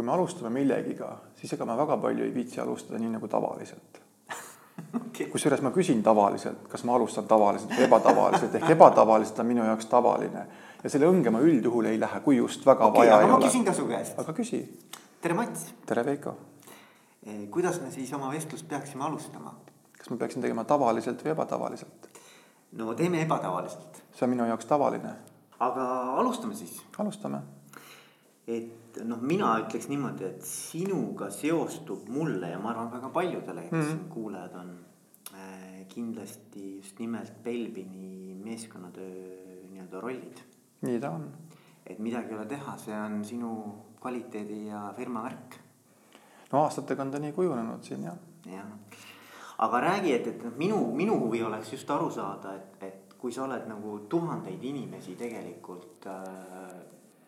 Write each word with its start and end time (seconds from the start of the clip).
kui 0.00 0.06
me 0.06 0.12
alustame 0.16 0.48
millegiga, 0.54 1.10
siis 1.36 1.52
ega 1.52 1.66
ma 1.68 1.74
väga 1.76 1.98
palju 2.00 2.24
ei 2.24 2.30
viitsi 2.32 2.60
alustada 2.62 2.96
nii 3.02 3.10
nagu 3.18 3.28
tavaliselt 3.28 3.98
okei, 4.96 5.26
kusjuures 5.28 5.60
ma 5.60 5.72
küsin 5.74 6.00
tavaliselt, 6.02 6.62
kas 6.72 6.86
ma 6.88 6.94
alustan 6.96 7.26
tavaliselt 7.28 7.74
või 7.76 7.84
ebatavaliselt 7.84 8.56
ehk 8.56 8.72
ebatavaliselt 8.78 9.42
on 9.44 9.50
minu 9.50 9.66
jaoks 9.68 9.90
tavaline 9.90 10.46
ja 10.80 10.92
selle 10.94 11.10
õnge 11.12 11.34
ma 11.34 11.44
üldjuhul 11.44 11.90
ei 11.90 12.00
lähe, 12.00 12.22
kui 12.24 12.38
just 12.38 12.64
väga 12.64 12.88
okei, 12.88 13.02
vaja 13.02 13.18
aga 13.18 13.26
ei 13.26 13.32
ma 13.34 13.36
ole. 13.36 13.50
küsin 13.50 13.68
ka 13.68 13.76
su 13.76 13.84
käest. 13.90 14.16
aga 14.24 14.36
küsi, 14.40 14.62
tere, 15.20 15.36
Mats. 15.36 15.68
tere 15.84 16.06
Veiko, 16.08 16.34
kuidas 17.52 17.82
me 17.84 17.92
siis 17.92 18.16
oma 18.16 18.32
vestlust 18.32 18.68
peaksime 18.72 19.04
alustama? 19.04 19.52
kas 19.98 20.08
ma 20.08 20.16
peaksin 20.24 20.40
tegema 20.40 20.64
tavaliselt 20.64 21.20
või 21.26 21.36
ebatavaliselt? 21.36 22.08
no 22.80 22.96
teeme 22.96 23.20
ebatavaliselt, 23.28 24.00
see 24.16 24.24
on 24.24 24.32
minu 24.32 24.48
jaoks 24.48 24.64
tavaline, 24.64 25.12
aga 25.60 25.90
alustame 26.24 26.56
siis. 26.56 26.80
alustame. 26.96 27.44
Et 28.56 29.00
noh, 29.06 29.20
mina 29.22 29.52
ütleks 29.62 29.86
niimoodi, 29.90 30.24
et 30.26 30.42
sinuga 30.46 31.28
seostub 31.30 32.08
mulle 32.10 32.50
ja 32.50 32.58
ma 32.58 32.70
arvan 32.72 32.90
väga 32.92 33.08
paljudele, 33.14 33.62
kes 33.68 33.72
Mhm. 33.72 33.86
siin 33.88 34.08
kuulajad 34.10 34.54
on 34.60 34.70
äh, 35.34 35.86
kindlasti 35.88 36.76
just 36.76 36.98
nimelt 36.98 37.32
Belbini 37.44 38.34
meeskonnatöö 38.44 39.66
nii-öelda 39.70 40.00
rollid. 40.00 40.38
nii 40.82 41.00
ta 41.00 41.10
on. 41.10 41.28
et 41.86 41.98
midagi 41.98 42.28
ei 42.32 42.38
ole 42.38 42.46
teha, 42.46 42.76
see 42.78 42.94
on 42.94 43.24
sinu 43.24 43.50
kvaliteedi 44.00 44.66
ja 44.66 44.92
firma 44.96 45.22
värk 45.22 45.56
no 46.52 46.62
aastatega 46.64 47.02
on 47.02 47.10
ta 47.10 47.18
nii 47.18 47.32
kujunenud 47.32 47.82
siin 47.82 48.02
jah. 48.04 48.16
jah, 48.46 48.66
aga 49.58 49.80
räägi, 49.80 50.12
et, 50.12 50.26
et 50.26 50.44
noh, 50.44 50.52
minu, 50.56 50.78
minu 50.94 51.18
huvi 51.20 51.42
oleks 51.42 51.72
just 51.72 51.90
aru 51.90 52.10
saada, 52.10 52.54
et, 52.56 52.82
et 52.82 53.14
kui 53.18 53.32
sa 53.32 53.44
oled 53.44 53.66
nagu 53.68 53.98
tuhandeid 54.08 54.62
inimesi 54.64 55.16
tegelikult 55.16 56.06
äh, 56.06 56.80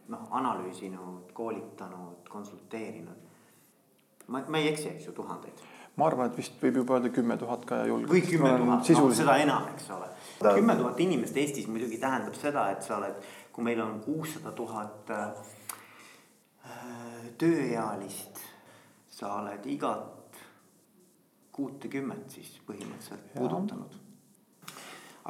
noh, 0.08 0.26
analüüsinud, 0.30 1.32
koolitanud, 1.32 2.28
konsulteerinud. 2.28 3.28
ma, 4.26 4.42
ma 4.48 4.58
ei 4.58 4.72
eksi, 4.72 4.88
eks 4.88 5.06
ju, 5.06 5.12
tuhandeid 5.12 5.62
ma 5.96 6.06
arvan, 6.08 6.30
et 6.30 6.38
vist 6.40 6.54
võib 6.62 6.78
juba 6.80 6.96
öelda 6.96 7.10
kümme 7.12 7.36
tuhat 7.36 7.66
ka 7.68 7.82
ja 7.82 7.88
julgelt. 7.90 8.12
või 8.12 8.22
kümme 8.24 8.52
tuhat, 8.56 8.88
noh 8.88 9.12
seda 9.16 9.36
enam, 9.42 9.66
eks 9.74 9.90
ole. 9.92 10.08
kümme 10.40 10.76
tuhat 10.76 11.00
inimest 11.04 11.36
Eestis 11.36 11.68
muidugi 11.68 11.98
tähendab 12.00 12.36
seda, 12.38 12.70
et 12.72 12.82
sa 12.86 12.96
oled, 12.96 13.18
kui 13.52 13.66
meil 13.66 13.80
on 13.84 14.00
kuussada 14.04 14.54
tuhat 14.56 15.12
äh, 15.12 15.28
tööealist, 17.38 18.40
sa 19.12 19.34
oled 19.42 19.68
igat 19.68 20.40
kuutekümmet 21.52 22.30
siis 22.32 22.54
põhimõtteliselt 22.66 23.34
puudutanud. 23.36 23.98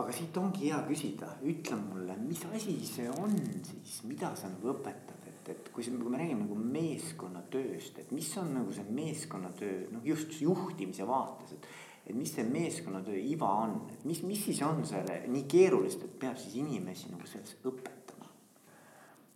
Aga 0.00 0.12
siit 0.14 0.36
ongi 0.40 0.70
hea 0.70 0.78
küsida, 0.86 1.34
ütle 1.48 1.76
mulle, 1.76 2.16
mis 2.24 2.40
asi 2.48 2.78
see 2.86 3.10
on 3.12 3.34
siis, 3.66 3.98
mida 4.08 4.32
sa 4.38 4.48
nagu 4.48 4.72
õpetad, 4.72 5.26
et, 5.28 5.50
et 5.52 5.70
kui 5.74 5.84
kui 5.84 6.12
me 6.12 6.20
räägime 6.20 6.46
nagu 6.46 6.56
meeskonnatööst, 6.56 7.98
et 8.00 8.12
mis 8.16 8.30
on 8.40 8.54
nagu 8.56 8.72
see 8.72 8.86
meeskonnatöö, 8.88 9.88
noh 9.92 10.06
just 10.06 10.38
juhtimise 10.40 11.08
vaates, 11.08 11.56
et 11.58 11.72
et 12.02 12.16
mis 12.18 12.32
see 12.34 12.42
meeskonnatöö 12.42 13.14
iva 13.14 13.48
on, 13.62 13.76
et 13.92 14.04
mis, 14.04 14.24
mis 14.26 14.40
siis 14.44 14.58
on 14.66 14.80
selle 14.86 15.20
nii 15.30 15.44
keerulist, 15.46 16.02
et 16.02 16.16
peab 16.18 16.40
siis 16.40 16.56
inimesi 16.58 17.12
nagu 17.12 17.28
selles 17.30 17.54
õpetama? 17.62 18.26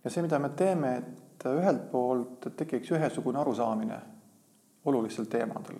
ja 0.03 0.11
see, 0.11 0.25
mida 0.25 0.39
me 0.39 0.49
teeme, 0.57 0.91
et 0.97 1.47
ühelt 1.47 1.87
poolt 1.91 2.49
tekiks 2.59 2.91
ühesugune 2.97 3.39
arusaamine 3.39 4.01
olulistel 4.87 5.29
teemadel, 5.31 5.79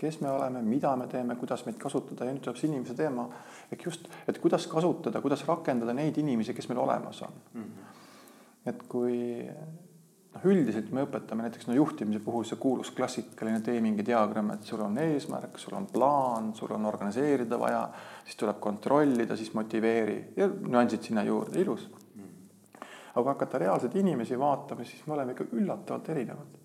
kes 0.00 0.20
me 0.24 0.30
oleme, 0.32 0.62
mida 0.64 0.94
me 0.96 1.06
teeme, 1.12 1.36
kuidas 1.36 1.66
meid 1.66 1.76
kasutada 1.80 2.24
ja 2.24 2.32
nüüd 2.32 2.44
tuleb 2.44 2.56
see 2.56 2.70
inimese 2.70 2.96
teema 2.96 3.26
ehk 3.68 3.84
just, 3.84 4.08
et 4.28 4.40
kuidas 4.40 4.64
kasutada, 4.70 5.20
kuidas 5.20 5.44
rakendada 5.48 5.92
neid 5.96 6.16
inimesi, 6.22 6.56
kes 6.56 6.70
meil 6.70 6.80
olemas 6.86 7.20
on 7.26 7.36
mm. 7.52 7.62
-hmm. 7.62 7.92
et 8.72 8.82
kui 8.88 9.18
noh, 9.44 10.46
üldiselt 10.52 10.90
me 10.96 11.04
õpetame 11.04 11.44
näiteks 11.44 11.68
no 11.68 11.76
juhtimise 11.76 12.22
puhul 12.24 12.48
see 12.48 12.56
kuulus 12.56 12.90
klassikaline 12.96 13.60
teemingi 13.60 14.06
diagramm, 14.06 14.54
et 14.54 14.62
sul 14.62 14.80
on 14.80 14.98
eesmärk, 14.98 15.58
sul 15.58 15.76
on 15.76 15.86
plaan, 15.92 16.54
sul 16.54 16.72
on 16.72 16.86
organiseerida 16.86 17.58
vaja, 17.60 17.88
siis 18.24 18.36
tuleb 18.36 18.60
kontrollida, 18.60 19.36
siis 19.36 19.52
motiveeri 19.54 20.32
ja 20.36 20.48
nüansid 20.48 21.02
sinna 21.02 21.24
juurde, 21.28 21.60
ilus 21.60 21.90
aga 23.10 23.22
kui 23.22 23.32
hakata 23.32 23.58
reaalseid 23.58 23.94
inimesi 23.98 24.38
vaatama, 24.38 24.84
siis 24.84 25.06
me 25.06 25.14
oleme 25.16 25.34
ikka 25.34 25.44
üllatavalt 25.52 26.08
erinevad. 26.14 26.59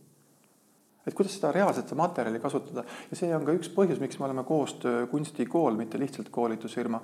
Et 1.06 1.14
kuidas 1.14 1.36
seda 1.38 1.52
reaalset 1.54 1.92
materjali 1.98 2.40
kasutada 2.42 2.84
ja 3.10 3.18
see 3.18 3.34
on 3.36 3.46
ka 3.46 3.56
üks 3.56 3.70
põhjus, 3.74 4.02
miks 4.02 4.20
me 4.20 4.26
oleme 4.28 4.44
koostöö 4.44 5.06
kunstikool, 5.12 5.78
mitte 5.78 6.00
lihtsalt 6.02 6.30
koolitusfirma. 6.34 7.02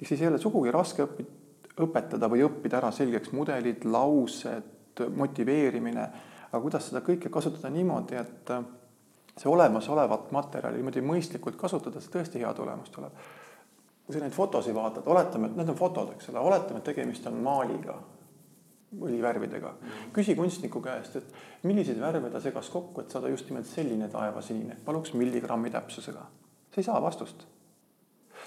ehk 0.00 0.08
siis 0.08 0.22
ei 0.22 0.28
ole 0.28 0.38
sugugi 0.38 0.72
raske 0.74 1.04
õpi-, 1.04 1.26
õpetada 1.84 2.30
või 2.30 2.44
õppida 2.46 2.78
ära 2.80 2.92
selgeks 2.94 3.32
mudelid, 3.32 3.84
laused, 3.84 5.04
motiveerimine, 5.16 6.08
aga 6.50 6.62
kuidas 6.62 6.88
seda 6.88 7.02
kõike 7.04 7.30
kasutada 7.30 7.70
niimoodi, 7.74 8.16
et 8.16 8.52
see 9.34 9.50
olemasolevat 9.50 10.30
materjali 10.32 10.78
niimoodi 10.78 11.02
mõistlikult 11.02 11.58
kasutada, 11.58 12.00
see 12.00 12.12
tõesti 12.14 12.42
hea 12.42 12.52
tulemus 12.54 12.92
tuleb. 12.94 13.24
kui 14.04 14.12
sa 14.12 14.20
neid 14.20 14.34
fotosid 14.36 14.74
vaatad, 14.76 15.06
oletame, 15.08 15.48
et 15.48 15.56
need 15.56 15.70
on 15.72 15.76
fotod, 15.78 16.10
eks 16.12 16.28
ole, 16.28 16.38
oletame, 16.38 16.78
et 16.78 16.84
tegemist 16.84 17.26
on 17.26 17.38
maaliga 17.40 17.94
õlivärvidega. 19.00 19.72
küsi 20.12 20.34
kunstniku 20.34 20.80
käest, 20.80 21.16
et 21.16 21.64
milliseid 21.66 22.00
värve 22.00 22.30
ta 22.30 22.40
segas 22.40 22.70
kokku, 22.70 23.00
et 23.00 23.10
saada 23.10 23.28
just 23.28 23.48
nimelt 23.50 23.66
selline 23.66 24.08
taevasinine, 24.08 24.76
paluks 24.84 25.14
milligrammi 25.14 25.70
täpsusega. 25.70 26.26
sa 26.70 26.80
ei 26.80 26.84
saa 26.84 27.02
vastust. 27.02 27.46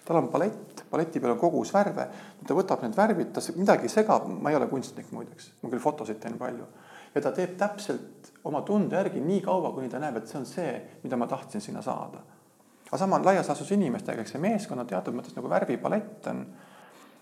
tal 0.05 0.17
on 0.17 0.27
palett, 0.27 0.85
paleti 0.89 1.19
peal 1.19 1.31
on 1.31 1.39
kogus 1.39 1.73
värve, 1.73 2.07
ta 2.47 2.53
võtab 2.53 2.81
need 2.81 2.95
värvid, 2.95 3.33
ta 3.33 3.41
midagi 3.55 3.89
segab, 3.89 4.27
ma 4.27 4.49
ei 4.49 4.55
ole 4.55 4.67
kunstnik 4.67 5.11
muideks, 5.11 5.51
ma 5.61 5.69
küll 5.69 5.83
fotosid 5.83 6.19
teen 6.19 6.37
palju. 6.37 6.67
ja 7.15 7.21
ta 7.21 7.31
teeb 7.31 7.57
täpselt 7.57 8.31
oma 8.43 8.61
tunde 8.61 8.95
järgi 8.95 9.19
nii 9.19 9.41
kaua, 9.41 9.73
kuni 9.73 9.89
ta 9.89 9.99
näeb, 9.99 10.17
et 10.17 10.27
see 10.27 10.39
on 10.39 10.45
see, 10.45 10.81
mida 11.03 11.17
ma 11.17 11.27
tahtsin 11.27 11.61
sinna 11.61 11.81
saada. 11.81 12.23
aga 12.87 12.97
sama 12.97 13.15
on 13.15 13.25
laias 13.25 13.47
laastus 13.47 13.71
inimestega, 13.71 14.21
eks 14.21 14.31
see 14.31 14.41
meeskonna 14.41 14.85
teatud 14.85 15.13
mõttes 15.13 15.35
nagu 15.35 15.49
värvipalett 15.49 16.27
on 16.27 16.45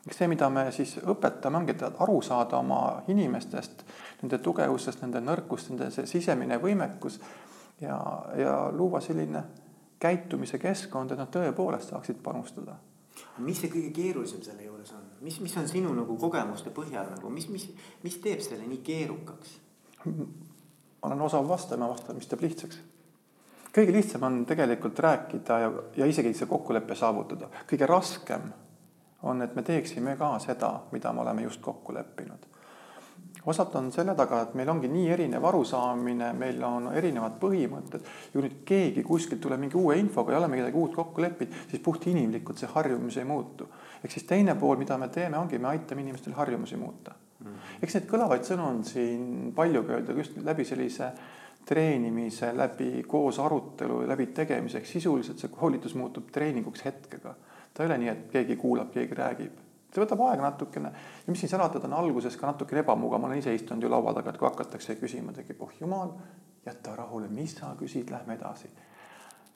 eks 0.06 0.18
see, 0.22 0.30
mida 0.30 0.50
me 0.54 0.68
siis 0.72 0.98
õpetame, 1.02 1.58
ongi 1.58 1.76
aru 1.90 2.20
saada 2.22 2.60
oma 2.62 2.80
inimestest, 3.12 3.84
nende 4.22 4.40
tugevusest, 4.44 5.02
nende 5.02 5.22
nõrkust, 5.24 5.72
nende 5.74 5.90
see 5.94 6.06
sisemine 6.10 6.60
võimekus 6.62 7.20
ja, 7.82 7.98
ja 8.38 8.58
luua 8.72 9.02
selline 9.02 9.44
käitumise 10.00 10.60
keskkond, 10.62 11.12
et 11.12 11.22
nad 11.22 11.32
tõepoolest 11.34 11.94
saaksid 11.94 12.22
panustada. 12.24 12.78
mis 13.38 13.60
see 13.60 13.72
kõige 13.72 13.92
keerulisem 13.96 14.42
selle 14.44 14.64
juures 14.64 14.92
on, 14.94 15.06
mis, 15.22 15.40
mis 15.42 15.56
on 15.58 15.68
sinu 15.68 15.94
nagu 15.96 16.18
kogemuste 16.20 16.70
põhjal 16.76 17.10
nagu, 17.16 17.30
mis, 17.30 17.48
mis, 17.50 17.70
mis 18.04 18.18
teeb 18.22 18.44
selle 18.44 18.68
nii 18.68 18.82
keerukaks? 18.84 19.56
ma 20.06 21.08
olen 21.10 21.22
osav 21.22 21.48
vastaja, 21.48 21.80
ma 21.80 21.90
vastan, 21.90 22.20
mis 22.20 22.28
teeb 22.28 22.44
lihtsaks. 22.46 22.78
kõige 23.74 23.96
lihtsam 23.96 24.24
on 24.24 24.46
tegelikult 24.46 25.00
rääkida 25.00 25.60
ja, 25.60 25.72
ja 25.98 26.06
isegi 26.06 26.34
see 26.34 26.52
kokkulepe 26.52 26.96
saavutada. 26.96 27.50
kõige 27.72 27.90
raskem 27.90 28.52
on, 29.26 29.42
et 29.42 29.56
me 29.56 29.64
teeksime 29.66 30.16
ka 30.18 30.36
seda, 30.40 30.72
mida 30.92 31.14
me 31.14 31.22
oleme 31.22 31.46
just 31.48 31.62
kokku 31.62 31.94
leppinud. 31.94 32.52
osalt 33.46 33.76
on 33.76 33.92
selle 33.94 34.16
taga, 34.18 34.40
et 34.42 34.54
meil 34.58 34.70
ongi 34.74 34.88
nii 34.90 35.10
erinev 35.14 35.44
arusaamine, 35.46 36.32
meil 36.34 36.64
on 36.66 36.88
erinevad 36.94 37.36
põhimõtted. 37.42 38.08
kui 38.34 38.46
nüüd 38.46 38.56
keegi 38.66 39.04
kuskilt 39.04 39.42
tuleb 39.42 39.60
mingi 39.60 39.78
uue 39.78 39.98
infoga, 40.00 40.34
ei 40.34 40.40
ole 40.40 40.50
midagi 40.54 40.78
uut 40.78 40.96
kokku 40.96 41.22
leppinud, 41.22 41.54
siis 41.70 41.84
puhtinimlikult 41.86 42.62
see 42.62 42.70
harjumus 42.74 43.18
ei 43.18 43.26
muutu. 43.26 43.70
ehk 44.04 44.12
siis 44.12 44.26
teine 44.30 44.56
pool, 44.56 44.78
mida 44.78 44.98
me 44.98 45.10
teeme, 45.10 45.38
ongi, 45.38 45.58
me 45.58 45.74
aitame 45.74 46.02
inimestel 46.02 46.34
harjumusi 46.34 46.78
muuta 46.78 47.16
mm.. 47.40 47.58
eks 47.82 47.98
neid 47.98 48.08
kõlavaid 48.12 48.46
sõnu 48.46 48.70
on 48.70 48.84
siin 48.86 49.52
palju 49.56 49.84
öelda 49.90 50.14
just 50.18 50.38
läbi 50.44 50.66
sellise 50.66 51.12
treenimise, 51.66 52.52
läbi 52.54 53.04
koos 53.10 53.40
arutelu, 53.42 54.04
läbi 54.08 54.28
tegemise, 54.38 54.78
ehk 54.78 54.90
sisuliselt 54.90 55.42
see 55.42 55.50
koolitus 55.50 55.96
muutub 55.98 56.30
treeninguks 56.32 56.86
hetkega 56.86 57.34
ta 57.76 57.84
ei 57.84 57.88
ole 57.88 57.98
nii, 57.98 58.10
et 58.10 58.28
keegi 58.32 58.56
kuulab, 58.56 58.92
keegi 58.94 59.16
räägib. 59.16 59.62
see 59.96 60.04
võtab 60.04 60.22
aega 60.26 60.44
natukene 60.44 60.90
ja 60.92 61.32
mis 61.32 61.40
siin 61.40 61.50
salatada, 61.52 61.88
on 61.88 61.94
alguses 61.96 62.36
ka 62.40 62.48
natukene 62.48 62.82
ebamugav, 62.84 63.22
ma 63.22 63.30
olen 63.30 63.40
ise 63.40 63.54
istunud 63.56 63.84
ju 63.84 63.92
laua 63.92 64.14
taga, 64.16 64.32
et 64.32 64.40
kui 64.40 64.48
hakatakse 64.48 64.96
küsima, 65.00 65.32
tekib, 65.36 65.62
oh 65.64 65.72
jumal, 65.80 66.12
jäta 66.66 66.96
rahule, 66.96 67.30
mis 67.32 67.56
sa 67.56 67.72
küsid, 67.80 68.12
lähme 68.12 68.36
edasi. 68.36 68.70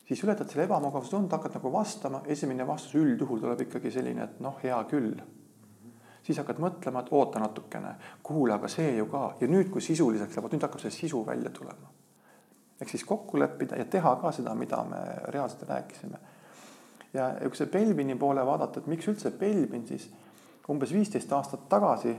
siis 0.07 0.23
ületad 0.23 0.49
selle 0.49 0.63
ebamugavuse 0.63 1.11
tunde, 1.11 1.35
hakkad 1.35 1.55
nagu 1.59 1.71
vastama, 1.73 2.21
esimene 2.25 2.67
vastus 2.67 2.95
üldjuhul 2.95 3.43
tuleb 3.43 3.61
ikkagi 3.67 3.91
selline, 3.91 4.23
et 4.23 4.39
noh, 4.39 4.55
hea 4.63 4.79
küll. 4.91 5.15
siis 6.23 6.37
hakkad 6.37 6.59
mõtlema, 6.59 7.03
et 7.03 7.11
oota 7.11 7.39
natukene, 7.39 7.93
kuule, 8.23 8.53
aga 8.53 8.67
see 8.67 8.97
ju 8.97 9.05
ka 9.11 9.35
ja 9.39 9.47
nüüd, 9.47 9.69
kui 9.69 9.81
sisuliseks 9.81 10.35
läheb, 10.35 10.51
nüüd 10.51 10.67
hakkab 10.67 10.83
see 10.83 10.91
sisu 10.91 11.23
välja 11.25 11.49
tulema. 11.49 11.95
ehk 12.81 12.89
siis 12.89 13.03
kokku 13.03 13.39
leppida 13.39 13.75
ja 13.75 13.85
teha 13.85 14.15
ka 14.15 14.31
seda, 14.31 14.55
mida 14.55 14.83
me 14.83 14.99
reaalselt 15.35 15.67
rääkisime 15.69 16.19
ja 17.13 17.31
kui 17.41 17.57
see 17.57 17.71
Belbini 17.71 18.15
poole 18.19 18.45
vaadata, 18.45 18.79
et 18.79 18.89
miks 18.91 19.07
üldse 19.09 19.31
Belbin 19.31 19.87
siis 19.87 20.09
umbes 20.69 20.93
viisteist 20.93 21.31
aastat 21.33 21.65
tagasi, 21.69 22.13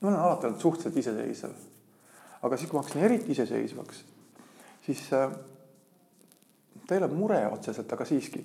ma 0.00 0.08
olen 0.08 0.18
alati 0.18 0.48
olnud 0.48 0.60
suhteliselt 0.60 0.96
iseseisev, 0.96 1.52
aga 2.42 2.56
siis, 2.56 2.70
kui 2.70 2.78
ma 2.78 2.82
hakkasin 2.82 3.04
eriti 3.04 3.34
iseseisvaks, 3.36 4.04
siis 4.86 5.04
äh, 5.12 5.34
ta 6.86 6.94
ei 6.94 7.02
ole 7.02 7.12
mure 7.12 7.42
otseselt, 7.52 7.92
aga 7.92 8.06
siiski, 8.08 8.42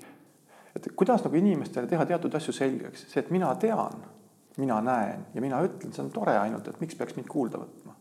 et 0.76 0.92
kuidas 0.96 1.24
nagu 1.26 1.40
inimestele 1.40 1.88
teha 1.88 2.06
teatud 2.06 2.36
asju 2.38 2.54
selgeks, 2.54 3.08
see, 3.08 3.24
et 3.24 3.32
mina 3.34 3.54
tean, 3.62 4.04
mina 4.58 4.82
näen 4.82 5.26
ja 5.34 5.42
mina 5.42 5.62
ütlen, 5.66 5.94
see 5.94 6.04
on 6.04 6.12
tore 6.14 6.36
ainult, 6.38 6.68
et 6.68 6.82
miks 6.82 6.98
peaks 6.98 7.16
mind 7.18 7.30
kuulda 7.32 7.62
võtma. 7.62 7.96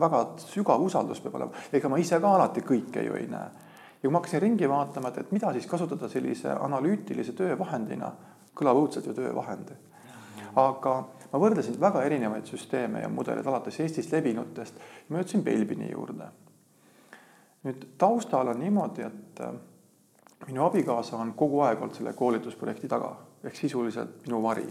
väga 0.00 0.20
sügav 0.38 0.82
usaldus 0.82 1.20
peab 1.20 1.34
olema, 1.34 1.64
ega 1.72 1.88
ma 1.88 1.98
ise 1.98 2.20
ka 2.20 2.34
alati 2.36 2.62
kõike 2.62 3.02
ju 3.06 3.16
ei 3.18 3.26
näe. 3.30 3.50
Ja 4.00 4.08
kui 4.08 4.12
ma 4.12 4.18
hakkasin 4.18 4.42
ringi 4.42 4.68
vaatama, 4.68 5.08
et, 5.08 5.18
et 5.18 5.32
mida 5.32 5.52
siis 5.52 5.66
kasutada 5.68 6.08
sellise 6.08 6.52
analüütilise 6.56 7.34
töövahendina, 7.36 8.12
kõlab 8.56 8.80
õudselt 8.80 9.06
ju 9.06 9.14
töövahend. 9.14 9.72
aga 10.56 10.94
ma 11.32 11.38
võrdlesin 11.38 11.76
väga 11.80 12.02
erinevaid 12.02 12.46
süsteeme 12.46 13.00
ja 13.00 13.08
mudeleid 13.08 13.46
alates 13.46 13.80
Eestis 13.80 14.10
levinutest 14.12 14.80
ma 15.08 15.20
jõudsin 15.20 15.44
Belbini 15.44 15.90
juurde. 15.92 16.30
nüüd 17.64 17.86
taustal 17.98 18.48
on 18.48 18.58
niimoodi, 18.58 19.02
et 19.02 19.40
äh, 19.40 19.52
minu 20.46 20.64
abikaasa 20.64 21.16
on 21.16 21.34
kogu 21.36 21.60
aeg 21.60 21.82
olnud 21.82 21.94
selle 21.94 22.12
koolitusprojekti 22.12 22.88
taga 22.88 23.16
ehk 23.44 23.56
sisuliselt 23.56 24.26
minu 24.26 24.42
vari. 24.42 24.66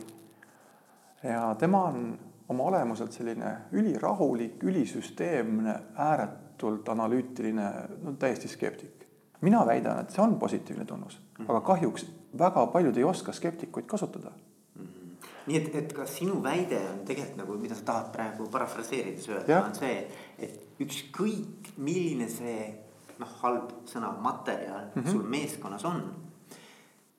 ja 1.24 1.56
tema 1.60 1.84
on 1.84 2.18
oma 2.50 2.64
olemuselt 2.64 3.12
selline 3.12 3.58
ülirahulik, 3.72 4.64
ülisüsteemne, 4.64 5.76
ääretult 5.96 6.90
analüütiline, 6.90 7.72
no 8.04 8.14
täiesti 8.20 8.48
skeptik. 8.48 8.99
Mina 9.42 9.66
väidan, 9.66 10.00
et 10.00 10.10
see 10.12 10.24
on 10.24 10.40
positiivne 10.40 10.86
tunnus 10.86 11.20
mm, 11.20 11.46
-hmm. 11.46 11.52
aga 11.52 11.62
kahjuks 11.62 12.06
väga 12.38 12.66
paljud 12.68 12.98
ei 12.98 13.04
oska 13.04 13.32
skeptikuid 13.32 13.86
kasutada 13.86 14.32
mm. 14.76 14.86
-hmm. 14.86 15.28
nii 15.48 15.58
et, 15.58 15.76
et 15.76 15.94
kas 15.94 16.18
sinu 16.18 16.44
väide 16.44 16.82
on 16.94 17.06
tegelikult 17.06 17.38
nagu, 17.38 17.58
mida 17.58 17.76
sa 17.76 17.86
tahad 17.86 18.12
praegu 18.12 18.48
parafraseerides 18.48 19.30
öelda, 19.30 19.66
on 19.66 19.76
see, 19.76 20.08
et 20.40 20.68
ükskõik 20.80 21.74
milline 21.78 22.30
see 22.30 22.84
noh, 23.20 23.32
halb 23.42 23.72
sõna 23.86 24.14
materjal 24.22 24.86
mm 24.96 25.02
-hmm. 25.02 25.12
sul 25.12 25.24
meeskonnas 25.24 25.86
on. 25.86 26.16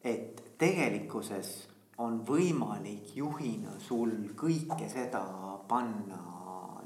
et 0.05 0.43
tegelikkuses 0.59 1.69
on 1.99 2.21
võimalik 2.27 3.17
juhina 3.17 3.71
sul 3.79 4.11
kõike 4.37 4.89
seda 4.89 5.25
panna 5.69 6.21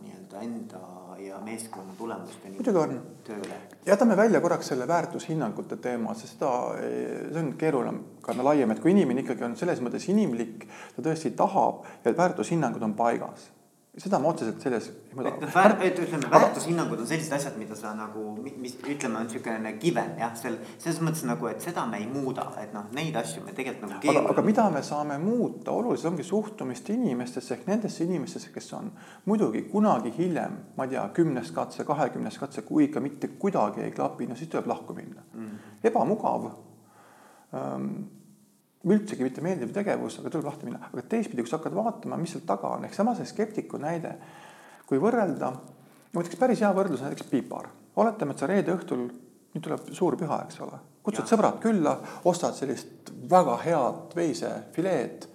nii-öelda 0.02 0.40
enda 0.40 0.80
ja 1.18 1.38
meeskonna 1.44 1.92
tulemusteni 1.98 2.56
muidugi 2.56 2.78
on. 2.78 3.00
jätame 3.86 4.16
välja 4.16 4.40
korraks 4.40 4.68
selle 4.68 4.88
väärtushinnangute 4.88 5.76
teema, 5.76 6.14
sest 6.14 6.38
seda, 6.38 6.52
see 6.78 7.40
on 7.40 7.52
keeruline 7.58 8.20
ka 8.22 8.36
laiem, 8.42 8.70
et 8.70 8.80
kui 8.80 8.94
inimene 8.94 9.24
ikkagi 9.24 9.44
on 9.44 9.56
selles 9.56 9.82
mõttes 9.84 10.08
inimlik, 10.10 10.68
ta 10.96 11.04
tõesti 11.04 11.34
tahab 11.36 11.84
ja 12.04 12.16
väärtushinnangud 12.16 12.82
on 12.82 12.94
paigas 12.98 13.50
seda 13.96 14.18
ma 14.18 14.28
otseselt 14.32 14.62
selles 14.62 14.88
et 14.90 15.18
noh, 15.18 15.82
et 15.86 15.98
ütleme, 16.02 16.26
väärtushinnangud 16.30 17.02
on 17.04 17.06
sellised 17.06 17.34
asjad, 17.36 17.54
mida 17.60 17.76
sa 17.78 17.92
nagu, 17.94 18.24
mis 18.42 18.74
ütleme, 18.80 19.20
on 19.20 19.28
niisugune 19.28 19.74
given 19.82 20.16
jah, 20.18 20.32
sel, 20.38 20.56
selles 20.82 20.98
mõttes 21.04 21.22
nagu, 21.28 21.46
et 21.46 21.62
seda 21.62 21.84
me 21.86 22.00
ei 22.02 22.08
muuda, 22.10 22.48
et 22.62 22.74
noh, 22.74 22.88
neid 22.96 23.14
asju 23.20 23.44
me 23.46 23.54
tegelikult 23.54 23.92
nagu 23.92 24.02
keeruline. 24.02 24.32
aga 24.34 24.44
mida 24.46 24.64
me 24.74 24.82
saame 24.82 25.18
muuta, 25.22 25.70
oluliselt 25.70 26.10
ongi 26.10 26.26
suhtumist 26.26 26.90
inimestesse 26.90 27.54
ehk 27.54 27.70
nendesse 27.70 28.02
inimestesse, 28.08 28.50
kes 28.54 28.72
on 28.80 28.90
muidugi 29.30 29.62
kunagi 29.70 30.10
hiljem, 30.18 30.58
ma 30.74 30.88
ei 30.88 30.96
tea, 30.96 31.06
kümnes 31.14 31.54
katse, 31.54 31.86
kahekümnes 31.86 32.40
katse, 32.42 32.66
kui 32.66 32.88
ikka 32.88 33.04
mitte 33.04 33.30
kuidagi 33.38 33.86
ei 33.86 33.94
klapi, 33.94 34.26
no 34.26 34.38
siis 34.38 34.50
tuleb 34.50 34.66
lahku 34.74 34.98
minna. 34.98 35.22
Mm.. 35.38 35.56
ebamugav. 35.86 36.50
Ähm, 37.54 37.90
üldsegi 38.84 39.24
mitte 39.24 39.42
meeldiv 39.44 39.72
tegevus, 39.74 40.18
aga 40.20 40.30
tuleb 40.32 40.48
lahti 40.48 40.68
minna, 40.68 40.88
aga 40.90 41.04
teistpidi, 41.08 41.42
kui 41.42 41.50
sa 41.50 41.58
hakkad 41.58 41.76
vaatama, 41.76 42.18
mis 42.20 42.34
seal 42.34 42.44
taga 42.46 42.74
on, 42.76 42.84
ehk 42.84 42.96
sama 42.96 43.14
see 43.16 43.28
skeptiku 43.28 43.80
näide, 43.80 44.14
kui 44.88 45.00
võrrelda, 45.00 45.50
ma 46.12 46.22
ütleks 46.22 46.40
päris 46.40 46.62
hea 46.64 46.72
võrdlus 46.76 47.02
on 47.02 47.10
näiteks 47.10 47.30
piipar. 47.30 47.70
oletame, 47.96 48.34
et 48.34 48.42
sa 48.42 48.48
reede 48.50 48.74
õhtul, 48.74 49.06
nüüd 49.54 49.64
tuleb 49.64 49.86
suur 49.94 50.16
püha, 50.20 50.42
eks 50.44 50.60
ole, 50.66 50.80
kutsud 51.06 51.24
ja. 51.24 51.30
sõbrad 51.30 51.60
külla, 51.62 51.94
ostad 52.28 52.58
sellist 52.58 53.12
väga 53.30 53.56
head 53.62 54.16
veisefileed 54.18 55.26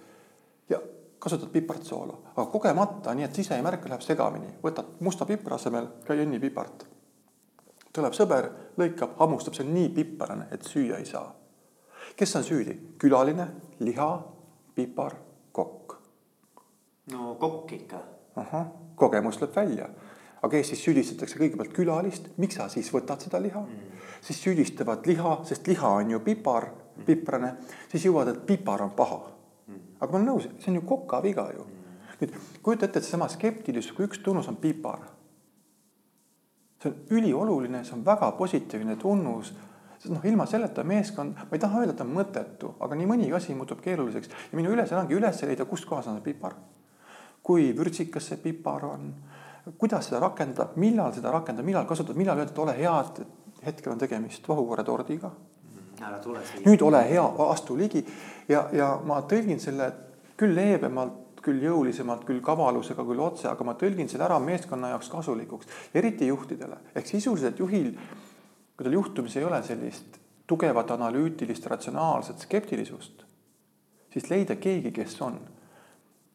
ja 0.70 0.78
kasutad 1.18 1.50
pipartsoolu, 1.50 2.20
aga 2.36 2.46
kogemata, 2.52 3.14
nii 3.16 3.26
et 3.26 3.42
ise 3.42 3.56
ei 3.56 3.66
märka, 3.66 3.90
läheb 3.90 4.04
segamini, 4.04 4.54
võtad 4.62 5.00
musta 5.00 5.26
pipra 5.26 5.58
asemel 5.58 5.90
kajenni-pipart. 6.06 6.86
tuleb 7.92 8.14
sõber, 8.14 8.50
lõikab, 8.78 9.18
hammustab, 9.18 9.56
see 9.58 9.66
on 9.66 9.74
nii 9.74 9.88
piparane, 9.96 10.46
et 10.54 10.62
süüa 10.62 11.02
ei 11.02 11.08
saa 11.08 11.39
kes 12.16 12.36
on 12.36 12.44
süüdi, 12.44 12.76
külaline, 12.98 13.46
liha, 13.80 14.10
pipar, 14.74 15.14
kokk? 15.52 15.96
no 17.12 17.34
kokk 17.34 17.72
ikka. 17.72 18.00
ahah, 18.36 18.66
kogemus 18.96 19.40
lööb 19.40 19.56
välja. 19.56 19.88
aga 20.42 20.56
Eestis 20.56 20.80
süüdistatakse 20.84 21.36
kõigepealt 21.36 21.72
külalist, 21.76 22.30
miks 22.40 22.56
sa 22.56 22.68
siis 22.72 22.88
võtad 22.94 23.20
seda 23.20 23.40
liha 23.42 23.60
mm., 23.60 23.98
siis 24.24 24.38
süüdistavad 24.40 25.04
liha, 25.06 25.34
sest 25.44 25.66
liha 25.68 25.88
on 26.00 26.14
ju 26.14 26.20
pipar, 26.24 26.70
mm. 26.70 27.04
piprane, 27.04 27.50
siis 27.92 28.06
jõuavad, 28.06 28.32
et 28.32 28.46
pipar 28.48 28.86
on 28.86 28.94
paha 28.96 29.20
mm.. 29.20 29.82
aga 30.00 30.12
ma 30.12 30.18
olen 30.18 30.28
nõus, 30.30 30.48
see 30.62 30.72
on 30.72 30.80
ju 30.80 30.86
koka 30.88 31.20
viga 31.24 31.44
ju 31.52 31.66
mm.. 31.66 31.96
nüüd 32.22 32.38
kujuta 32.62 32.88
ette, 32.88 33.02
et 33.02 33.08
seesama 33.08 33.28
skeptilisus, 33.32 33.92
kui 33.96 34.08
üks 34.08 34.22
tunnus 34.24 34.48
on 34.48 34.56
pipar. 34.62 35.04
see 36.80 36.92
on 36.92 37.18
ülioluline, 37.18 37.84
see 37.84 37.98
on 37.98 38.06
väga 38.06 38.32
positiivne 38.38 38.96
tunnus 38.96 39.52
sest 40.00 40.14
noh, 40.14 40.24
ilma 40.24 40.46
selleta 40.48 40.84
meeskond, 40.86 41.36
ma 41.36 41.56
ei 41.56 41.60
taha 41.60 41.82
öelda, 41.82 41.92
et 41.92 42.00
ta 42.00 42.06
on 42.06 42.14
mõttetu, 42.16 42.72
aga 42.80 42.96
nii 42.96 43.08
mõnigi 43.10 43.34
asi 43.36 43.56
muutub 43.56 43.82
keeruliseks 43.84 44.32
ja 44.32 44.56
minu 44.58 44.72
ülesanne 44.72 45.04
ongi 45.04 45.18
üles 45.18 45.42
leida, 45.44 45.66
kust 45.68 45.88
kohas 45.88 46.08
on 46.08 46.16
see 46.18 46.30
pipar. 46.32 46.56
kui 47.42 47.70
vürtsikas 47.76 48.26
see 48.30 48.36
pipar 48.36 48.84
on, 48.84 49.12
kuidas 49.78 50.06
seda 50.08 50.20
rakendada, 50.20 50.70
millal 50.76 51.12
seda 51.12 51.32
rakendada, 51.32 51.66
millal 51.66 51.86
kasutada, 51.88 52.18
millal 52.18 52.38
öelda, 52.38 52.52
et 52.52 52.58
ole 52.58 52.74
hea, 52.76 52.96
et 53.00 53.64
hetkel 53.66 53.92
on 53.92 53.98
tegemist 53.98 54.48
vahukoore-tordiga. 54.48 55.30
Mm, 55.30 56.04
ära 56.08 56.18
tule 56.20 56.44
siia. 56.44 56.64
nüüd 56.68 56.84
ole 56.84 57.00
hea, 57.08 57.24
astu 57.48 57.76
ligi 57.76 58.04
ja, 58.48 58.68
ja 58.72 58.92
ma 59.04 59.20
tõlgin 59.28 59.60
selle 59.60 59.90
küll 60.40 60.56
leebemalt 60.56 61.26
küll 61.40 61.62
jõulisemalt, 61.64 62.26
küll 62.28 62.42
kavalusega, 62.44 63.04
küll 63.08 63.20
otse, 63.24 63.48
aga 63.48 63.64
ma 63.64 63.72
tõlgin 63.80 64.08
selle 64.12 64.26
ära 64.26 64.36
meeskonna 64.44 64.90
jaoks 64.92 65.08
kasulikuks, 65.08 65.68
eriti 65.96 66.28
juhtidele. 66.28 66.76
ehk 66.94 67.06
sisuliselt 67.08 67.58
juhil 67.58 67.94
kui 68.80 68.84
tal 68.84 68.94
juhtumis 68.96 69.34
ei 69.36 69.44
ole 69.44 69.58
sellist 69.62 70.14
tugevat 70.48 70.90
analüütilist, 70.90 71.66
ratsionaalset 71.68 72.38
skeptilisust, 72.46 73.26
siis 74.08 74.30
leida 74.30 74.56
keegi, 74.56 74.88
kes 74.96 75.18
on. 75.20 75.36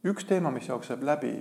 üks 0.06 0.28
teema, 0.30 0.52
mis 0.54 0.68
jookseb 0.70 1.02
läbi 1.02 1.32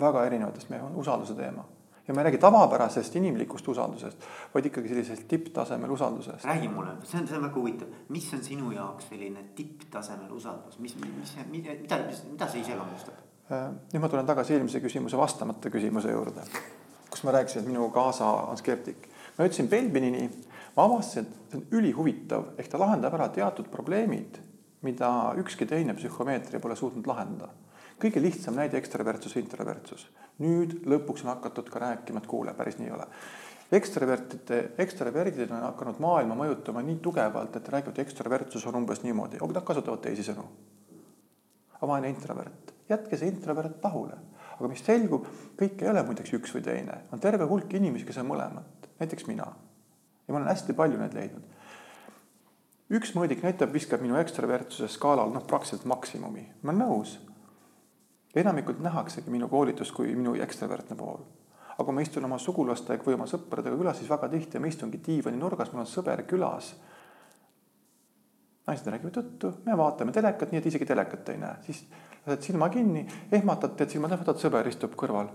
väga 0.00 0.24
erinevatest 0.24 0.72
meie 0.72 0.88
usalduse 0.96 1.36
teema 1.36 1.66
ja 2.08 2.14
ma 2.14 2.20
ei 2.20 2.30
räägi 2.30 2.40
tavapärasest 2.40 3.16
inimlikust 3.20 3.68
usaldusest, 3.68 4.24
vaid 4.54 4.70
ikkagi 4.72 4.88
sellisest 4.88 5.28
tipptasemel 5.28 5.90
usaldusest. 5.90 6.44
räägi 6.44 6.68
mulle, 6.68 6.96
see 7.04 7.20
on, 7.20 7.28
see 7.28 7.36
on 7.36 7.44
väga 7.44 7.60
huvitav, 7.60 7.92
mis 8.08 8.32
on 8.34 8.44
sinu 8.44 8.72
jaoks 8.72 9.12
selline 9.12 9.44
tipptasemel 9.54 10.32
usaldus, 10.32 10.78
mis, 10.78 10.96
mis, 10.96 11.36
mida, 11.52 11.76
mida, 11.80 12.00
mida 12.32 12.48
see 12.48 12.64
iseloomustab? 12.64 13.20
Äh, 13.52 13.68
nüüd 13.92 14.00
ma 14.00 14.08
tulen 14.08 14.32
tagasi 14.32 14.56
eelmise 14.56 14.80
küsimuse 14.80 15.20
vastamata 15.20 15.68
küsimuse 15.70 16.12
juurde, 16.16 16.48
kus 17.10 17.24
ma 17.28 17.36
rääkisin, 17.36 17.62
et 17.66 17.68
minu 17.68 17.90
kaasa 17.92 18.32
on 18.48 18.56
skeptik 18.56 19.12
ma 19.38 19.46
jõudsin 19.46 19.68
Belbinini, 19.70 20.24
ma 20.76 20.86
avastasin, 20.86 21.26
et 21.26 21.52
see 21.52 21.60
on 21.60 21.78
ülihuvitav, 21.78 22.52
ehk 22.58 22.70
ta 22.70 22.80
lahendab 22.80 23.14
ära 23.18 23.28
teatud 23.34 23.70
probleemid, 23.72 24.38
mida 24.86 25.08
ükski 25.40 25.66
teine 25.68 25.94
psühhomeetria 25.98 26.60
pole 26.62 26.76
suutnud 26.78 27.06
lahendada. 27.08 27.52
kõige 27.94 28.20
lihtsam 28.20 28.56
näide 28.58 28.76
ekstravertsus, 28.76 29.36
introvertsus. 29.38 30.08
nüüd 30.38 30.82
lõpuks 30.84 31.22
on 31.24 31.30
hakatud 31.30 31.70
ka 31.70 31.78
rääkima, 31.78 32.18
et 32.18 32.26
kuule, 32.26 32.54
päris 32.54 32.78
nii 32.78 32.86
ei 32.86 32.92
ole. 32.92 33.06
ekstravertide, 33.72 34.74
ekstraverdid 34.78 35.50
on 35.50 35.62
hakanud 35.62 35.98
maailma 35.98 36.34
mõjutama 36.34 36.82
nii 36.82 36.98
tugevalt, 37.02 37.56
et 37.56 37.68
räägivad, 37.68 37.98
ekstravertsus 37.98 38.66
on 38.66 38.82
umbes 38.82 39.02
niimoodi, 39.02 39.36
aga 39.36 39.52
nad 39.52 39.64
kasutavad 39.64 40.00
teisi 40.00 40.22
sõnu. 40.22 40.44
vaene 41.80 42.08
introvert, 42.08 42.72
jätke 42.88 43.16
see 43.16 43.28
introvert 43.28 43.80
tahule 43.80 44.16
aga 44.54 44.68
mis 44.70 44.84
selgub, 44.86 45.26
kõik 45.58 45.82
ei 45.82 45.88
ole 45.90 46.02
muideks 46.06 46.32
üks 46.32 46.54
või 46.54 46.62
teine, 46.62 47.00
on 47.12 47.20
terve 47.20 47.44
hulk 47.44 47.72
inimesi, 47.74 48.06
kes 48.06 48.20
on 48.22 48.28
mõlemad 48.28 48.73
näiteks 48.98 49.26
mina. 49.26 49.46
ja 50.28 50.32
ma 50.32 50.38
olen 50.38 50.48
hästi 50.48 50.72
palju 50.72 50.98
neid 50.98 51.14
leidnud. 51.14 51.42
üks 52.94 53.14
mõõdik 53.16 53.42
näitab, 53.42 53.72
viskab 53.72 54.02
minu 54.04 54.16
ekstravertsuse 54.20 54.88
skaalal 54.92 55.32
noh, 55.34 55.46
praktiliselt 55.46 55.86
maksimumi, 55.88 56.46
ma 56.62 56.72
olen 56.72 56.82
nõus. 56.82 57.18
enamikult 58.34 58.80
nähaksegi 58.80 59.30
minu 59.30 59.48
koolitust 59.48 59.94
kui 59.94 60.14
minu 60.14 60.34
ekstravertne 60.34 60.96
pool. 60.96 61.20
aga 61.74 61.84
kui 61.84 61.94
ma 61.94 62.00
istun 62.00 62.24
oma 62.24 62.38
sugulastega 62.38 63.04
või 63.04 63.14
oma 63.14 63.26
sõpradega 63.26 63.76
külas, 63.76 63.98
siis 63.98 64.10
väga 64.10 64.28
tihti 64.28 64.58
ma 64.58 64.66
istungi 64.66 65.00
diivani 65.06 65.36
nurgas, 65.36 65.72
mul 65.72 65.84
on 65.84 65.90
sõber 65.90 66.22
külas. 66.26 66.74
naised 68.66 68.86
räägivad 68.86 69.16
juttu, 69.16 69.52
me 69.66 69.76
vaatame 69.76 70.12
telekat, 70.12 70.52
nii 70.52 70.58
et 70.58 70.66
isegi 70.66 70.86
telekat 70.86 71.28
ei 71.28 71.38
näe, 71.38 71.56
siis 71.66 71.84
lased 72.26 72.42
silma 72.42 72.68
kinni, 72.68 73.06
ehmatad, 73.32 73.74
teed 73.76 73.90
silmad 73.90 74.10
lahvatad, 74.10 74.40
sõber 74.40 74.68
istub 74.68 74.94
kõrval. 74.94 75.28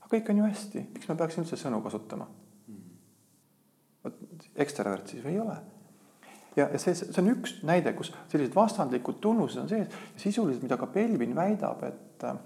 aga 0.00 0.16
kõik 0.16 0.30
on 0.30 0.38
ju 0.38 0.44
hästi, 0.44 0.86
miks 0.94 1.08
ma 1.08 1.14
peaksin 1.14 1.44
üldse 1.44 1.56
sõnu 1.60 1.82
kasutama 1.82 2.30
ekstravert 4.54 5.10
siis 5.10 5.24
või 5.24 5.36
ei 5.36 5.40
ole. 5.42 5.56
ja, 6.56 6.68
ja 6.68 6.78
see, 6.78 6.94
see 6.94 7.20
on 7.22 7.32
üks 7.34 7.58
näide, 7.66 7.92
kus 7.98 8.12
sellised 8.32 8.54
vastandlikud 8.56 9.20
tunnused 9.22 9.62
on 9.62 9.70
sees 9.70 10.00
sisuliselt, 10.16 10.62
mida 10.62 10.78
ka 10.80 10.88
Belvin 10.90 11.34
väidab, 11.36 11.82
et 11.88 12.26
äh, 12.28 12.40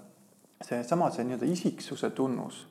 seesama, 0.65 1.09
see 1.13 1.25
nii-öelda 1.27 1.49
isiksuse 1.49 2.11
tunnus, 2.15 2.63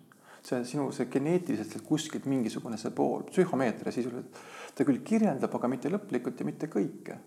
see 0.44 0.62
sinu, 0.68 0.90
see 0.94 1.08
geneetiliselt 1.12 1.85
kuskilt 1.87 2.28
mingisugune 2.30 2.78
see 2.80 2.92
pool, 2.94 3.25
psühhomeetria 3.30 3.92
sisuliselt, 3.94 4.40
ta 4.75 4.87
küll 4.87 5.02
kirjeldab, 5.04 5.54
aga 5.58 5.70
mitte 5.70 5.92
lõplikult 5.92 6.40
ja 6.40 6.49
mitte 6.49 6.70
kõike. 6.73 7.18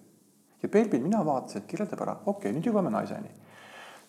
ja 0.62 0.70
Belvin, 0.70 1.04
mina 1.04 1.24
vaatasin, 1.26 1.64
et 1.64 1.72
kirjeldab 1.72 2.04
ära, 2.06 2.18
okei 2.26 2.52
okay,, 2.52 2.58
nüüd 2.58 2.70
jõuame 2.70 2.94
naiseni. 2.94 3.32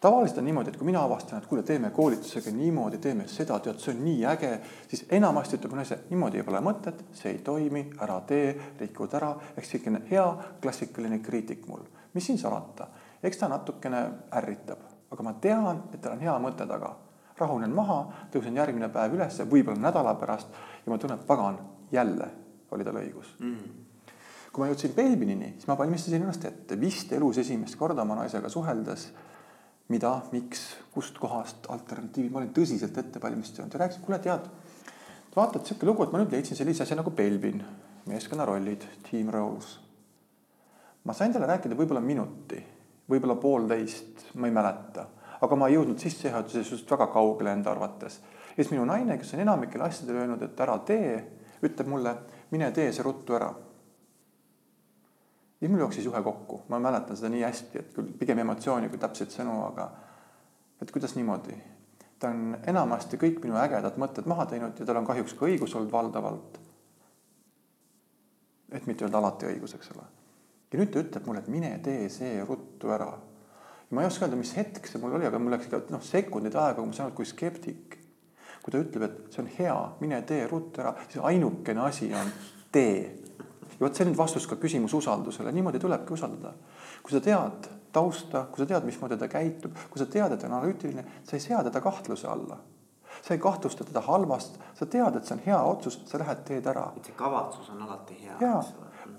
Tavaliselt 0.02 0.38
on 0.38 0.44
niimoodi, 0.44 0.72
et 0.72 0.76
kui 0.76 0.86
mina 0.86 1.02
avastan, 1.06 1.38
et 1.38 1.46
kuule, 1.46 1.62
teeme 1.62 1.90
koolitusega 1.94 2.50
niimoodi, 2.50 2.98
teeme 2.98 3.26
seda, 3.30 3.58
tead, 3.62 3.78
see 3.78 3.94
on 3.94 4.00
nii 4.02 4.24
äge, 4.26 4.50
siis 4.90 5.04
enamasti 5.18 5.60
ütleb 5.60 5.76
see, 5.86 5.98
niimoodi 6.10 6.42
pole 6.46 6.62
mõtet, 6.64 7.04
see 7.14 7.36
ei 7.36 7.38
toimi, 7.46 7.84
ära 8.02 8.18
tee, 8.26 8.48
rikud 8.80 9.14
ära, 9.14 9.30
ehk 9.56 9.68
selline 9.68 10.02
hea 10.10 10.26
klassikaline 10.62 11.20
kriitik 11.22 11.68
mul. 11.70 11.86
mis 12.14 12.26
siin 12.26 12.38
salata, 12.38 12.88
eks 13.22 13.38
ta 13.38 13.48
natukene 13.48 14.02
ärritab, 14.42 14.82
aga 15.14 15.22
ma 15.22 15.32
tean, 15.40 15.84
et 15.94 16.02
tal 16.02 16.18
on 16.18 16.26
hea 16.26 16.36
mõte 16.42 16.66
taga. 16.66 16.96
rahunen 17.38 17.72
maha, 17.74 18.02
tõusen 18.30 18.56
järgmine 18.56 18.88
päev 18.88 19.14
üles, 19.14 19.38
võib-olla 19.50 19.80
nädala 19.88 20.14
pärast 20.14 20.48
ja 20.84 20.92
ma 20.92 20.98
tunnen, 20.98 21.18
pagan, 21.26 21.58
jälle 21.92 22.28
oli 22.70 22.84
tal 22.84 22.98
õigus 22.98 23.36
mm. 23.38 23.54
-hmm 23.54 23.78
kui 24.52 24.60
ma 24.60 24.66
jõudsin 24.68 24.92
Belbinini, 24.92 25.54
siis 25.56 25.66
ma 25.66 25.78
valmistasin 25.78 26.20
ennast 26.20 26.44
ette, 26.44 26.76
vist 26.80 27.12
elus 27.12 27.38
esimest 27.38 27.76
korda 27.80 28.02
oma 28.02 28.18
naisega 28.18 28.48
suheldes 28.52 29.06
mida, 29.92 30.12
miks, 30.32 30.64
kustkohast, 30.94 31.68
alternatiivi, 31.72 32.30
ma 32.32 32.40
olin 32.40 32.52
tõsiselt 32.56 32.96
ette 32.98 33.20
valmistunud 33.22 33.72
ja 33.72 33.82
rääkisin, 33.84 34.04
kuule, 34.06 34.18
tead, 34.24 34.48
vaata, 35.36 35.60
et 35.60 35.68
sihuke 35.68 35.88
lugu, 35.88 36.06
et 36.06 36.12
ma 36.14 36.22
nüüd 36.22 36.32
leidsin 36.32 36.58
sellise 36.58 36.84
asja 36.84 36.96
nagu 36.98 37.12
Belbin, 37.16 37.62
meeskonnarollid, 38.08 38.86
team 39.08 39.32
roles. 39.34 39.78
ma 41.04 41.14
sain 41.18 41.32
talle 41.34 41.48
rääkida 41.50 41.76
võib-olla 41.78 42.00
minuti, 42.00 42.60
võib-olla 43.10 43.36
poolteist, 43.42 44.28
ma 44.34 44.48
ei 44.48 44.54
mäleta, 44.54 45.06
aga 45.42 45.58
ma 45.58 45.68
ei 45.68 45.76
jõudnud 45.76 45.98
sissejuhatuses 45.98 46.70
just 46.70 46.90
väga 46.90 47.08
kaugele 47.12 47.52
enda 47.52 47.70
arvates. 47.70 48.20
ja 48.56 48.62
siis 48.62 48.70
minu 48.70 48.84
naine, 48.84 49.18
kes 49.18 49.34
on 49.34 49.44
enamikele 49.44 49.84
asjadele 49.84 50.24
öelnud, 50.24 50.42
et 50.42 50.60
ära 50.60 50.78
tee, 50.78 51.18
ütleb 51.62 51.90
mulle, 51.90 52.16
mine 52.50 52.70
tee 52.72 52.92
see 52.92 53.04
ruttu 53.04 53.34
ära 53.38 53.52
siis 55.62 55.70
mul 55.70 55.80
jooksis 55.80 56.04
juhe 56.04 56.22
kokku, 56.22 56.62
ma 56.68 56.78
mäletan 56.82 57.16
seda 57.16 57.28
nii 57.30 57.44
hästi, 57.46 57.78
et 57.78 57.92
küll 57.94 58.08
pigem 58.18 58.40
emotsiooni 58.42 58.88
kui 58.90 58.98
täpseid 58.98 59.30
sõnu, 59.30 59.60
aga 59.68 59.84
et 60.82 60.90
kuidas 60.90 61.14
niimoodi. 61.14 61.54
ta 62.18 62.30
on 62.34 62.56
enamasti 62.66 63.18
kõik 63.18 63.38
minu 63.42 63.54
ägedad 63.58 63.94
mõtted 63.98 64.26
maha 64.30 64.46
teinud 64.50 64.78
ja 64.78 64.86
tal 64.86 64.98
on 64.98 65.06
kahjuks 65.06 65.34
ka 65.38 65.46
õigus 65.46 65.76
olnud 65.78 65.92
valdavalt. 65.92 66.58
et 68.72 68.86
mitte 68.86 69.04
öelda 69.04 69.18
alati 69.18 69.46
õigus, 69.46 69.76
eks 69.78 69.94
ole. 69.94 70.08
ja 70.72 70.82
nüüd 70.82 70.90
ta 70.90 71.06
ütleb 71.06 71.30
mulle, 71.30 71.46
et 71.46 71.54
mine 71.54 71.78
tee 71.78 72.08
see 72.08 72.44
ruttu 72.44 72.90
ära. 72.90 73.12
ja 73.86 73.94
ma 73.94 74.02
ei 74.02 74.10
oska 74.10 74.26
öelda, 74.26 74.42
mis 74.42 74.56
hetk 74.56 74.90
see 74.90 74.98
mul 74.98 75.14
oli, 75.14 75.30
aga 75.30 75.38
mul 75.38 75.54
läks 75.54 75.70
ikka 75.70 75.84
noh, 75.94 76.02
sekundid 76.02 76.58
aega, 76.58 76.80
kui 76.80 76.90
ma 76.90 76.92
saan 76.92 77.12
aru, 77.12 77.20
kui 77.22 77.30
skeptik. 77.36 77.98
kui 78.62 78.74
ta 78.74 78.82
ütleb, 78.82 79.02
et 79.02 79.30
see 79.30 79.46
on 79.46 79.54
hea, 79.58 79.80
mine 80.00 80.22
tee 80.26 80.42
ruttu 80.50 80.82
ära, 80.82 80.96
siis 81.06 81.22
ainukene 81.22 81.86
asi 81.86 82.10
on 82.14 82.34
tee 82.72 83.21
ja 83.82 83.88
vot 83.88 83.96
see 83.98 84.04
on 84.06 84.12
nüüd 84.12 84.18
vastus 84.18 84.46
ka 84.46 84.56
küsimus 84.62 84.92
usaldusele, 84.94 85.50
niimoodi 85.52 85.80
tulebki 85.82 86.14
usaldada. 86.14 86.52
kui 87.02 87.10
sa 87.10 87.20
tead 87.20 87.66
tausta, 87.92 88.44
kui 88.52 88.62
sa 88.62 88.66
tead, 88.66 88.84
mismoodi 88.86 89.18
ta 89.18 89.28
käitub, 89.28 89.74
kui 89.90 89.98
sa 89.98 90.06
tead, 90.06 90.32
et 90.32 90.38
ta 90.40 90.46
on 90.46 90.54
analüütiline, 90.60 91.04
sa 91.26 91.34
ei 91.36 91.42
sea 91.42 91.64
teda 91.66 91.80
kahtluse 91.80 92.28
alla. 92.28 92.58
sa 93.22 93.34
ei 93.34 93.38
kahtlusta 93.38 93.84
teda 93.84 94.00
halvast, 94.00 94.58
sa 94.74 94.86
tead, 94.86 95.16
et 95.16 95.26
see 95.26 95.34
on 95.34 95.42
hea 95.46 95.58
otsus, 95.62 95.98
sa 96.06 96.18
lähed, 96.18 96.44
teed 96.46 96.66
ära. 96.66 96.92
et 96.96 97.10
see 97.10 97.18
kavatsus 97.18 97.70
on 97.74 97.82
alati 97.82 98.18
hea. 98.22 98.36
jaa, 98.40 98.62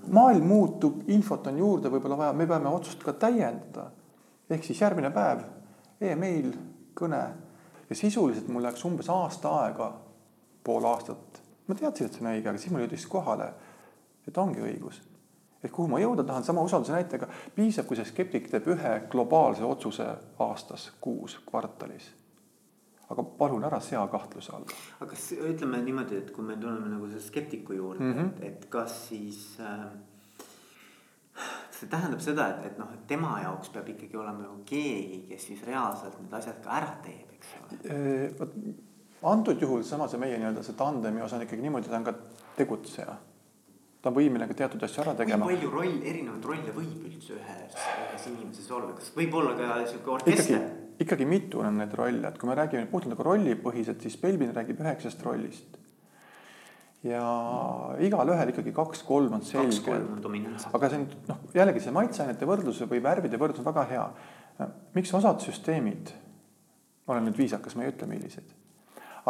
maailm 0.08 0.48
muutub, 0.48 1.04
infot 1.08 1.48
on 1.48 1.58
juurde 1.58 1.92
võib-olla 1.92 2.18
vaja, 2.18 2.34
me 2.34 2.48
peame 2.48 2.72
otsust 2.72 3.04
ka 3.04 3.14
täiendada. 3.14 3.92
ehk 4.50 4.64
siis 4.64 4.82
järgmine 4.82 5.12
päev 5.12 5.44
email, 6.02 6.54
kõne 6.96 7.22
ja 7.90 7.96
sisuliselt 7.96 8.48
mul 8.48 8.64
läks 8.64 8.86
umbes 8.86 9.10
aasta 9.10 9.52
aega, 9.60 9.94
pool 10.64 10.86
aastat. 10.88 11.44
ma 11.68 11.76
teadsin, 11.76 12.08
et 12.08 12.14
see 12.14 12.24
on 12.26 12.32
õige, 12.32 12.50
aga 12.50 12.58
siis 12.58 12.72
mul 12.72 12.88
jõudis 12.88 13.08
kohale 13.12 13.52
et 14.28 14.38
ongi 14.38 14.64
õigus. 14.64 15.02
et 15.64 15.72
kuhu 15.72 15.88
ma 15.88 16.00
jõuda 16.02 16.26
tahan, 16.28 16.44
sama 16.44 16.62
usalduse 16.62 16.92
näitega, 16.92 17.28
piisab, 17.56 17.88
kui 17.88 17.96
see 17.96 18.10
skeptik 18.10 18.50
teeb 18.52 18.68
ühe 18.74 18.94
globaalse 19.12 19.64
otsuse 19.64 20.08
aastas, 20.44 20.92
kuus, 21.02 21.38
kvartalis. 21.50 22.12
aga 23.10 23.24
palun 23.24 23.64
ära 23.64 23.80
sea 23.80 24.06
kahtluse 24.08 24.56
alla. 24.56 24.80
aga 25.00 25.10
kas 25.12 25.32
ütleme 25.38 25.82
niimoodi, 25.84 26.18
et 26.24 26.32
kui 26.32 26.46
me 26.46 26.58
tuleme 26.58 26.90
nagu 26.96 27.08
selle 27.08 27.22
skeptiku 27.22 27.74
juurde 27.74 28.04
mm, 28.04 28.14
-hmm. 28.14 28.34
et, 28.42 28.44
et 28.54 28.66
kas 28.70 29.08
siis 29.10 29.58
äh, 29.60 29.86
see 31.72 31.90
tähendab 31.90 32.22
seda, 32.22 32.48
et, 32.50 32.66
et 32.72 32.78
noh, 32.78 32.90
et 32.94 33.08
tema 33.08 33.40
jaoks 33.42 33.70
peab 33.70 33.90
ikkagi 33.90 34.18
olema 34.18 34.44
ju 34.44 34.58
keegi, 34.66 35.26
kes 35.30 35.48
siis 35.48 35.64
reaalselt 35.68 36.20
need 36.22 36.34
asjad 36.34 36.64
ka 36.64 36.80
ära 36.80 36.96
teeb, 37.04 37.30
eks 37.38 37.54
ole. 37.62 38.00
vot 38.40 38.58
antud 39.24 39.62
juhul 39.62 39.84
sama 39.88 40.08
see 40.08 40.20
meie 40.20 40.38
nii-öelda 40.38 40.64
see 40.64 40.76
tandemi 40.76 41.22
osa 41.24 41.38
on 41.38 41.46
ikkagi 41.46 41.62
niimoodi, 41.62 41.88
ta 41.90 41.98
on 41.98 42.04
ka 42.04 42.14
tegutseja 42.58 43.16
ta 44.04 44.12
on 44.12 44.18
võimeline 44.18 44.50
ka 44.50 44.58
teatud 44.60 44.84
asju 44.84 45.04
ära 45.06 45.14
tegema. 45.16 45.48
kui 45.48 45.56
palju 45.56 45.70
roll, 45.72 46.00
erinevaid 46.04 46.48
rolle 46.50 46.74
võib 46.76 47.06
üldse 47.08 47.38
ühes, 47.38 47.78
ühes 48.10 48.26
inimeses 48.34 48.72
olla, 48.76 48.92
kas 48.98 49.14
võib 49.16 49.38
olla 49.40 49.54
ka 49.56 49.78
sihuke 49.88 50.12
orkester? 50.18 50.66
ikkagi 51.04 51.28
mitu 51.28 51.64
on 51.64 51.80
neid 51.80 51.96
rolle, 51.96 52.28
et 52.28 52.40
kui 52.40 52.50
me 52.50 52.58
räägime 52.60 52.90
puhtalt 52.92 53.14
nagu 53.14 53.26
rollipõhiselt, 53.30 54.04
siis 54.04 54.20
Belbin 54.20 54.52
räägib 54.56 54.82
üheksast 54.84 55.24
rollist. 55.24 55.80
ja 57.08 57.24
igalühel 58.04 58.52
ikkagi 58.52 58.76
kaks-kolm 58.76 59.40
on 59.40 59.48
selge. 59.48 59.96
aga 59.96 60.90
see 60.90 61.00
on 61.00 61.08
noh, 61.32 61.40
jällegi 61.56 61.86
see 61.86 61.96
maitseainete 61.96 62.50
võrdluse 62.50 62.90
või 62.92 63.00
värvide 63.08 63.40
võrdlus 63.40 63.64
on 63.64 63.70
väga 63.72 63.88
hea. 63.94 64.10
miks 65.00 65.16
osad 65.16 65.40
süsteemid, 65.48 66.12
ma 67.08 67.16
olen 67.16 67.32
nüüd 67.32 67.40
viisakas, 67.40 67.80
ma 67.80 67.88
ei 67.88 67.96
ütle, 67.96 68.12
millised, 68.12 68.52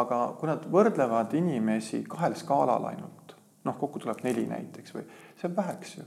aga 0.02 0.24
kui 0.40 0.50
nad 0.50 0.66
võrdlevad 0.66 1.38
inimesi 1.38 2.02
kahel 2.10 2.34
skaalal 2.34 2.90
ainult 2.90 3.33
noh, 3.64 3.78
kokku 3.80 4.02
tuleb 4.02 4.20
neli 4.24 4.44
näiteks 4.48 4.94
või 4.94 5.04
see 5.38 5.48
on 5.48 5.56
väheks 5.56 5.96
ju. 5.98 6.06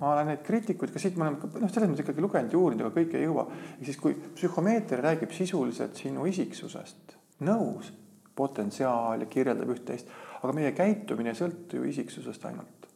ma 0.00 0.12
olen 0.12 0.30
neid 0.32 0.42
kriitikuid 0.46 0.92
ka 0.92 1.00
siit, 1.00 1.16
ma 1.16 1.28
olen 1.28 1.38
noh, 1.62 1.72
selles 1.72 1.90
mõttes 1.90 2.04
ikkagi 2.04 2.24
lugenud 2.24 2.52
ja 2.52 2.60
uurinud, 2.60 2.86
aga 2.86 2.96
kõike 2.96 3.18
ei 3.20 3.26
jõua. 3.28 3.46
ehk 3.78 3.88
siis, 3.88 4.00
kui 4.00 4.16
psühhomeetria 4.36 5.02
räägib 5.04 5.34
sisuliselt 5.36 5.98
sinu 6.00 6.26
isiksusest, 6.28 7.16
nõus, 7.46 7.92
potentsiaal 8.36 9.24
ja 9.24 9.28
kirjeldab 9.28 9.74
üht-teist, 9.74 10.08
aga 10.40 10.54
meie 10.56 10.72
käitumine 10.76 11.32
ei 11.32 11.38
sõltu 11.38 11.80
ju 11.80 11.90
isiksusest 11.92 12.44
ainult. 12.48 12.88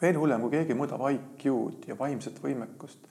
veel 0.00 0.18
hullem, 0.18 0.40
kui 0.40 0.56
keegi 0.56 0.76
mõõdab 0.78 1.04
IQ-d 1.12 1.92
ja 1.92 1.98
vaimset 1.98 2.42
võimekust. 2.42 3.08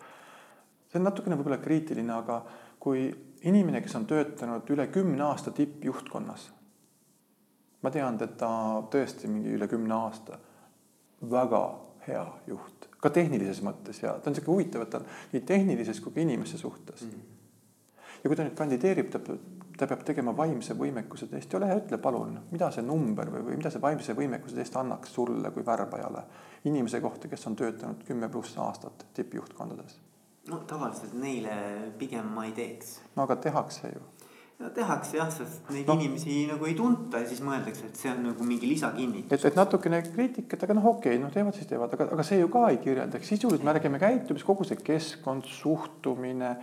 see 0.89 1.00
on 1.00 1.10
natukene 1.10 1.38
võib-olla 1.38 1.62
kriitiline, 1.62 2.13
aga 2.13 2.44
kui 2.79 3.10
inimene, 3.44 3.82
kes 3.82 3.96
on 3.96 4.06
töötanud 4.06 4.70
üle 4.70 4.88
kümne 4.88 5.24
aasta 5.24 5.51
tippjuhtkonnas 5.51 6.57
ma 7.88 7.94
tean 7.94 8.20
teda 8.20 8.51
tõesti 8.91 9.29
mingi 9.32 9.56
üle 9.56 9.67
kümne 9.72 9.96
aasta. 9.96 10.39
väga 11.32 11.62
hea 12.08 12.25
juht, 12.48 12.86
ka 13.01 13.10
tehnilises 13.10 13.63
mõttes 13.65 14.03
ja 14.03 14.12
ta 14.22 14.29
on 14.29 14.36
sihuke 14.36 14.51
huvitav, 14.51 14.84
et 14.84 14.91
ta 14.94 15.00
on 15.00 15.08
nii 15.32 15.41
tehnilises 15.48 16.00
kui 16.03 16.13
ka 16.13 16.22
inimeste 16.22 16.58
suhtes 16.58 17.01
mm. 17.01 17.10
-hmm. 17.10 18.03
ja 18.24 18.29
kui 18.29 18.36
ta 18.36 18.44
nüüd 18.44 18.58
kandideerib, 18.58 19.10
ta, 19.12 19.20
ta 19.77 19.88
peab 19.88 20.03
tegema 20.03 20.36
vaimse 20.38 20.75
võimekuse 20.77 21.27
testi, 21.32 21.58
ole 21.58 21.72
hea, 21.72 21.79
ütle 21.79 21.98
palun, 21.98 22.39
mida 22.51 22.70
see 22.72 22.86
number 22.86 23.32
või, 23.34 23.41
või 23.48 23.58
mida 23.58 23.72
see 23.74 23.82
vaimse 23.82 24.13
võimekuse 24.13 24.56
test 24.56 24.75
annaks 24.75 25.13
sulle 25.13 25.51
kui 25.51 25.65
värbajale 25.65 26.24
inimese 26.65 27.01
kohta, 27.01 27.27
kes 27.27 27.48
on 27.48 27.56
töötanud 27.56 28.03
kümme 28.03 28.29
pluss 28.29 28.58
aastat 28.58 29.06
tippjuhtkondades? 29.13 30.00
no 30.48 30.58
tavaliselt 30.58 31.13
neile 31.13 31.56
pigem 31.98 32.29
ma 32.36 32.46
ei 32.46 32.51
teeks. 32.51 33.00
no 33.15 33.24
aga 33.24 33.36
tehakse 33.36 33.88
ju 33.96 34.01
no 34.58 34.70
tehakse 34.74 35.20
jah, 35.20 35.30
sest 35.34 35.70
neid 35.74 35.90
no. 35.90 35.96
inimesi 36.00 36.40
nagu 36.50 36.66
ei 36.66 36.74
tunta 36.78 37.22
ja 37.22 37.30
siis 37.30 37.44
mõeldakse, 37.46 37.92
et 37.92 38.00
see 38.00 38.10
on 38.10 38.24
nagu 38.32 38.48
mingi 38.48 38.70
lisakinnitus. 38.70 39.38
et, 39.38 39.46
et 39.52 39.60
natukene 39.60 40.02
kriitikat, 40.08 40.66
aga 40.66 40.78
noh, 40.80 40.90
okei 40.96 41.14
okay,, 41.14 41.22
noh 41.22 41.34
teevad 41.34 41.58
siis 41.58 41.70
teevad, 41.70 41.94
aga, 41.94 42.10
aga 42.18 42.26
see 42.26 42.42
ju 42.42 42.50
ka 42.54 42.66
ei 42.72 42.82
kirjelda, 42.82 43.22
eks 43.22 43.34
sisuliselt 43.36 43.68
me 43.68 43.78
räägime 43.78 44.02
käitumis, 44.02 44.46
kogu 44.48 44.66
see 44.68 44.82
keskkond, 44.82 45.46
suhtumine, 45.60 46.56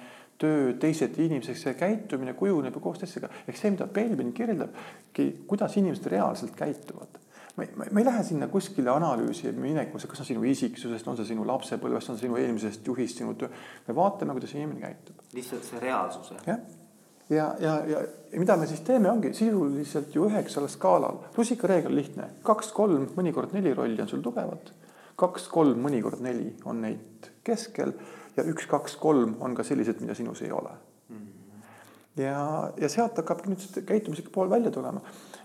töö, 0.42 0.72
teised 0.82 1.20
inimesed, 1.22 1.58
see 1.60 1.76
käitumine 1.78 2.34
kujuneb 2.38 2.74
ju 2.74 2.82
koos 2.82 2.98
teistega. 3.02 3.30
ehk 3.46 3.60
see, 3.60 3.74
mida 3.76 3.86
Belvin 3.86 4.34
kirjeldabki, 4.34 5.30
kuidas 5.46 5.78
inimesed 5.78 6.10
reaalselt 6.10 6.58
käituvad 6.58 7.20
ma 7.54 7.62
ei, 7.62 7.90
ma 7.94 8.00
ei 8.02 8.06
lähe 8.08 8.22
sinna 8.26 8.48
kuskile 8.50 8.90
analüüsi 8.90 9.52
minekusse, 9.54 10.10
kas 10.10 10.24
on 10.24 10.26
sinu 10.26 10.42
isiksusest, 10.50 11.06
on 11.06 11.20
see 11.20 11.28
sinu 11.28 11.46
lapsepõlvest, 11.46 12.10
on 12.10 12.18
sinu 12.18 12.40
eelmisest 12.42 12.90
juhist, 12.90 13.22
sinu 13.22 13.36
töö. 13.38 13.52
me 13.86 13.94
vaatame, 13.94 14.34
kuidas 14.34 14.56
inimene 14.58 14.82
käitub. 14.82 15.22
lihtsalt 15.38 15.70
see 15.70 15.84
reaalsus. 15.86 16.34
jah 16.48 16.58
ja, 17.34 17.48
ja, 17.60 17.74
ja, 17.88 18.00
mida 18.38 18.56
me 18.56 18.66
siis 18.70 18.80
teeme, 18.86 19.10
ongi 19.10 19.32
sisuliselt 19.34 20.14
ju 20.14 20.28
üheksal 20.28 20.68
skaalal. 20.68 21.20
rusikareegel 21.36 21.94
lihtne, 21.94 22.30
kaks-kolm, 22.46 23.10
mõnikord 23.16 23.54
neli 23.56 23.74
rolli 23.74 24.02
on 24.02 24.10
sul 24.10 24.22
tugevad. 24.24 24.72
kaks-kolm, 25.16 25.78
mõnikord 25.82 26.22
neli 26.24 26.54
on 26.64 26.80
neid 26.82 27.30
keskel 27.44 27.94
ja 28.36 28.44
üks-kaks-kolm 28.50 29.36
on 29.40 29.54
ka 29.54 29.62
sellised, 29.62 30.00
mida 30.00 30.14
sinus 30.14 30.42
ei 30.42 30.52
ole. 30.52 30.72
ja, 32.16 32.72
ja 32.80 32.88
sealt 32.88 33.16
hakkab 33.18 33.46
nüüd 33.46 33.62
see 33.62 33.86
käitumise 33.86 34.26
pool 34.32 34.50
välja 34.50 34.70
tulema. 34.74 35.00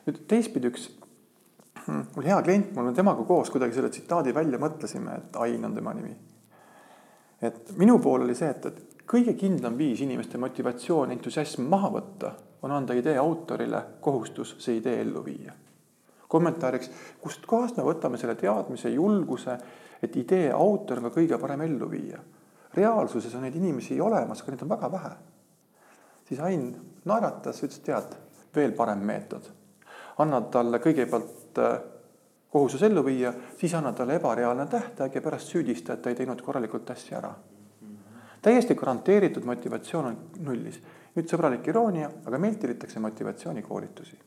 nüüd 0.07 0.25
teistpidi 0.27 0.73
üks 0.73 0.89
mul 2.15 2.25
hea 2.25 2.41
klient, 2.45 2.73
mul 2.75 2.91
on 2.91 2.95
temaga 2.95 3.23
koos 3.27 3.49
kuidagi 3.53 3.77
selle 3.77 3.89
tsitaadi 3.93 4.33
välja 4.35 4.59
mõtlesime, 4.61 5.17
et 5.17 5.39
Ain 5.41 5.65
on 5.65 5.75
tema 5.75 5.93
nimi. 5.93 6.15
et 7.41 7.71
minu 7.77 7.99
pool 8.03 8.25
oli 8.25 8.35
see, 8.35 8.49
et, 8.49 8.65
et 8.65 8.88
kõige 9.09 9.33
kindlam 9.33 9.77
viis 9.77 10.01
inimeste 10.05 10.37
motivatsioon, 10.37 11.11
entusiasm 11.11 11.65
maha 11.69 11.89
võtta, 11.93 12.31
on 12.61 12.71
anda 12.75 12.93
idee 12.93 13.17
autorile 13.17 13.81
kohustus 14.01 14.55
see 14.59 14.77
idee 14.77 15.01
ellu 15.01 15.25
viia. 15.25 15.53
kommentaariks, 16.29 16.91
kust 17.21 17.45
kohast 17.49 17.77
me 17.77 17.83
võtame 17.83 18.17
selle 18.17 18.35
teadmise, 18.35 18.89
julguse, 18.89 19.57
et 20.03 20.15
idee 20.15 20.51
autor 20.53 20.99
on 20.99 21.09
ka 21.09 21.15
kõige 21.19 21.39
parem 21.41 21.61
ellu 21.61 21.89
viia. 21.89 22.19
reaalsuses 22.73 23.35
on 23.35 23.41
neid 23.41 23.55
inimesi 23.55 24.01
olemas, 24.01 24.41
aga 24.41 24.51
neid 24.51 24.61
on 24.61 24.69
väga 24.69 24.91
vähe. 24.91 25.11
siis 26.27 26.39
Ain 26.39 26.75
naeratas, 27.05 27.63
ütles, 27.63 27.79
tead, 27.79 28.15
veel 28.55 28.71
parem 28.71 28.99
meetod. 28.99 29.49
annad 30.17 30.51
talle 30.51 30.77
kõigepealt 30.77 31.57
äh, 31.57 31.79
kohustus 32.49 32.83
ellu 32.83 33.05
viia, 33.05 33.33
siis 33.57 33.73
annad 33.73 33.95
talle 33.95 34.15
ebareaalne 34.15 34.65
tähtaeg 34.65 35.15
ja 35.15 35.21
pärast 35.21 35.47
süüdista, 35.47 35.93
et 35.93 36.01
ta 36.01 36.09
ei 36.09 36.15
teinud 36.15 36.41
korralikult 36.41 36.89
asja 36.89 37.17
ära. 37.17 37.33
Täiesti 38.41 38.75
garanteeritud 38.75 39.45
motivatsioon 39.45 40.05
on 40.05 40.17
nullis. 40.45 40.81
nüüd 41.15 41.27
sõbralik 41.27 41.65
iroonia, 41.67 42.09
aga 42.25 42.37
meilt 42.37 42.59
tellitakse 42.59 42.99
motivatsioonikoolitusi. 42.99 44.19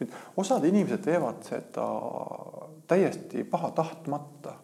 nüüd 0.00 0.16
osad 0.36 0.64
inimesed 0.64 1.04
teevad 1.04 1.42
seda 1.42 1.86
täiesti 2.86 3.44
pahatahtmata. 3.44 4.54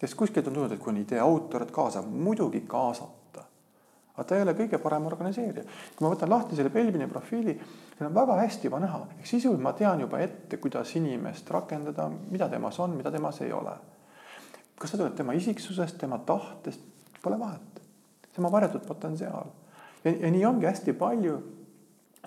sest 0.00 0.14
kuskilt 0.14 0.46
on 0.46 0.54
tulnud, 0.54 0.72
et 0.72 0.80
kui 0.80 0.92
on 0.92 1.02
idee 1.02 1.20
autor, 1.20 1.62
et 1.62 1.70
kaasab, 1.70 2.06
muidugi 2.06 2.60
kaasata. 2.60 3.44
aga 4.14 4.24
ta 4.24 4.36
ei 4.36 4.42
ole 4.42 4.54
kõige 4.54 4.78
parem 4.78 5.06
organiseerija. 5.06 5.64
kui 5.96 6.06
ma 6.06 6.14
võtan 6.14 6.30
lahti 6.30 6.56
selle 6.56 6.70
Belvini 6.70 7.06
profiili 7.06 7.60
seal 7.98 8.10
on 8.10 8.14
väga 8.14 8.36
hästi 8.38 8.68
juba 8.68 8.78
näha, 8.80 9.00
ehk 9.18 9.26
sisuliselt 9.26 9.62
ma 9.62 9.72
tean 9.72 10.00
juba 10.00 10.20
ette, 10.22 10.56
kuidas 10.62 10.94
inimest 10.96 11.50
rakendada, 11.50 12.06
mida 12.30 12.48
temas 12.48 12.78
on, 12.80 12.94
mida 12.96 13.10
temas 13.10 13.40
ei 13.42 13.52
ole. 13.52 13.74
kas 14.78 14.92
see 14.92 15.00
tuleb 15.00 15.16
tema 15.18 15.32
isiksusest, 15.34 15.96
tema 15.98 16.20
tahtest, 16.22 16.84
pole 17.22 17.38
vahet. 17.38 17.80
tema 18.34 18.52
varjatud 18.52 18.86
potentsiaal. 18.86 19.46
ja, 20.04 20.10
ja 20.10 20.30
nii 20.30 20.44
ongi 20.44 20.66
hästi 20.66 20.92
palju 20.92 21.38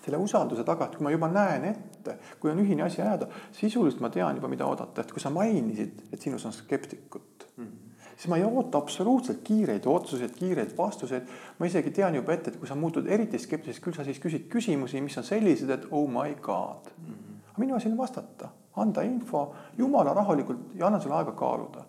selle 0.01 0.17
usalduse 0.17 0.63
taga, 0.63 0.85
et 0.85 0.95
kui 0.97 1.05
ma 1.05 1.11
juba 1.13 1.27
näen 1.29 1.65
ette, 1.65 2.17
kui 2.39 2.51
on 2.51 2.59
ühine 2.63 2.83
asi 2.83 3.01
ajada, 3.01 3.27
sisuliselt 3.53 4.01
ma 4.01 4.09
tean 4.09 4.35
juba, 4.35 4.49
mida 4.49 4.65
oodata, 4.65 5.01
et 5.01 5.11
kui 5.11 5.21
sa 5.21 5.29
mainisid, 5.29 6.07
et 6.11 6.21
sinus 6.21 6.45
on 6.45 6.53
skeptikut 6.53 7.47
mm, 7.57 7.65
-hmm 7.65 7.91
siis 8.21 8.29
ma 8.29 8.37
ei 8.37 8.43
oota 8.43 8.77
absoluutselt 8.77 9.39
kiireid 9.43 9.85
otsuseid, 9.85 10.35
kiireid 10.37 10.75
vastuseid. 10.77 11.23
ma 11.59 11.65
isegi 11.65 11.91
tean 11.91 12.15
juba 12.15 12.33
ette, 12.33 12.51
et 12.51 12.57
kui 12.57 12.67
sa 12.67 12.75
muutud 12.75 13.07
eriti 13.07 13.39
skeptiliseks, 13.39 13.83
küll 13.83 13.97
sa 13.97 14.03
siis 14.05 14.19
küsid 14.21 14.45
küsimusi, 14.49 15.01
mis 15.01 15.17
on 15.17 15.23
sellised, 15.25 15.69
et 15.69 15.87
oh 15.91 16.09
my 16.09 16.35
god 16.41 16.91
mm. 16.97 17.05
-hmm. 17.05 17.39
aga 17.49 17.63
minu 17.63 17.75
asi 17.75 17.89
on 17.89 17.97
vastata, 17.97 18.49
anda 18.75 19.01
info 19.01 19.55
jumala 19.77 20.13
rahulikult 20.13 20.75
ja 20.75 20.87
annan 20.87 21.01
sulle 21.01 21.15
aega 21.15 21.31
kaaluda. 21.31 21.85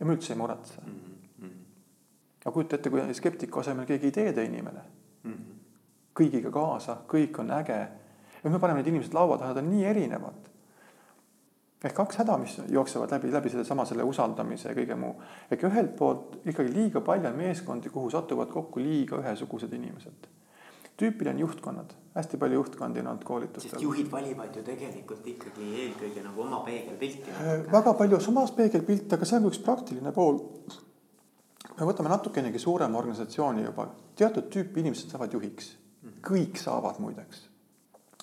ja 0.00 0.06
ma 0.06 0.12
üldse 0.12 0.32
ei 0.32 0.38
muretse 0.38 0.80
mm. 0.80 0.92
-hmm. 0.92 1.11
Aga 2.44 2.54
kujuta 2.54 2.76
ette, 2.76 2.90
kui 2.90 3.14
skeptiku 3.14 3.60
asemel 3.60 3.86
keegi 3.86 4.08
ideede 4.08 4.44
inimene 4.44 4.80
mm. 5.22 5.32
-hmm. 5.32 5.58
kõigiga 6.20 6.50
kaasa, 6.50 7.02
kõik 7.08 7.38
on 7.38 7.50
äge. 7.50 7.88
ja 8.44 8.50
me 8.50 8.58
paneme 8.58 8.80
need 8.80 8.94
inimesed 8.94 9.14
laua 9.14 9.38
taha, 9.38 9.54
nad 9.54 9.64
on 9.64 9.70
nii 9.70 9.84
erinevad 9.84 10.52
ehk 11.84 11.96
kaks 11.98 12.20
häda, 12.22 12.36
mis 12.38 12.58
jooksevad 12.70 13.10
läbi, 13.10 13.32
läbi 13.32 13.50
sellesama 13.50 13.84
selle 13.88 14.04
usaldamise 14.06 14.70
ja 14.70 14.76
kõige 14.76 14.96
muu. 14.98 15.16
ehk 15.50 15.64
ühelt 15.68 15.96
poolt 15.98 16.36
ikkagi 16.46 16.70
liiga 16.74 17.00
palju 17.00 17.30
on 17.30 17.36
meeskondi, 17.38 17.90
kuhu 17.90 18.10
satuvad 18.10 18.52
kokku 18.52 18.80
liiga 18.80 19.18
ühesugused 19.22 19.72
inimesed. 19.72 20.28
tüüpiline 21.02 21.40
juhtkonnad, 21.40 21.94
hästi 22.14 22.38
palju 22.38 22.60
juhtkondi 22.60 23.00
on 23.00 23.06
olnud 23.06 23.24
koolitustel. 23.24 23.70
sest 23.70 23.82
juhid 23.82 24.10
valivad 24.12 24.56
ju 24.56 24.62
tegelikult 24.62 25.26
ikkagi 25.26 25.68
eelkõige 25.84 26.22
nagu 26.22 26.42
oma 26.42 26.62
peegelpilti. 26.66 27.34
Väga 27.72 27.94
palju 27.98 28.20
samas 28.20 28.54
peegelpilte, 28.54 29.16
aga 29.16 29.26
see 29.26 29.40
on 29.40 29.50
üks 29.50 29.62
praktiline 29.64 30.12
pool. 30.12 30.38
Me 31.82 31.88
võtame 31.88 32.12
natukenegi 32.12 32.60
suurema 32.62 33.00
organisatsiooni 33.00 33.64
juba, 33.66 33.88
teatud 34.18 34.46
tüüpi 34.54 34.84
inimesed 34.84 35.10
saavad 35.10 35.32
juhiks, 35.34 35.72
kõik 36.22 36.60
saavad 36.60 37.00
muideks. 37.02 37.48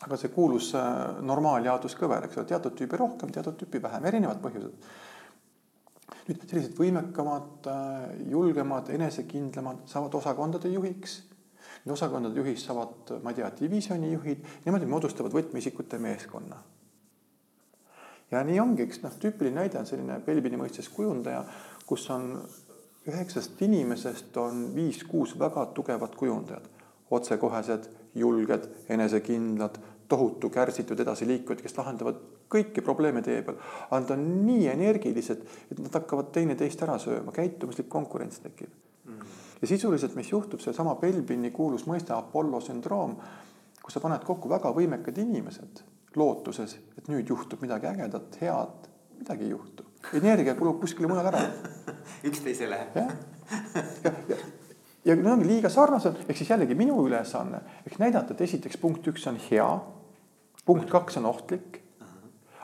Aga 0.06 0.16
see 0.16 0.32
kuulus 0.32 0.70
äh, 0.80 1.20
normaaljaotuskõver, 1.28 2.30
eks 2.30 2.40
ole, 2.40 2.48
teatud 2.48 2.78
tüüpi 2.80 3.00
rohkem, 3.02 3.34
teatud 3.36 3.58
tüüpi 3.60 3.82
vähem, 3.84 4.06
erinevad 4.08 4.40
põhjused. 4.44 4.92
nüüd 6.30 6.46
sellised 6.46 6.78
võimekamad, 6.78 7.68
äh, 7.68 8.06
julgemad, 8.32 8.94
enesekindlamad 8.96 9.84
saavad 9.92 10.16
osakondade 10.22 10.72
juhiks. 10.72 11.24
Osakondade 11.90 12.38
juhist 12.38 12.68
saavad, 12.68 13.12
ma 13.24 13.32
ei 13.34 13.40
tea, 13.40 13.50
divisjoni 13.60 14.12
juhid, 14.14 14.44
niimoodi 14.66 14.88
moodustavad 14.88 15.34
võtmeisikute 15.36 16.00
meeskonna. 16.00 16.64
ja 18.32 18.44
nii 18.46 18.60
ongi, 18.62 18.84
eks 18.86 19.02
noh, 19.02 19.16
tüüpiline 19.20 19.58
näide 19.58 19.80
on 19.80 19.88
selline 19.90 20.20
Belbini 20.24 20.58
mõistes 20.58 20.88
kujundaja, 20.94 21.44
kus 21.90 22.04
on 22.14 22.28
üheksast 23.10 23.62
inimesest 23.62 24.38
on 24.38 24.68
viis-kuus 24.76 25.36
väga 25.40 25.66
tugevat 25.76 26.16
kujundajat, 26.16 26.70
otsekohesed 27.12 27.90
julged, 28.16 28.68
enesekindlad, 28.90 29.80
tohutu 30.10 30.50
kärsitud 30.50 31.00
edasiliikujad, 31.00 31.62
kes 31.62 31.78
lahendavad 31.78 32.22
kõiki 32.50 32.82
probleeme 32.86 33.22
tee 33.22 33.42
peal. 33.46 33.60
aga 33.90 34.00
nad 34.02 34.14
on 34.16 34.26
nii 34.46 34.68
energilised, 34.72 35.44
et 35.72 35.80
nad 35.80 35.94
hakkavad 35.94 36.32
teineteist 36.34 36.82
ära 36.86 36.98
sööma, 37.02 37.34
käitumuslik 37.36 37.90
konkurents 37.90 38.40
tekib 38.40 38.70
mm. 38.70 39.14
-hmm. 39.14 39.38
ja 39.62 39.68
sisuliselt, 39.68 40.16
mis 40.16 40.32
juhtub, 40.32 40.60
seesama 40.60 40.96
Belbini 40.96 41.52
kuulus 41.52 41.86
mõiste 41.86 42.14
Apollo 42.18 42.62
sündroom, 42.62 43.16
kus 43.84 43.94
sa 43.94 44.00
paned 44.00 44.26
kokku 44.26 44.50
väga 44.50 44.74
võimekad 44.74 45.18
inimesed 45.18 45.84
lootuses, 46.16 46.80
et 46.98 47.08
nüüd 47.08 47.30
juhtub 47.30 47.62
midagi 47.62 47.88
ägedat, 47.88 48.42
head, 48.42 48.89
midagi 49.20 49.44
ei 49.44 49.50
juhtu. 49.50 49.86
energia 50.14 50.56
kulub 50.56 50.80
kuskile 50.82 51.08
mujale 51.08 51.28
ära 51.28 51.42
üksteisele. 52.30 52.80
jah, 52.96 53.12
ja, 54.04 54.12
ja, 54.30 54.38
ja 55.06 55.16
need 55.16 55.28
ongi 55.34 55.48
liiga 55.48 55.70
sarnased, 55.70 56.24
ehk 56.28 56.38
siis 56.38 56.50
jällegi 56.54 56.78
minu 56.80 57.02
ülesanne 57.08 57.62
ehk 57.86 58.00
näidata, 58.00 58.34
et 58.34 58.48
esiteks 58.48 58.80
punkt 58.80 59.08
üks 59.12 59.28
on 59.30 59.40
hea, 59.50 59.68
punkt 60.66 60.90
kaks 60.90 61.20
on 61.20 61.30
ohtlik. 61.34 61.84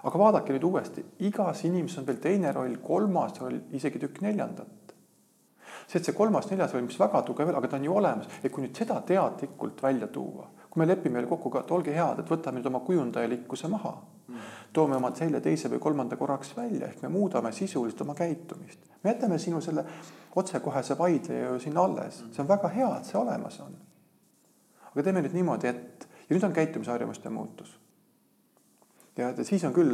aga 0.06 0.20
vaadake 0.22 0.54
nüüd 0.54 0.65
uuesti, 0.68 1.02
igas 1.26 1.63
inimeses 1.65 1.98
on 1.98 2.08
veel 2.08 2.20
teine 2.22 2.52
roll, 2.54 2.76
kolmas 2.82 3.39
roll, 3.41 3.60
isegi 3.74 4.00
tükk 4.00 4.22
neljandat. 4.22 4.96
see, 5.88 6.00
et 6.00 6.06
see 6.06 6.18
kolmas-neljas 6.18 6.74
roll, 6.74 6.88
mis 6.88 7.00
väga 7.00 7.22
tugev, 7.28 7.52
aga 7.52 7.68
ta 7.68 7.78
on 7.78 7.89
ju 7.89 7.96
olemas, 8.00 8.30
et 8.44 8.52
kui 8.52 8.63
nüüd 8.63 8.78
seda 8.78 9.02
teadlikult 9.02 9.84
välja 9.84 10.08
tuua, 10.08 10.48
kui 10.70 10.82
me 10.82 10.88
lepime 10.88 11.20
veel 11.20 11.30
kokku 11.30 11.50
ka, 11.50 11.65
et 11.65 11.72
olge 11.72 11.94
head, 11.94 12.22
et 12.22 12.32
võtame 12.32 12.62
nüüd 12.62 12.70
oma 12.72 12.86
kujundajalikkuse 12.86 13.68
maha 13.74 13.98
toome 14.74 14.96
oma 14.96 15.12
selle 15.16 15.42
teise 15.42 15.70
või 15.70 15.80
kolmanda 15.80 16.18
korraks 16.18 16.56
välja, 16.58 16.88
ehk 16.88 17.04
me 17.06 17.10
muudame 17.14 17.52
sisuliselt 17.52 18.02
oma 18.02 18.16
käitumist. 18.16 18.80
me 19.04 19.12
jätame 19.12 19.38
sinu 19.40 19.62
selle 19.62 19.86
otsekohese 20.36 20.98
vaidle 20.98 21.40
ju 21.40 21.60
sinna 21.60 21.84
alles, 21.84 22.24
see 22.32 22.42
on 22.42 22.48
väga 22.50 22.68
hea, 22.74 22.90
et 22.98 23.06
see 23.06 23.20
olemas 23.20 23.60
on. 23.60 23.78
aga 24.92 25.04
teeme 25.04 25.22
nüüd 25.22 25.38
niimoodi, 25.38 25.68
et 25.68 26.10
ja 26.30 26.36
nüüd 26.36 26.44
on 26.44 26.54
käitumisharjumuste 26.54 27.30
muutus. 27.30 27.80
ja 29.18 29.32
siis 29.44 29.64
on 29.64 29.74
küll, 29.74 29.94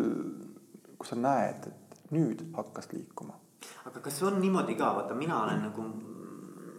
kus 0.98 1.12
sa 1.12 1.16
näed, 1.16 1.68
et 1.68 2.12
nüüd 2.12 2.46
hakkas 2.54 2.92
liikuma. 2.94 3.36
aga 3.86 4.00
kas 4.00 4.24
on 4.24 4.42
niimoodi 4.42 4.76
ka, 4.76 4.94
vaata, 4.96 5.16
mina 5.16 5.44
olen 5.44 5.62
nagu 5.68 5.88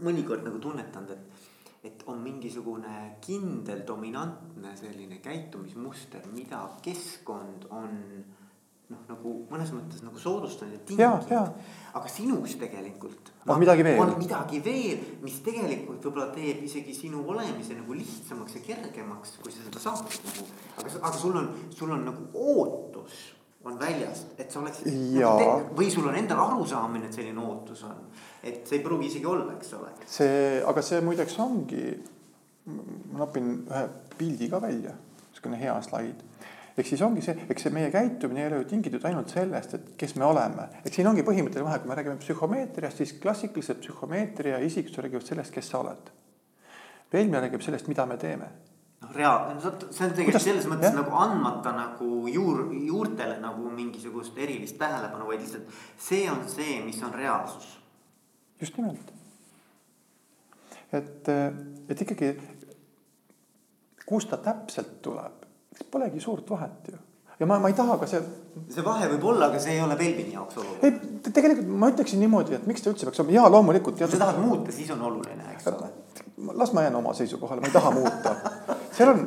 mõnikord 0.02 0.42
nagu 0.46 0.58
tunnetanud, 0.58 1.10
et 1.10 1.41
et 1.82 2.04
on 2.06 2.20
mingisugune 2.22 3.16
kindel 3.24 3.82
dominantne 3.86 4.76
selline 4.78 5.18
käitumismuster, 5.22 6.28
mida 6.34 6.62
keskkond 6.84 7.66
on 7.74 7.96
noh, 8.92 9.02
nagu 9.08 9.34
mõnes 9.50 9.72
mõttes 9.74 10.02
nagu 10.04 10.20
soodustanud 10.20 10.76
ja 10.76 10.80
tinginud. 10.86 11.58
aga 11.98 12.12
sinus 12.12 12.54
tegelikult. 12.60 13.32
on 13.46 13.58
midagi 13.58 13.84
veel. 13.86 14.00
on 14.04 14.14
midagi 14.20 14.62
veel, 14.64 15.04
mis 15.24 15.40
tegelikult 15.44 16.06
võib-olla 16.06 16.30
teeb 16.34 16.62
isegi 16.68 16.94
sinu 16.94 17.24
olemise 17.34 17.76
nagu 17.78 17.98
lihtsamaks 17.98 18.58
ja 18.58 18.64
kergemaks, 18.70 19.38
kui 19.42 19.54
sa 19.54 19.66
seda 19.66 19.82
saad 19.82 20.02
nagu. 20.06 20.48
aga, 20.76 20.90
aga 21.00 21.14
sul 21.18 21.38
on, 21.40 21.54
sul 21.70 21.94
on 21.98 22.04
nagu 22.10 22.28
ootus 22.32 23.22
on 23.64 23.78
väljas, 23.78 24.26
et 24.38 24.50
sa 24.50 24.58
oleksid. 24.60 24.88
Nagu 25.14 25.74
või 25.78 25.90
sul 25.94 26.08
on 26.10 26.16
endal 26.18 26.40
arusaamine, 26.48 27.06
et 27.06 27.14
selline 27.14 27.42
ootus 27.42 27.84
on, 27.86 28.00
et 28.42 28.66
see 28.66 28.78
ei 28.78 28.84
pruugi 28.84 29.08
isegi 29.10 29.28
olla, 29.28 29.52
eks 29.56 29.72
ole. 29.78 29.92
see, 30.06 30.58
aga 30.66 30.82
see 30.82 31.00
muideks 31.04 31.38
ongi, 31.42 31.86
ma 32.66 33.24
napin 33.24 33.54
ühe 33.62 33.86
pildi 34.18 34.50
ka 34.52 34.60
välja, 34.62 34.94
niisugune 35.30 35.60
hea 35.60 35.78
slaid 35.86 36.28
ehk 36.72 36.88
siis 36.88 37.02
ongi 37.04 37.20
see, 37.24 37.36
eks 37.52 37.66
see 37.66 37.74
meie 37.74 37.90
käitumine 37.92 38.42
ei 38.42 38.48
ole 38.48 38.62
ju 38.62 38.68
tingitud 38.70 39.04
ainult 39.08 39.32
sellest, 39.32 39.74
et 39.76 39.92
kes 40.00 40.16
me 40.16 40.24
oleme, 40.24 40.68
eks 40.80 40.96
siin 40.98 41.08
ongi 41.10 41.24
põhimõtteline 41.26 41.68
vahe, 41.68 41.82
kui 41.82 41.90
me 41.90 41.98
räägime 41.98 42.20
psühhomeetriast, 42.22 43.02
siis 43.02 43.14
klassikaliselt 43.20 43.82
psühhomeetria 43.84 44.56
ja 44.56 44.66
isiksus 44.66 45.02
räägivad 45.04 45.28
sellest, 45.28 45.52
kes 45.52 45.68
sa 45.68 45.82
oled. 45.82 46.12
Velmia 47.12 47.42
räägib 47.44 47.64
sellest, 47.64 47.90
mida 47.92 48.06
me 48.08 48.16
teeme 48.16 48.48
noh, 49.02 49.12
reaalne, 49.16 49.58
see 49.60 50.06
on 50.06 50.14
tegelikult 50.14 50.44
selles 50.44 50.66
mõttes 50.70 50.90
jah? 50.90 50.96
nagu 51.00 51.16
andmata 51.18 51.74
nagu 51.76 52.08
juur, 52.30 52.64
juurtele 52.86 53.38
nagu 53.42 53.70
mingisugust 53.74 54.38
erilist 54.38 54.78
tähelepanu, 54.80 55.26
vaid 55.28 55.42
lihtsalt 55.42 55.70
see 55.98 56.24
on 56.30 56.44
see, 56.48 56.78
mis 56.86 57.02
on 57.04 57.14
reaalsus. 57.16 57.66
Just 58.62 58.78
nimelt. 58.78 59.12
et, 60.92 61.30
et 61.88 62.04
ikkagi, 62.06 62.34
kust 64.06 64.30
ta 64.30 64.38
täpselt 64.42 65.00
tuleb, 65.04 65.46
polegi 65.90 66.20
suurt 66.20 66.50
vahet 66.50 66.92
ju 66.92 67.00
ja 67.40 67.46
ma, 67.46 67.58
ma 67.58 67.68
ei 67.72 67.74
taha 67.74 67.98
ka 67.98 68.06
see. 68.06 68.22
see 68.70 68.84
vahe 68.86 69.08
võib 69.14 69.24
olla, 69.32 69.48
aga 69.50 69.60
see 69.62 69.74
ei 69.76 69.82
ole 69.82 69.96
Belbini 69.98 70.36
jaoks 70.36 70.60
oluline. 70.62 70.80
ei, 70.86 71.32
tegelikult 71.32 71.72
ma 71.82 71.90
ütleksin 71.90 72.22
niimoodi, 72.22 72.54
et 72.58 72.68
miks 72.70 72.84
ta 72.84 72.92
üldse 72.92 73.08
peaks 73.08 73.22
olema, 73.22 73.36
jaa, 73.40 73.50
loomulikult. 73.56 73.98
kui 73.98 74.06
sa 74.06 74.20
tahad 74.20 74.38
muuta, 74.42 74.74
siis 74.74 74.92
on 74.94 75.02
oluline, 75.08 75.48
eks 75.56 75.70
ole. 75.72 75.90
las 76.60 76.74
ma 76.76 76.86
jään 76.86 76.98
oma 77.00 77.14
seisukohale, 77.18 77.64
ma 77.64 77.72
ei 77.72 77.74
taha 77.74 77.90
muuta 77.96 78.36
seal 78.92 79.14
on, 79.14 79.24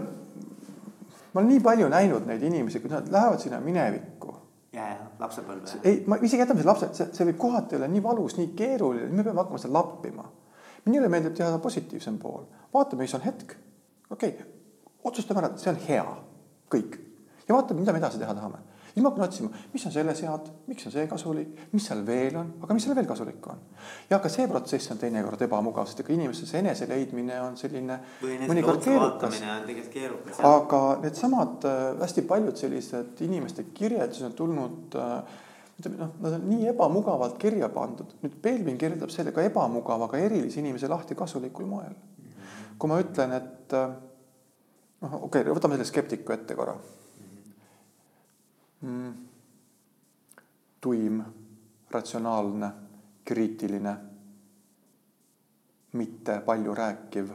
ma 1.33 1.41
olen 1.41 1.51
nii 1.51 1.63
palju 1.65 1.89
näinud 1.91 2.29
neid 2.29 2.43
inimesi, 2.47 2.79
kui 2.79 2.93
nad 2.93 3.09
lähevad 3.11 3.41
sinna 3.41 3.59
minevikku 3.63 4.34
ja, 4.75 4.89
ja 4.91 5.07
lapsepõlve. 5.19 5.79
ei, 5.83 6.03
ma 6.07 6.19
isegi 6.21 6.43
jätame 6.43 6.61
selle 6.61 6.73
lapse, 6.73 6.91
see, 6.97 7.09
see 7.15 7.29
võib 7.31 7.39
kohati 7.41 7.79
olla 7.79 7.89
nii 7.91 8.03
valus, 8.03 8.37
nii 8.39 8.51
keeruline, 8.57 9.09
me 9.11 9.23
peame 9.23 9.41
hakkama 9.41 9.61
seda 9.61 9.77
lappima. 9.77 10.27
minule 10.85 11.09
meeldib 11.09 11.35
teha 11.37 11.57
positiivsem 11.63 12.19
pool, 12.21 12.45
vaatame, 12.73 13.07
mis 13.07 13.15
on 13.17 13.25
hetk. 13.25 13.57
okei 14.09 14.35
okay., 14.35 14.53
otsustame 15.05 15.43
ära, 15.43 15.53
see 15.61 15.71
on 15.73 15.81
hea, 15.87 16.05
kõik 16.75 16.99
ja 17.47 17.55
vaatame, 17.55 17.81
mida 17.81 17.93
me 17.95 18.03
edasi 18.03 18.21
teha 18.21 18.37
tahame 18.37 18.63
ilma 18.95 19.09
hakkama 19.09 19.27
otsima, 19.27 19.49
mis 19.73 19.85
on 19.85 19.91
selles 19.91 20.21
head, 20.23 20.49
miks 20.69 20.85
on 20.87 20.93
see 20.93 21.07
kasulik, 21.11 21.49
mis 21.75 21.87
seal 21.89 22.03
veel 22.07 22.37
on, 22.39 22.51
aga 22.63 22.77
mis 22.77 22.85
seal 22.85 22.95
veel 22.95 23.09
kasulik 23.09 23.49
on. 23.51 23.59
ja 24.09 24.19
ka 24.23 24.31
see 24.31 24.47
protsess 24.47 24.93
on 24.93 25.01
teinekord 25.01 25.41
ebamugav, 25.43 25.89
sest 25.89 26.03
ega 26.05 26.13
inimestes 26.15 26.53
enese 26.61 26.87
leidmine 26.87 27.41
on 27.43 27.57
selline 27.59 27.99
mõnikord 28.47 28.79
keerukas. 28.85 29.41
aga 30.47 30.81
needsamad 31.03 31.67
äh, 31.67 31.83
hästi 32.05 32.25
paljud 32.29 32.63
sellised 32.63 33.25
inimeste 33.27 33.67
kirjeldused 33.75 34.29
on 34.29 34.39
tulnud 34.39 34.99
äh, 35.01 35.37
ütleme 35.75 35.99
noh, 35.99 36.15
nad 36.23 36.39
on 36.39 36.49
nii 36.53 36.69
ebamugavalt 36.71 37.39
kirja 37.39 37.67
pandud, 37.75 38.15
nüüd 38.23 38.39
Belvin 38.43 38.77
kirjeldab 38.79 39.11
selle 39.11 39.35
ka 39.35 39.43
ebamugava, 39.43 40.07
aga 40.07 40.23
erilise 40.23 40.61
inimese 40.63 40.87
lahti 40.87 41.19
kasulikul 41.19 41.67
moel. 41.67 41.95
kui 42.79 42.91
ma 42.91 42.99
ütlen, 43.03 43.35
et 43.35 43.75
äh, 43.75 43.89
noh, 45.03 45.23
okei 45.25 45.43
okay,, 45.43 45.51
võtame 45.51 45.75
selle 45.75 45.91
skeptiku 45.91 46.35
ette 46.35 46.55
korra 46.55 46.79
mm, 48.81 49.13
tuim, 50.81 51.23
ratsionaalne, 51.91 52.71
kriitiline, 53.25 53.95
mitte 55.93 56.41
palju 56.45 56.75
rääkiv, 56.75 57.29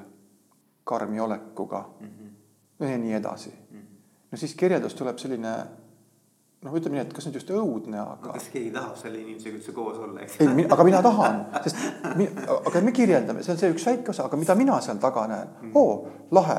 karmi 0.84 1.20
olekuga 1.20 1.90
mm 2.00 2.06
-hmm. 2.06 2.88
ja 2.90 2.98
nii 2.98 3.12
edasi 3.12 3.50
mm. 3.50 3.78
-hmm. 3.78 3.84
no 4.32 4.38
siis 4.38 4.54
kirjeldus 4.54 4.94
tuleb 4.94 5.18
selline 5.18 5.54
noh, 6.64 6.74
ütleme 6.76 6.98
nii, 6.98 7.04
et 7.06 7.12
kas 7.16 7.26
nüüd 7.26 7.38
just 7.38 7.50
õudne, 7.50 8.00
aga. 8.02 8.32
kas 8.32 8.48
keegi 8.52 8.70
tahab 8.74 8.96
selle 9.00 9.20
inimesega 9.22 9.56
üldse 9.56 9.72
koos 9.72 9.98
olla, 9.98 10.20
eks? 10.20 10.40
ei, 10.40 10.66
aga 10.76 10.84
mina 10.84 11.02
tahan, 11.02 11.40
sest, 11.64 11.76
aga 12.70 12.80
me 12.84 12.92
kirjeldame, 12.92 13.42
see 13.42 13.54
on 13.54 13.58
see 13.62 13.72
üks 13.74 13.86
väike 13.86 14.12
osa, 14.14 14.26
aga 14.28 14.36
mida 14.36 14.54
mina 14.54 14.80
seal 14.80 15.00
taga 15.02 15.26
näen 15.30 15.48
mm, 15.48 15.68
-hmm. 15.68 15.72
oo, 15.74 16.08
lahe 16.30 16.58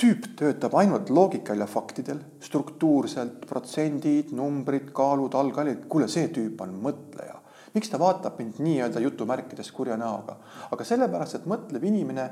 tüüp 0.00 0.30
töötab 0.38 0.74
ainult 0.80 1.10
loogikal 1.12 1.60
ja 1.60 1.66
faktidel, 1.68 2.20
struktuurselt, 2.40 3.44
protsendid, 3.48 4.32
numbrid, 4.36 4.88
kaalud, 4.96 5.34
algkallid, 5.36 5.84
kuule, 5.92 6.08
see 6.08 6.30
tüüp 6.32 6.60
on 6.64 6.74
mõtleja. 6.86 7.36
miks 7.74 7.90
ta 7.90 7.98
vaatab 8.02 8.38
mind 8.40 8.56
nii-öelda 8.58 9.00
jutumärkides 9.00 9.68
kurja 9.72 9.96
näoga, 9.96 10.36
aga 10.74 10.84
sellepärast, 10.84 11.36
et 11.38 11.44
mõtlev 11.46 11.84
inimene, 11.86 12.24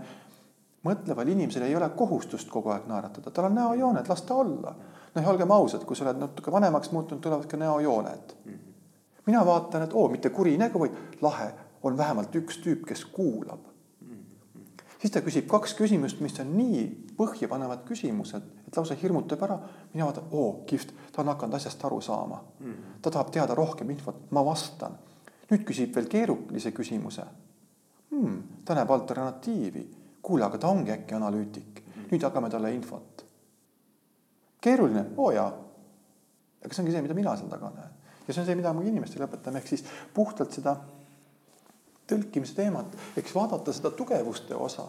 mõtleval 0.88 1.28
inimesel 1.30 1.62
ei 1.62 1.76
ole 1.76 1.90
kohustust 1.94 2.50
kogu 2.50 2.72
aeg 2.74 2.88
naeratada, 2.90 3.30
tal 3.30 3.46
on 3.46 3.54
näojooned, 3.54 4.08
las 4.08 4.22
ta 4.22 4.34
olla. 4.34 4.74
noh, 5.14 5.22
ja 5.22 5.30
olgem 5.30 5.50
ausad, 5.50 5.84
kui 5.84 5.96
sa 5.96 6.04
oled 6.04 6.18
natuke 6.18 6.52
vanemaks 6.52 6.90
muutunud, 6.90 7.22
tulevad 7.22 7.46
ka 7.46 7.56
näojooned. 7.56 8.34
mina 9.26 9.46
vaatan, 9.46 9.82
et 9.82 9.92
oo, 9.92 10.08
mitte 10.08 10.30
kuri 10.30 10.56
nägu, 10.58 10.80
vaid 10.80 11.22
lahe, 11.22 11.52
on 11.82 11.98
vähemalt 11.98 12.34
üks 12.34 12.58
tüüp, 12.64 12.86
kes 12.86 13.04
kuulab 13.04 13.60
siis 14.98 15.12
ta 15.14 15.20
küsib 15.22 15.46
kaks 15.46 15.76
küsimust, 15.78 16.20
mis 16.20 16.40
on 16.42 16.56
nii 16.56 17.07
põhjapanevad 17.18 17.82
küsimused, 17.88 18.46
et 18.68 18.76
lausa 18.76 18.94
hirmutab 18.94 19.42
ära. 19.42 19.58
mina 19.94 20.06
vaatan, 20.06 20.24
oo, 20.30 20.62
kihvt, 20.66 20.94
ta 21.12 21.22
on 21.22 21.28
hakanud 21.32 21.54
asjast 21.54 21.84
aru 21.84 22.00
saama 22.00 22.44
mm. 22.60 22.72
-hmm. 22.72 22.96
ta 23.02 23.10
tahab 23.10 23.30
teada 23.30 23.54
rohkem 23.54 23.90
infot, 23.90 24.30
ma 24.30 24.44
vastan. 24.44 24.98
nüüd 25.50 25.64
küsib 25.64 25.94
veel 25.94 26.06
keerulise 26.06 26.72
küsimuse 26.72 27.24
hmm,. 28.10 28.42
ta 28.64 28.74
näeb 28.74 28.90
alternatiivi. 28.90 29.90
kuule, 30.22 30.44
aga 30.44 30.58
ta 30.58 30.68
ongi 30.68 30.92
äkki 30.92 31.14
analüütik 31.14 31.82
mm. 31.86 31.92
-hmm. 31.92 32.10
nüüd 32.10 32.22
jagame 32.22 32.50
talle 32.50 32.74
infot. 32.74 33.24
keeruline, 34.60 35.06
oo 35.16 35.30
jaa. 35.30 35.52
aga 36.64 36.74
see 36.74 36.82
ongi 36.82 36.92
see, 36.92 37.02
mida 37.02 37.14
mina 37.14 37.36
seal 37.36 37.48
taga 37.48 37.70
näen 37.70 37.98
ja 38.28 38.34
see 38.34 38.42
on 38.42 38.46
see, 38.46 38.54
mida 38.54 38.72
me 38.72 38.84
inimestele 38.84 39.24
õpetame, 39.24 39.62
ehk 39.62 39.68
siis 39.68 39.84
puhtalt 40.14 40.52
seda 40.52 40.76
tõlkimise 42.08 42.56
teemat, 42.56 42.96
eks 43.16 43.34
vaadata 43.34 43.72
seda 43.72 43.90
tugevuste 43.96 44.56
osa. 44.56 44.86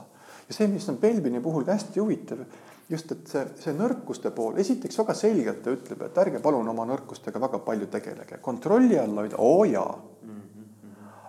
Ja 0.49 0.55
see, 0.55 0.67
mis 0.67 0.89
on 0.89 0.97
Belbini 0.97 1.39
puhul 1.39 1.67
hästi 1.69 2.01
huvitav, 2.01 2.41
just, 2.89 3.12
et 3.13 3.29
see, 3.29 3.43
see 3.62 3.73
nõrkuste 3.77 4.31
pool, 4.35 4.57
esiteks 4.62 4.97
väga 4.97 5.13
selgelt 5.17 5.62
ta 5.63 5.73
ütleb, 5.75 6.01
et 6.07 6.17
ärge 6.23 6.41
palun 6.41 6.71
oma 6.71 6.88
nõrkustega 6.89 7.41
väga 7.41 7.62
palju 7.65 7.89
tegelege, 7.93 8.39
kontrolli 8.41 8.97
all 8.97 9.21
hoida, 9.21 9.38
oo 9.38 9.63
jaa. 9.69 9.93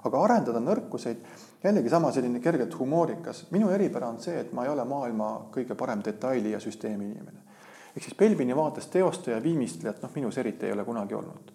aga 0.00 0.20
arendada 0.24 0.60
nõrkuseid, 0.64 1.18
jällegi 1.60 1.90
sama 1.92 2.08
selline 2.12 2.40
kergelt 2.40 2.72
humoorikas, 2.78 3.42
minu 3.52 3.68
eripära 3.68 4.08
on 4.08 4.16
see, 4.24 4.38
et 4.40 4.54
ma 4.56 4.64
ei 4.64 4.72
ole 4.72 4.86
maailma 4.88 5.28
kõige 5.52 5.76
parem 5.76 6.00
detaili 6.04 6.54
ja 6.54 6.60
süsteemi 6.60 7.04
inimene. 7.04 7.44
ehk 7.90 8.04
siis 8.04 8.16
Belbini 8.16 8.56
vaates 8.56 8.86
teostaja, 8.86 9.42
viimistlejat, 9.42 10.00
noh, 10.02 10.10
minus 10.14 10.38
eriti 10.38 10.66
ei 10.66 10.72
ole 10.72 10.84
kunagi 10.84 11.14
olnud. 11.14 11.52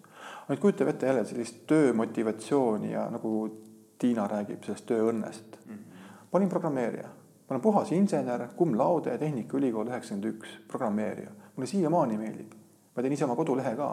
nüüd 0.48 0.60
kujutab 0.62 0.88
ette 0.88 1.06
jälle 1.06 1.24
sellist 1.26 1.66
töömotivatsiooni 1.66 2.92
ja 2.92 3.10
nagu 3.10 3.50
Tiina 3.98 4.28
räägib 4.28 4.62
sellest 4.62 4.86
tööõnnest 4.86 5.56
mm. 5.66 5.72
-hmm. 5.72 6.02
ma 6.32 6.38
olin 6.38 6.48
programmeerija, 6.48 7.08
ma 7.46 7.54
olen 7.54 7.62
puhas 7.62 7.92
insener, 7.92 8.48
cum 8.58 8.74
laude, 8.78 9.14
Tehnikaülikool 9.18 9.90
üheksakümmend 9.90 10.28
üks, 10.32 10.58
programmeerija. 10.68 11.30
mulle 11.56 11.66
siiamaani 11.66 12.18
meeldib. 12.18 12.52
ma 12.96 13.02
teen 13.02 13.12
ise 13.12 13.24
oma 13.24 13.36
kodulehe 13.36 13.76
ka. 13.76 13.90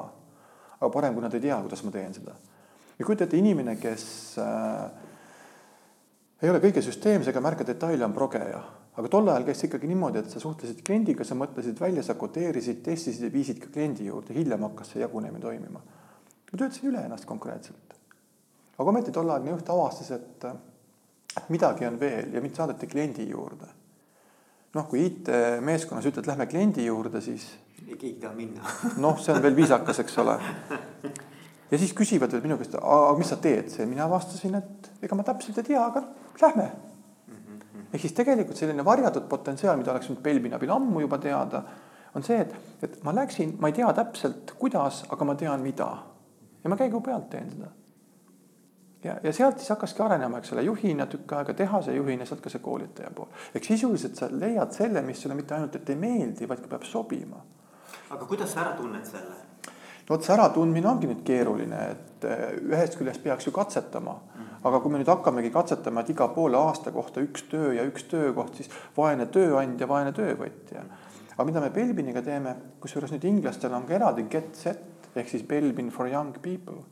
aga 0.80 0.90
parem, 0.90 1.14
kui 1.14 1.24
nad 1.24 1.34
ei 1.34 1.42
tea, 1.42 1.60
kuidas 1.62 1.84
ma 1.84 1.92
teen 1.92 2.14
seda. 2.14 2.36
ja 3.00 3.06
kujuta 3.06 3.24
ette 3.24 3.38
inimene, 3.38 3.76
kes 3.76 4.06
äh, 4.42 4.92
ei 6.42 6.50
ole 6.50 6.60
kõige 6.60 6.82
süsteemsega, 6.82 7.42
märka 7.42 7.64
detaile, 7.64 8.06
on 8.06 8.14
progeja. 8.14 8.64
aga 8.98 9.10
tol 9.10 9.30
ajal 9.30 9.46
käis 9.46 9.64
ikkagi 9.64 9.88
niimoodi, 9.88 10.20
et 10.20 10.30
sa 10.30 10.40
suhtlesid 10.40 10.82
kliendiga, 10.86 11.24
sa 11.24 11.36
mõtlesid 11.36 11.80
välja, 11.80 12.04
sa 12.04 12.14
kodeerisid, 12.14 12.82
testisid 12.84 13.30
ja 13.30 13.34
viisid 13.34 13.62
ka 13.62 13.74
kliendi 13.74 14.10
juurde, 14.10 14.34
hiljem 14.34 14.70
hakkas 14.70 14.96
see 14.96 15.02
jagunemine 15.06 15.42
toimima. 15.42 15.82
ma 16.54 16.58
töötasin 16.58 16.90
üle 16.90 17.06
ennast 17.06 17.26
konkreetselt 17.26 17.94
aga 18.78 18.90
ometi 18.90 19.14
tolleaegne 19.14 19.54
juht 19.54 19.70
avastas, 19.70 20.12
et, 20.16 20.46
et 20.46 20.73
midagi 21.50 21.86
on 21.88 22.00
veel 22.00 22.34
ja 22.34 22.42
mind 22.42 22.56
saadeti 22.56 22.88
kliendi 22.88 23.26
juurde. 23.30 23.68
noh, 24.74 24.88
kui 24.90 25.04
IT-meeskonnas 25.06 26.08
ütled, 26.10 26.26
lähme 26.26 26.48
kliendi 26.50 26.86
juurde, 26.86 27.22
siis. 27.22 27.46
ei 27.88 27.98
keegi 27.98 28.18
taha 28.22 28.34
minna 28.38 28.64
noh, 29.06 29.20
see 29.22 29.36
on 29.36 29.44
veel 29.44 29.56
viisakas, 29.56 30.02
eks 30.04 30.18
ole. 30.24 30.38
ja 31.72 31.80
siis 31.82 31.94
küsivad 31.98 32.34
veel 32.34 32.46
minu 32.46 32.58
käest, 32.62 32.78
aga 32.80 33.14
mis 33.20 33.30
sa 33.34 33.38
teed, 33.42 33.70
see, 33.74 33.86
mina 33.90 34.10
vastasin, 34.10 34.58
et 34.62 34.92
ega 35.06 35.20
ma 35.20 35.26
täpselt 35.28 35.62
ei 35.62 35.70
tea, 35.74 35.86
aga 35.86 36.04
lähme. 36.42 36.70
ehk 37.94 38.02
siis 38.02 38.18
tegelikult 38.18 38.60
selline 38.60 38.86
varjatud 38.86 39.30
potentsiaal, 39.30 39.78
mida 39.78 39.94
oleks 39.94 40.12
Belbini 40.24 40.58
abil 40.58 40.74
ammu 40.74 41.06
juba 41.06 41.22
teada, 41.22 41.64
on 42.14 42.26
see, 42.26 42.42
et, 42.42 42.58
et 42.86 43.00
ma 43.06 43.14
läksin, 43.14 43.56
ma 43.60 43.70
ei 43.70 43.78
tea 43.78 43.94
täpselt, 43.94 44.58
kuidas, 44.60 45.04
aga 45.10 45.26
ma 45.26 45.38
tean, 45.38 45.62
mida. 45.62 45.94
ja 46.64 46.70
ma 46.70 46.78
käigu 46.80 47.02
pealt 47.06 47.30
teen 47.30 47.50
seda 47.54 47.74
ja, 49.04 49.16
ja 49.24 49.34
sealt 49.34 49.60
siis 49.60 49.70
hakkaski 49.70 50.04
arenema, 50.04 50.40
eks 50.40 50.54
ole, 50.56 50.64
juhina 50.68 51.08
tükk 51.10 51.36
aega, 51.38 51.54
tehase 51.58 51.96
juhina, 51.96 52.26
sealt 52.26 52.42
ka 52.44 52.52
see 52.52 52.62
koolitaja 52.64 53.12
pool. 53.16 53.32
ehk 53.56 53.66
sisuliselt 53.68 54.20
sa 54.20 54.30
leiad 54.32 54.72
selle, 54.76 55.02
mis 55.02 55.22
sulle 55.22 55.36
mitte 55.36 55.56
ainult, 55.56 55.76
et 55.76 55.90
ei 55.90 56.00
meeldi, 56.00 56.48
vaid 56.50 56.64
ka 56.64 56.72
peab 56.76 56.86
sobima. 56.88 57.42
aga 58.10 58.26
kuidas 58.26 58.54
sa 58.54 58.64
ära 58.66 58.78
tunned 58.80 59.06
selle? 59.06 59.42
no 60.04 60.16
vot 60.16 60.26
see 60.26 60.36
äratundmine 60.36 60.90
ongi 60.90 61.10
nüüd 61.12 61.24
keeruline, 61.28 61.84
et 61.96 62.28
eh, 62.28 62.44
ühest 62.72 62.98
küljest 63.00 63.24
peaks 63.24 63.48
ju 63.48 63.52
katsetama 63.56 64.14
mm. 64.14 64.42
-hmm. 64.42 64.68
aga 64.70 64.80
kui 64.80 64.92
me 64.92 65.00
nüüd 65.02 65.12
hakkamegi 65.12 65.52
katsetama, 65.52 66.02
et 66.02 66.10
iga 66.10 66.28
poole 66.28 66.58
aasta 66.58 66.92
kohta 66.92 67.22
üks 67.22 67.48
töö 67.52 67.74
ja 67.74 67.84
üks 67.84 68.08
töökoht, 68.12 68.56
siis 68.56 68.70
vaene 68.98 69.26
tööandja, 69.26 69.88
vaene 69.88 70.12
töövõtja. 70.12 70.84
aga 71.38 71.46
mida 71.46 71.62
me 71.62 71.70
Belbiniga 71.70 72.22
teeme, 72.22 72.56
kusjuures 72.80 73.12
nüüd 73.12 73.24
inglastel 73.24 73.74
on 73.74 73.86
ka 73.86 73.94
eraldi 73.94 74.28
get 74.30 74.56
set 74.56 75.10
ehk 75.16 75.30
siis 75.30 75.44
Belbin 75.44 75.90
for 75.90 76.08
young 76.08 76.38
people 76.42 76.84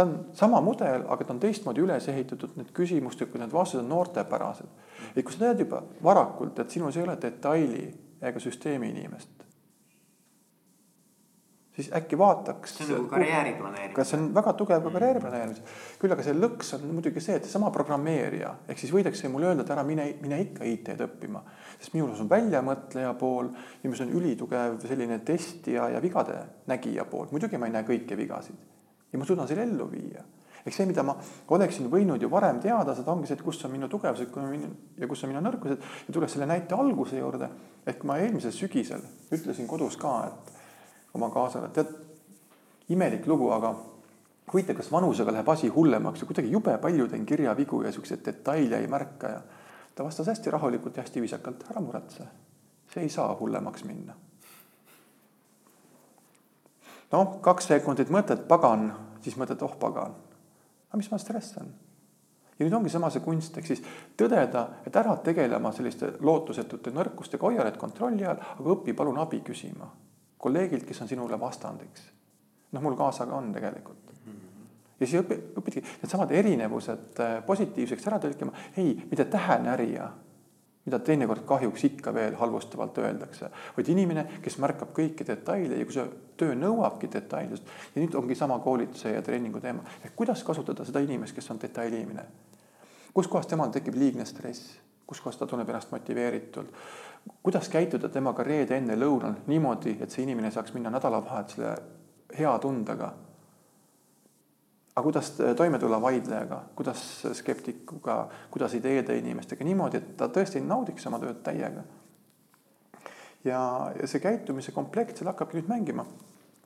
ta 0.00 0.06
on 0.08 0.26
sama 0.32 0.60
mudel, 0.64 1.04
aga 1.08 1.24
ta 1.24 1.34
on 1.34 1.42
teistmoodi 1.42 1.82
üles 1.84 2.08
ehitatud, 2.08 2.56
need 2.56 2.72
küsimustikud, 2.76 3.40
need 3.42 3.52
vastused 3.52 3.84
on 3.84 3.92
noortepärased. 3.92 4.70
et 5.14 5.24
kui 5.24 5.34
sa 5.34 5.46
tead 5.46 5.66
juba 5.66 5.82
varakult, 6.04 6.58
et 6.58 6.70
sinus 6.70 6.96
ei 6.96 7.04
ole 7.04 7.18
detaili 7.20 7.84
ega 8.20 8.40
süsteemi 8.40 8.88
inimest, 8.92 9.44
siis 11.76 11.90
äkki 11.96 12.18
vaataks. 12.18 12.76
see 12.76 12.86
on 12.86 12.92
nagu 12.92 13.08
karjääri 13.08 13.52
planeerimine. 13.58 13.94
kas 13.94 14.10
see 14.10 14.20
on 14.20 14.32
väga 14.34 14.52
tugev 14.52 14.82
ka 14.84 14.94
karjääri 14.96 15.20
planeerimis. 15.20 15.62
küll 16.00 16.16
aga 16.16 16.24
see 16.24 16.36
lõks 16.38 16.74
on 16.76 16.88
muidugi 16.94 17.20
see, 17.20 17.36
et 17.36 17.44
seesama 17.44 17.70
programmeerija, 17.74 18.54
ehk 18.68 18.80
siis 18.80 18.92
võidakse 18.96 19.28
mulle 19.28 19.52
öelda, 19.52 19.68
et 19.68 19.76
ära 19.76 19.84
mine, 19.84 20.08
mine 20.22 20.40
ikka 20.46 20.64
IT-d 20.64 21.06
õppima. 21.08 21.44
sest 21.78 21.94
minus 21.94 22.20
on 22.24 22.30
väljamõtleja 22.30 23.14
pool 23.20 23.52
ja 23.52 23.84
minus 23.88 24.04
on 24.06 24.16
ülitugev 24.16 24.80
selline 24.86 25.18
testija 25.18 25.88
ja 25.96 26.02
vigade 26.02 26.42
nägija 26.66 27.04
pool. 27.04 27.28
muidugi 27.30 27.58
ma 27.58 27.68
ei 27.68 27.78
näe 27.78 27.88
kõiki 27.88 28.16
vigasid 28.16 28.79
ja 29.12 29.18
ma 29.18 29.26
suudan 29.26 29.48
selle 29.48 29.64
ellu 29.66 29.88
viia. 29.90 30.22
ehk 30.60 30.74
see, 30.76 30.84
mida 30.86 31.02
ma 31.06 31.14
oleksin 31.56 31.88
võinud 31.90 32.20
ju 32.20 32.28
varem 32.30 32.58
teada, 32.60 32.92
seda 32.94 33.14
ongi 33.14 33.28
see, 33.28 33.38
et 33.38 33.44
kus 33.44 33.62
on 33.64 33.72
minu 33.72 33.88
tugevused 33.88 34.34
ja 35.00 35.08
kus 35.08 35.24
on 35.24 35.32
minu 35.32 35.40
nõrkused. 35.40 35.86
Ja 36.08 36.12
tulles 36.12 36.34
selle 36.34 36.46
näite 36.46 36.76
alguse 36.76 37.16
juurde, 37.16 37.48
ehk 37.88 38.04
ma 38.04 38.18
eelmisel 38.20 38.52
sügisel 38.52 39.00
ütlesin 39.32 39.66
kodus 39.70 39.96
ka, 39.96 40.18
et 40.28 41.16
oma 41.16 41.30
kaasale, 41.32 41.72
tead, 41.72 41.94
imelik 42.92 43.26
lugu, 43.26 43.48
aga 43.56 43.72
huvitav, 44.52 44.76
kas 44.76 44.92
vanusega 44.92 45.32
läheb 45.32 45.48
asi 45.48 45.72
hullemaks? 45.72 46.20
Ja 46.20 46.28
kuidagi 46.28 46.52
jube 46.52 46.76
palju 46.82 47.08
teen 47.08 47.26
kirjavigu 47.26 47.82
ja 47.86 47.92
siukseid 47.96 48.24
detaile 48.26 48.82
ei 48.84 48.90
märka 48.90 49.36
ja 49.36 49.42
ta 49.94 50.04
vastas 50.04 50.28
hästi 50.28 50.52
rahulikult 50.52 50.96
ja 50.96 51.06
hästi 51.06 51.24
viisakalt, 51.24 51.70
ära 51.72 51.80
muretse, 51.80 52.28
see 52.92 53.08
ei 53.08 53.08
saa 53.08 53.32
hullemaks 53.40 53.88
minna 53.88 54.12
noh, 57.12 57.38
kaks 57.44 57.70
sekundit 57.72 58.10
mõtled, 58.12 58.46
pagan, 58.48 58.90
siis 59.24 59.36
mõtled, 59.40 59.62
oh 59.66 59.76
pagan. 59.80 60.14
aga 60.90 61.00
mis 61.00 61.10
ma 61.10 61.18
stressan? 61.18 61.72
ja 62.58 62.66
nüüd 62.66 62.76
ongi 62.76 62.92
sama 62.92 63.08
see 63.10 63.24
kunst, 63.24 63.56
ehk 63.56 63.66
siis 63.66 63.80
tõdeda, 64.20 64.66
et 64.86 64.96
ära 64.96 65.16
tegelema 65.24 65.72
selliste 65.72 66.12
lootusetute 66.20 66.92
nõrkustega, 66.92 67.46
hoia 67.46 67.64
need 67.64 67.80
kontrolli 67.80 68.26
all, 68.28 68.40
aga 68.58 68.76
õpi 68.76 68.92
palun 68.96 69.18
abi 69.22 69.40
küsima 69.46 69.88
kolleegilt, 70.40 70.86
kes 70.88 71.02
on 71.02 71.08
sinule 71.08 71.40
vastandiks. 71.40 72.10
noh, 72.72 72.82
mul 72.82 72.96
kaasa 72.96 73.26
ka 73.26 73.36
on 73.36 73.52
tegelikult. 73.52 74.12
ja 75.00 75.06
siis 75.06 75.20
õpi, 75.22 75.36
õpidki 75.56 75.82
needsamad 76.02 76.32
erinevused 76.36 77.20
äh, 77.20 77.38
positiivseks 77.46 78.06
ära 78.08 78.18
tõlkima, 78.20 78.52
ei, 78.76 78.94
mitte 79.10 79.24
tähenärija 79.24 80.10
mida 80.90 80.98
teinekord 81.06 81.44
kahjuks 81.46 81.84
ikka 81.86 82.12
veel 82.14 82.34
halvustavalt 82.40 82.98
öeldakse, 82.98 83.50
vaid 83.76 83.88
inimene, 83.92 84.26
kes 84.42 84.58
märkab 84.58 84.90
kõiki 84.96 85.26
detaile 85.26 85.78
ja 85.78 85.86
kui 85.86 85.94
see 85.94 86.06
töö 86.40 86.56
nõuabki 86.58 87.10
detailsust 87.12 87.70
ja 87.94 88.02
nüüd 88.02 88.16
ongi 88.18 88.34
sama 88.34 88.58
koolituse 88.64 89.14
ja 89.14 89.22
treeningu 89.22 89.62
teema, 89.62 89.84
ehk 90.02 90.16
kuidas 90.18 90.42
kasutada 90.46 90.84
seda 90.88 91.02
inimest, 91.06 91.36
kes 91.36 91.50
on 91.54 91.62
detailiinimene. 91.62 92.26
kuskohast 93.14 93.50
temal 93.50 93.70
tekib 93.70 93.94
liigne 93.94 94.24
stress, 94.26 94.74
kuskohast 95.06 95.38
ta 95.38 95.46
tunneb 95.46 95.68
ennast 95.68 95.90
motiveeritult, 95.94 96.74
kuidas 97.42 97.68
käituda 97.68 98.08
temaga 98.08 98.42
reede 98.42 98.76
enne 98.76 98.98
lõunal 98.98 99.40
niimoodi, 99.46 99.96
et 100.00 100.10
see 100.10 100.26
inimene 100.26 100.50
saaks 100.50 100.74
minna 100.74 100.90
nädalavahetusele 100.90 101.74
hea 102.38 102.58
tundega 102.58 103.12
aga 104.94 105.02
kuidas 105.02 105.30
toime 105.56 105.78
tulla 105.78 106.00
vaidlejaga, 106.02 106.62
kuidas 106.76 107.26
skeptikuga, 107.32 108.28
kuidas 108.50 108.74
ideede 108.74 109.18
inimestega 109.18 109.64
niimoodi, 109.64 110.00
et 110.00 110.16
ta 110.18 110.28
tõesti 110.28 110.62
naudiks 110.64 111.06
oma 111.06 111.20
tööd 111.22 111.42
täiega. 111.46 111.84
ja, 113.44 113.60
ja 114.00 114.06
see 114.06 114.20
käitumise 114.20 114.72
komplekt 114.72 115.16
seal 115.16 115.30
hakkabki 115.30 115.60
nüüd 115.60 115.70
mängima. 115.70 116.06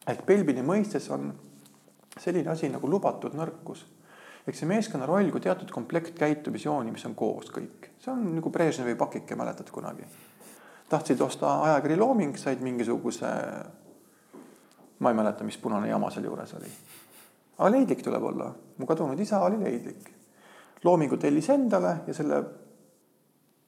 ehk 0.07 0.25
Belbini 0.27 0.63
mõistes 0.63 1.11
on 1.11 1.33
selline 2.19 2.51
asi 2.51 2.69
nagu 2.69 2.91
lubatud 2.91 3.37
nõrkus. 3.37 3.85
ehk 4.47 4.57
see 4.57 4.69
meeskonna 4.69 5.07
roll 5.07 5.31
kui 5.31 5.41
teatud 5.41 5.71
komplekt 5.71 6.19
käitumisjooni, 6.19 6.93
mis 6.93 7.05
on 7.05 7.15
koos 7.15 7.53
kõik, 7.53 7.91
see 7.99 8.13
on 8.13 8.35
nagu 8.41 8.51
Brežnevi 8.51 8.95
pakike, 8.95 9.37
mäletad 9.37 9.71
kunagi? 9.71 10.05
tahtsid 10.89 11.21
osta 11.21 11.61
ajakiri 11.63 11.97
Looming, 11.97 12.37
said 12.37 12.61
mingisuguse, 12.61 13.27
ma 14.99 15.11
ei 15.11 15.17
mäleta, 15.17 15.45
mis 15.45 15.57
punane 15.59 15.89
jama 15.89 16.11
seal 16.11 16.25
juures 16.25 16.55
oli 16.55 16.73
aga 17.59 17.71
leidlik 17.71 18.03
tuleb 18.03 18.23
olla, 18.23 18.51
mu 18.79 18.87
kadunud 18.87 19.21
isa 19.21 19.41
oli 19.45 19.61
leidlik. 19.63 20.11
loomingu 20.85 21.17
tellis 21.17 21.49
endale 21.49 21.97
ja 22.07 22.15
selle 22.15 22.45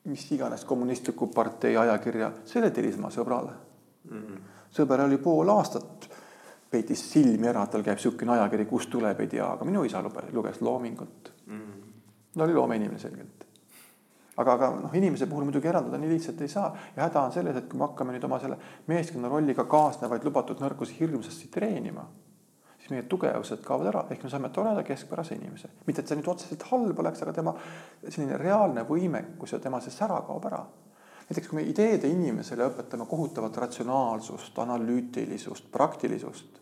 mis 0.06 0.32
iganes 0.32 0.64
kommunistliku 0.64 1.26
partei 1.26 1.76
ajakirja, 1.76 2.30
selle 2.44 2.70
tellis 2.70 2.98
oma 2.98 3.10
sõbrale 3.10 3.54
mm. 4.10 4.18
-hmm. 4.18 4.42
sõber 4.70 5.02
oli 5.06 5.18
pool 5.18 5.48
aastat, 5.48 6.08
peitis 6.70 7.02
silmi 7.12 7.48
ära, 7.48 7.66
tal 7.66 7.82
käib 7.82 7.98
niisugune 7.98 8.32
ajakiri, 8.36 8.66
kust 8.66 8.90
tuleb, 8.90 9.20
ei 9.20 9.30
tea, 9.32 9.46
aga 9.52 9.64
minu 9.64 9.84
isa 9.84 10.02
luges 10.32 10.60
Loomingut 10.60 11.32
mm. 11.46 11.60
-hmm. 11.60 11.82
ta 12.38 12.44
oli 12.44 12.54
loomeinimene 12.54 12.98
selgelt. 12.98 13.46
aga, 14.36 14.52
aga 14.52 14.70
noh, 14.82 14.94
inimese 14.94 15.26
puhul 15.26 15.44
muidugi 15.44 15.68
eraldada 15.68 15.98
nii 15.98 16.10
lihtsalt 16.10 16.40
ei 16.40 16.48
saa 16.48 16.76
ja 16.96 17.02
häda 17.02 17.20
on 17.20 17.32
selles, 17.32 17.56
et 17.56 17.68
kui 17.68 17.78
me 17.78 17.86
hakkame 17.86 18.12
nüüd 18.12 18.24
oma 18.24 18.38
selle 18.38 18.58
meeskonna 18.86 19.28
rolliga 19.28 19.64
kaasnevaid 19.64 20.24
lubatud 20.24 20.60
nõrkusi 20.60 21.00
hirmsasti 21.00 21.48
treenima 21.48 22.06
siis 22.86 22.94
meie 22.94 23.06
tugevused 23.10 23.62
kaovad 23.66 23.90
ära, 23.90 24.04
ehk 24.14 24.22
me 24.22 24.30
saame 24.30 24.48
toreda 24.54 24.82
keskpärase 24.86 25.34
inimese. 25.34 25.68
mitte, 25.86 26.02
et 26.02 26.08
see 26.08 26.18
nüüd 26.18 26.28
otseselt 26.30 26.62
halb 26.70 26.98
oleks, 27.02 27.22
aga 27.22 27.32
tema 27.34 27.54
selline 28.06 28.38
reaalne 28.38 28.84
võimekus 28.86 29.56
ja 29.56 29.58
tema 29.58 29.80
see 29.82 29.90
sära 29.90 30.20
kaob 30.26 30.46
ära. 30.46 30.64
näiteks 31.26 31.48
kui 31.48 31.58
me 31.58 31.66
ideede 31.66 32.08
inimesele 32.08 32.68
õpetame 32.70 33.06
kohutavat 33.10 33.56
ratsionaalsust, 33.56 34.58
analüütilisust, 34.58 35.70
praktilisust, 35.72 36.60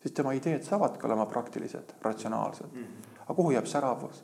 siis 0.00 0.14
tema 0.14 0.32
ideed 0.32 0.64
saavadki 0.64 1.06
olema 1.06 1.26
praktilised, 1.26 1.94
ratsionaalsed. 2.02 2.72
Mhm. 2.72 3.12
aga 3.24 3.34
kuhu 3.34 3.50
jääb 3.50 3.66
säravus? 3.66 4.22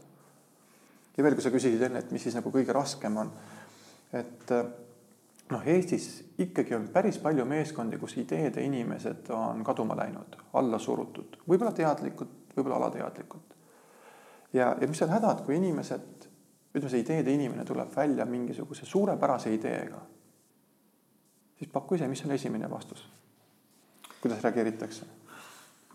ja 1.16 1.24
veel, 1.24 1.34
kui 1.34 1.42
sa 1.42 1.50
küsisid 1.50 1.82
enne, 1.82 1.98
et 1.98 2.10
mis 2.10 2.22
siis 2.22 2.34
nagu 2.34 2.50
kõige 2.50 2.72
raskem 2.72 3.16
on, 3.16 3.32
et 4.12 4.52
noh, 5.50 5.66
Eestis 5.66 6.08
ikkagi 6.38 6.74
on 6.74 6.88
päris 6.92 7.18
palju 7.18 7.44
meeskondi, 7.44 7.98
kus 7.98 8.16
ideede 8.20 8.62
inimesed 8.62 9.30
on 9.34 9.64
kaduma 9.66 9.96
läinud, 9.98 10.36
alla 10.58 10.78
surutud, 10.78 11.40
võib-olla 11.48 11.72
teadlikult, 11.76 12.54
võib-olla 12.56 12.78
alateadlikult. 12.82 13.54
ja, 14.52 14.74
ja 14.80 14.88
mis 14.88 15.02
on 15.02 15.14
häda, 15.14 15.32
et 15.32 15.44
kui 15.46 15.56
inimesed, 15.56 16.26
ütleme, 16.74 16.90
see 16.90 17.04
ideede 17.04 17.34
inimene 17.34 17.64
tuleb 17.64 17.90
välja 17.96 18.26
mingisuguse 18.26 18.86
suurepärase 18.86 19.54
ideega, 19.54 20.02
siis 21.58 21.70
paku 21.72 21.98
ise, 21.98 22.08
mis 22.08 22.24
on 22.24 22.36
esimene 22.38 22.70
vastus? 22.70 23.08
kuidas 24.20 24.42
reageeritakse? 24.44 25.06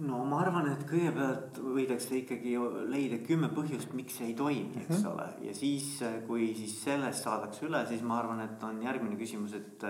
No 0.04 0.24
ma 0.28 0.42
arvan, 0.44 0.68
et 0.74 0.84
kõigepealt 0.90 1.60
võidakse 1.64 2.18
ikkagi 2.20 2.58
leida 2.92 3.22
kümme 3.24 3.48
põhjust, 3.56 3.94
miks 3.96 4.18
see 4.20 4.32
ei 4.32 4.36
toimi, 4.36 4.82
eks 4.82 4.90
mm 4.90 4.98
-hmm. 4.98 5.14
ole, 5.14 5.48
ja 5.48 5.56
siis, 5.56 6.04
kui 6.28 6.50
siis 6.58 6.76
sellest 6.84 7.24
saadakse 7.24 7.66
üle, 7.66 7.86
siis 7.88 8.04
ma 8.04 8.20
arvan, 8.20 8.42
et 8.42 8.64
on 8.64 8.82
järgmine 8.84 9.16
küsimus, 9.16 9.54
et 9.54 9.86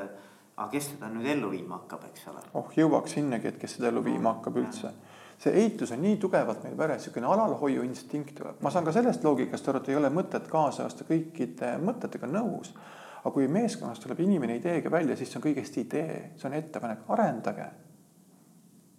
aga 0.55 0.69
kes 0.71 0.91
seda 0.93 1.09
nüüd 1.09 1.25
ellu 1.25 1.49
viima 1.51 1.79
hakkab, 1.79 2.05
eks 2.09 2.27
ole. 2.31 2.43
oh, 2.53 2.69
jõuaks 2.77 3.17
sinnagi, 3.17 3.47
et 3.47 3.57
kes 3.57 3.77
seda 3.77 3.87
ellu 3.87 4.03
viima 4.03 4.33
hakkab 4.33 4.57
üldse. 4.57 4.91
see 5.37 5.51
eitus 5.51 5.91
on 5.91 6.01
nii 6.01 6.17
tugevalt 6.17 6.63
meil 6.63 6.77
veres, 6.77 7.01
niisugune 7.01 7.27
alalhoiu 7.27 7.81
instinkt 7.83 8.35
tuleb, 8.35 8.61
ma 8.61 8.69
saan 8.69 8.85
ka 8.85 8.91
sellest 8.91 9.23
loogikast 9.23 9.67
aru, 9.67 9.81
et 9.81 9.89
ei 9.89 9.95
ole 9.95 10.09
mõtet 10.09 10.47
kaasajasta 10.47 11.03
kõikide 11.09 11.73
mõtetega 11.81 12.27
nõus. 12.27 12.75
aga 13.23 13.33
kui 13.33 13.47
meeskonnas 13.47 13.99
tuleb 13.99 14.19
inimene 14.19 14.55
ideega 14.55 14.91
välja, 14.91 15.15
siis 15.15 15.31
see 15.31 15.39
on 15.41 15.43
kõigest 15.49 15.77
idee, 15.81 16.31
see 16.37 16.47
on 16.47 16.53
ettepanek, 16.53 17.09
arendage 17.09 17.65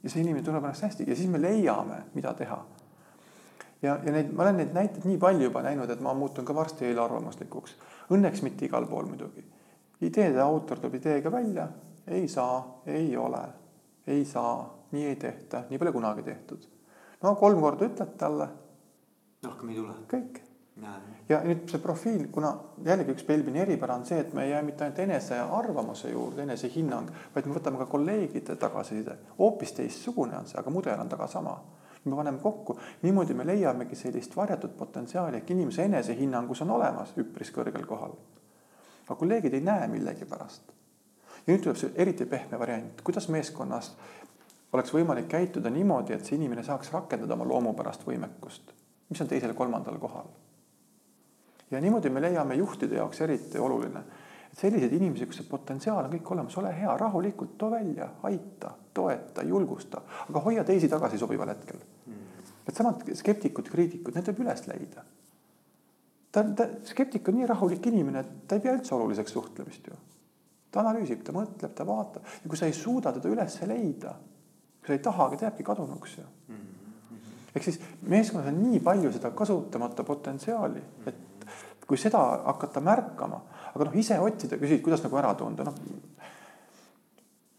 ja 0.07 0.11
see 0.13 0.23
inimene 0.23 0.45
tunneb 0.47 0.63
ennast 0.63 0.87
hästi 0.87 1.05
ja 1.09 1.17
siis 1.19 1.31
me 1.31 1.41
leiame, 1.43 1.99
mida 2.15 2.33
teha. 2.39 2.61
ja, 3.83 3.97
ja 4.05 4.13
neid, 4.15 4.31
ma 4.31 4.45
olen 4.45 4.61
neid 4.63 4.75
näiteid 4.77 5.07
nii 5.09 5.19
palju 5.19 5.49
juba 5.49 5.65
näinud, 5.67 5.91
et 5.91 6.03
ma 6.05 6.15
muutun 6.15 6.47
ka 6.47 6.55
varsti 6.55 6.87
eelarvamuslikuks. 6.87 7.75
Õnneks 8.15 8.45
mitte 8.47 8.69
igal 8.69 8.87
pool 8.87 9.11
muidugi. 9.11 9.43
ideede 10.07 10.41
autor 10.43 10.79
tuleb 10.79 10.95
ideega 11.01 11.33
välja, 11.33 11.67
ei 12.07 12.29
saa, 12.29 12.83
ei 12.87 13.17
ole, 13.17 13.43
ei 14.07 14.25
saa, 14.25 14.63
nii 14.93 15.07
ei 15.11 15.17
tehta, 15.17 15.65
nii 15.71 15.79
pole 15.79 15.93
kunagi 15.93 16.23
tehtud. 16.23 16.69
no 17.23 17.35
kolm 17.35 17.61
korda 17.61 17.91
ütled 17.91 18.17
talle. 18.17 18.49
rohkem 19.43 19.75
ei 19.75 19.83
tule. 19.83 19.99
kõik 20.13 20.46
ja 21.29 21.39
nüüd 21.45 21.65
see 21.71 21.81
profiil, 21.83 22.27
kuna 22.33 22.53
jällegi 22.85 23.15
üks 23.17 23.25
Belbini 23.27 23.63
eripära 23.63 23.97
on 23.97 24.05
see, 24.07 24.19
et 24.21 24.35
me 24.37 24.45
ei 24.45 24.53
jää 24.53 24.63
mitte 24.63 24.85
ainult 24.85 24.99
enese 25.03 25.39
arvamuse 25.41 26.11
juurde, 26.11 26.45
enesehinnang, 26.45 27.09
vaid 27.35 27.49
me 27.49 27.57
võtame 27.57 27.81
ka 27.81 27.87
kolleegide 27.91 28.57
tagasiside. 28.61 29.17
hoopis 29.39 29.73
teistsugune 29.79 30.37
on 30.39 30.47
see, 30.47 30.61
aga 30.61 30.71
mudel 30.71 31.01
on 31.01 31.09
taga 31.09 31.27
sama. 31.27 31.57
me 32.05 32.17
paneme 32.17 32.39
kokku, 32.39 32.79
niimoodi 33.03 33.35
me 33.35 33.47
leiamegi 33.47 33.97
sellist 33.97 34.37
varjatud 34.37 34.77
potentsiaali 34.79 35.37
ehk 35.37 35.51
inimese 35.51 35.85
enesehinnangus 35.85 36.63
on 36.63 36.71
olemas 36.71 37.17
üpris 37.19 37.51
kõrgel 37.51 37.87
kohal. 37.87 38.13
aga 39.09 39.19
kolleegid 39.19 39.55
ei 39.55 39.61
näe 39.61 39.89
millegipärast. 39.89 40.73
ja 41.47 41.53
nüüd 41.53 41.63
tuleb 41.63 41.77
see 41.77 41.93
eriti 41.95 42.27
pehme 42.27 42.59
variant, 42.59 43.03
kuidas 43.03 43.29
meeskonnas 43.29 43.97
oleks 44.73 44.93
võimalik 44.93 45.29
käituda 45.29 45.71
niimoodi, 45.71 46.13
et 46.13 46.25
see 46.25 46.37
inimene 46.37 46.63
saaks 46.63 46.93
rakendada 46.93 47.35
oma 47.35 47.45
loomupärast 47.49 48.07
võimekust, 48.07 48.75
mis 49.09 49.21
on 49.21 49.29
teisel-kolmandal 49.29 49.99
kohal 49.99 50.29
ja 51.71 51.81
niimoodi 51.81 52.11
me 52.11 52.23
leiame 52.23 52.55
juhtide 52.55 52.97
jaoks 53.01 53.21
eriti 53.21 53.59
oluline, 53.59 54.03
et 54.53 54.59
selliseid 54.61 54.93
inimesi, 54.97 55.27
kus 55.27 55.41
see 55.41 55.49
potentsiaal 55.51 56.07
on 56.07 56.13
kõik 56.15 56.31
olemas, 56.35 56.57
ole 56.61 56.73
hea, 56.77 56.97
rahulikult 57.01 57.57
too 57.59 57.71
välja, 57.73 58.09
aita, 58.29 58.71
toeta, 58.95 59.45
julgusta, 59.45 60.03
aga 60.29 60.43
hoia 60.47 60.65
teisi 60.65 60.89
tagasi 60.89 61.19
sobival 61.19 61.53
hetkel. 61.53 61.83
Mm.. 62.07 62.23
Needsamad 62.67 63.03
skeptikud, 63.19 63.69
kriitikud, 63.71 64.15
need 64.15 64.31
võib 64.31 64.45
üles 64.47 64.67
leida. 64.71 65.05
ta, 66.33 66.45
ta, 66.57 66.69
skeptik 66.85 67.29
on 67.29 67.39
nii 67.41 67.51
rahulik 67.51 67.87
inimene, 67.91 68.23
et 68.23 68.47
ta 68.49 68.57
ei 68.57 68.65
pea 68.65 68.75
üldse 68.77 68.95
oluliseks 68.95 69.33
suhtlemist 69.33 69.91
ju. 69.91 69.99
ta 70.71 70.83
analüüsib, 70.83 71.23
ta 71.25 71.33
mõtleb, 71.33 71.73
ta 71.75 71.87
vaatab. 71.89 72.25
Ja 72.43 72.49
kui 72.51 72.59
sa 72.59 72.67
ei 72.69 72.75
suuda 72.77 73.13
teda 73.17 73.31
üles 73.33 73.61
leida, 73.67 74.17
kui 74.81 74.91
sa 74.91 74.97
ei 74.99 75.05
taha, 75.05 75.31
ta 75.33 75.47
jääbki 75.47 75.65
kadunuks 75.65 76.19
ju. 76.19 76.27
Mm. 76.49 76.67
Ehk 77.57 77.65
siis 77.65 77.79
meeskonnas 78.03 78.51
on 78.51 78.59
nii 78.61 78.81
palju 78.85 79.13
seda 79.15 79.31
kasutamata 79.37 80.05
potentsiaali, 80.05 80.83
et 81.09 81.36
kui 81.87 81.99
seda 82.01 82.21
hakata 82.45 82.83
märkama, 82.83 83.41
aga 83.73 83.87
noh, 83.87 83.97
ise 83.99 84.19
otsida, 84.23 84.59
küsid, 84.61 84.83
kuidas 84.85 85.05
nagu 85.05 85.19
ära 85.21 85.33
tunda, 85.39 85.67
noh. 85.67 85.79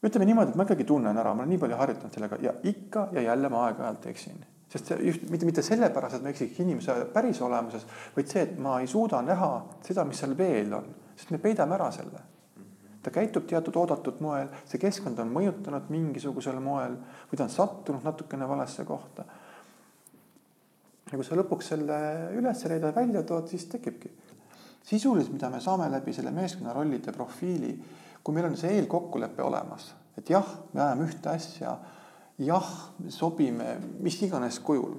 ütleme 0.04 0.28
niimoodi, 0.30 0.54
et 0.54 0.60
ma 0.60 0.68
ikkagi 0.68 0.86
tunnen 0.88 1.18
ära, 1.18 1.34
ma 1.34 1.44
olen 1.44 1.54
nii 1.56 1.64
palju 1.64 1.80
harjutanud 1.80 2.16
sellega 2.16 2.40
ja 2.44 2.54
ikka 2.70 3.10
ja 3.16 3.26
jälle 3.32 3.50
ma 3.50 3.66
aeg-ajalt 3.68 4.08
eksin. 4.12 4.46
sest 4.68 4.90
see 4.92 4.98
just 5.08 5.30
mitte, 5.32 5.46
mitte 5.48 5.64
sellepärast, 5.64 6.18
et 6.18 6.24
ma 6.24 6.32
eksiks 6.34 6.60
inimese 6.60 6.96
päris 7.14 7.40
olemuses, 7.42 7.86
vaid 8.16 8.28
see, 8.28 8.42
et 8.44 8.58
ma 8.60 8.80
ei 8.82 8.88
suuda 8.88 9.22
näha 9.24 9.52
seda, 9.82 10.04
mis 10.06 10.20
seal 10.20 10.36
veel 10.38 10.74
on, 10.76 10.90
sest 11.16 11.32
me 11.32 11.40
peidame 11.40 11.80
ära 11.80 11.88
selle 11.96 12.26
ta 13.08 13.12
käitub 13.16 13.46
teatud 13.48 13.76
oodatud 13.80 14.18
moel, 14.20 14.50
see 14.68 14.82
keskkond 14.82 15.20
on 15.24 15.30
mõjutanud 15.32 15.86
mingisugusel 15.94 16.58
moel 16.60 16.98
või 17.30 17.40
ta 17.40 17.46
on 17.46 17.54
sattunud 17.54 18.04
natukene 18.04 18.50
valesse 18.50 18.84
kohta 18.84 19.24
ja 21.12 21.18
kui 21.18 21.26
sa 21.26 21.38
lõpuks 21.40 21.74
selle 21.74 22.00
üles 22.38 22.64
leidad, 22.68 22.96
välja 22.96 23.24
tood, 23.24 23.48
siis 23.48 23.66
tekibki. 23.72 24.12
sisuliselt, 24.88 25.34
mida 25.34 25.50
me 25.50 25.60
saame 25.60 25.90
läbi 25.92 26.14
selle 26.14 26.32
meeskonna 26.32 26.74
rollide 26.74 27.12
profiili, 27.12 27.74
kui 28.24 28.36
meil 28.36 28.50
on 28.50 28.58
see 28.58 28.76
eelkokkulepe 28.78 29.44
olemas, 29.44 29.94
et 30.18 30.30
jah, 30.30 30.48
me 30.74 30.82
ajame 30.82 31.08
ühte 31.08 31.30
asja 31.30 31.78
jah, 32.38 32.72
sobime 33.10 33.78
mis 34.00 34.22
iganes 34.22 34.60
kujul. 34.60 34.98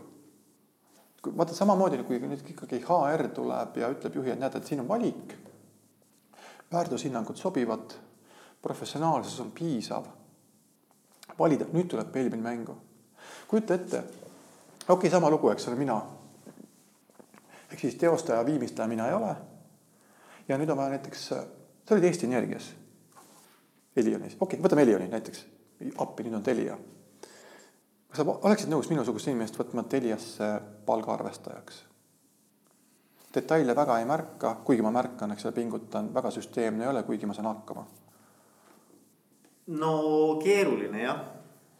vaata 1.36 1.54
samamoodi, 1.54 1.98
kui 2.06 2.18
nüüd 2.22 2.42
ikkagi 2.54 2.80
HR 2.86 3.28
tuleb 3.34 3.76
ja 3.76 3.90
ütleb 3.92 4.14
juhi, 4.16 4.32
et 4.32 4.40
näed, 4.40 4.54
et 4.54 4.66
siin 4.66 4.80
on 4.80 4.88
valik. 4.88 5.34
väärtushinnangud 6.72 7.36
sobivad, 7.36 7.94
professionaalsus 8.62 9.40
on 9.40 9.50
piisav. 9.50 10.04
valida, 11.38 11.66
nüüd 11.72 11.88
tuleb 11.88 12.12
pelvin 12.12 12.42
mängu. 12.42 12.76
kujuta 13.48 13.74
ette, 13.74 14.04
okei 14.88 14.96
okay,, 14.96 15.10
sama 15.10 15.30
lugu, 15.30 15.50
eks 15.50 15.68
ole, 15.68 15.76
mina. 15.76 16.00
ehk 17.70 17.80
siis 17.80 17.94
teostaja, 17.94 18.46
viimistleja 18.46 18.88
mina 18.88 19.08
ei 19.08 19.14
ole. 19.14 19.36
ja 20.48 20.58
nüüd 20.58 20.70
on 20.70 20.76
vaja 20.76 20.96
näiteks, 20.96 21.26
sa 21.28 21.94
olid 21.94 22.04
Eesti 22.04 22.26
Energias. 22.26 22.74
Elionis, 23.96 24.36
okei 24.40 24.58
okay,, 24.58 24.64
võtame 24.64 24.82
Elioni 24.86 25.08
näiteks, 25.08 25.44
appi, 25.98 26.24
nüüd 26.24 26.38
on 26.40 26.42
Telia 26.42 26.78
kas 28.08 28.22
sa 28.22 28.24
oleksid 28.48 28.70
nõus 28.72 28.88
minusugust 28.90 29.28
inimest 29.28 29.58
võtma 29.60 29.84
Teliasse 29.84 30.48
palgaarvestajaks? 30.86 31.84
detaile 33.34 33.74
väga 33.76 33.98
ei 34.00 34.06
märka, 34.08 34.54
kuigi 34.64 34.82
ma 34.82 34.90
märkan, 34.90 35.34
eks 35.34 35.44
ole, 35.46 35.52
pingutan, 35.54 36.08
väga 36.14 36.30
süsteemne 36.32 36.86
ei 36.86 36.90
ole, 36.90 37.02
kuigi 37.06 37.26
ma 37.28 37.36
saan 37.36 37.50
hakkama. 37.50 37.84
no 39.78 39.92
keeruline 40.42 41.02
jah. 41.02 41.20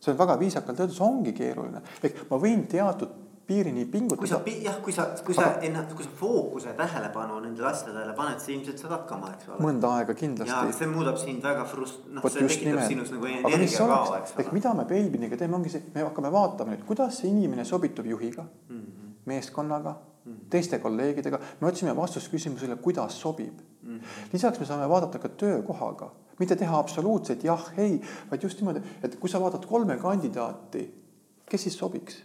See 0.00 0.12
on 0.12 0.18
väga 0.18 0.38
viisakalt 0.40 0.80
öeldud, 0.80 0.96
see 0.96 1.06
ongi 1.06 1.32
keeruline, 1.37 1.82
ehk 2.02 2.28
ma 2.30 2.38
võin 2.42 2.66
teatud 2.70 3.16
piirini 3.48 3.84
pingutada. 3.88 4.20
kui 4.20 4.28
sa, 4.28 4.40
jah, 4.64 4.76
kui 4.84 4.92
sa, 4.92 5.06
kui 5.24 5.34
sa 5.34 5.44
aga... 5.46 5.61
ennast, 5.64 5.94
kui 5.96 6.04
sa 6.04 6.11
fookuse 6.18 6.74
tähelepanu 6.76 7.38
nendele 7.40 7.70
asjadele 7.70 8.12
paned, 8.16 8.42
siis 8.42 8.58
ilmselt 8.58 8.82
saad 8.82 8.92
hakkama, 8.92 9.30
eks 9.37 9.48
ole. 9.48 9.61
mõnda 9.64 9.92
aega 9.96 10.16
kindlasti. 10.18 10.56
ja 10.68 10.74
see 10.76 10.90
muudab 10.90 11.16
sind 11.22 11.46
väga 11.48 11.64
frust-, 11.70 12.04
noh, 12.12 12.26
see 12.28 12.44
tekitab 12.44 12.66
nimelt. 12.66 12.92
sinus 12.92 13.14
nagu 13.14 13.30
energiakao, 13.30 14.18
eks 14.18 14.34
ole. 14.34 14.44
ehk 14.44 14.52
mida 14.58 14.74
me 14.76 14.84
Pelviniga 14.90 15.40
teeme, 15.40 15.56
ongi 15.56 15.72
see, 15.72 15.87
me 15.94 16.04
hakkame 16.04 16.32
vaatama 16.34 16.74
nüüd, 16.74 16.84
kuidas 16.90 17.22
see 17.22 17.32
inimene 17.32 17.64
sobitub 17.68 18.11
juhiga 18.12 18.44
mm, 18.44 18.76
-hmm. 18.82 19.16
meeskonnaga 19.32 19.96
mm, 19.96 20.32
-hmm. 20.32 20.44
teiste 20.52 20.78
kolleegidega. 20.84 21.40
me 21.61 21.72
otsime 21.72 21.96
vastust 21.96 22.28
küsimusele, 22.34 22.76
kuidas 22.76 23.20
sobib 23.20 23.64
mm. 23.82 23.98
-hmm. 23.98 24.32
lisaks 24.32 24.60
me 24.60 24.66
saame 24.66 24.88
vaadata 24.88 25.18
ka 25.18 25.28
töökohaga, 25.28 26.10
mitte 26.38 26.56
teha 26.56 26.78
absoluutselt 26.78 27.44
jah, 27.44 27.72
ei, 27.76 28.00
vaid 28.30 28.42
just 28.42 28.60
niimoodi, 28.60 28.82
et 29.02 29.16
kui 29.16 29.30
sa 29.30 29.40
vaatad 29.40 29.66
kolme 29.66 29.96
kandidaati, 29.96 30.86
kes 31.46 31.62
siis 31.62 31.78
sobiks 31.78 32.22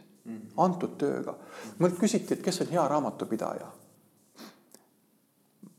antud 0.58 0.98
tööga. 1.00 1.36
mult 1.80 1.98
küsiti, 2.00 2.34
et 2.34 2.44
kes 2.44 2.62
on 2.64 2.70
hea 2.72 2.84
raamatupidaja. 2.88 3.72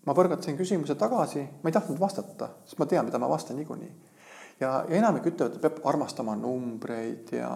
ma 0.05 0.13
põrgatasin 0.13 0.57
küsimuse 0.59 0.95
tagasi, 1.01 1.47
ma 1.63 1.71
ei 1.71 1.73
tahtnud 1.73 2.01
vastata, 2.01 2.51
sest 2.65 2.79
ma 2.79 2.87
tean, 2.87 3.07
mida 3.07 3.19
ma 3.19 3.29
vastan 3.29 3.57
niikuinii. 3.57 3.93
ja, 4.61 4.85
ja 4.89 4.97
enamik 5.01 5.27
ütlevad, 5.33 5.57
et 5.57 5.65
peab 5.65 5.81
armastama 5.89 6.37
numbreid 6.37 7.33
ja 7.33 7.51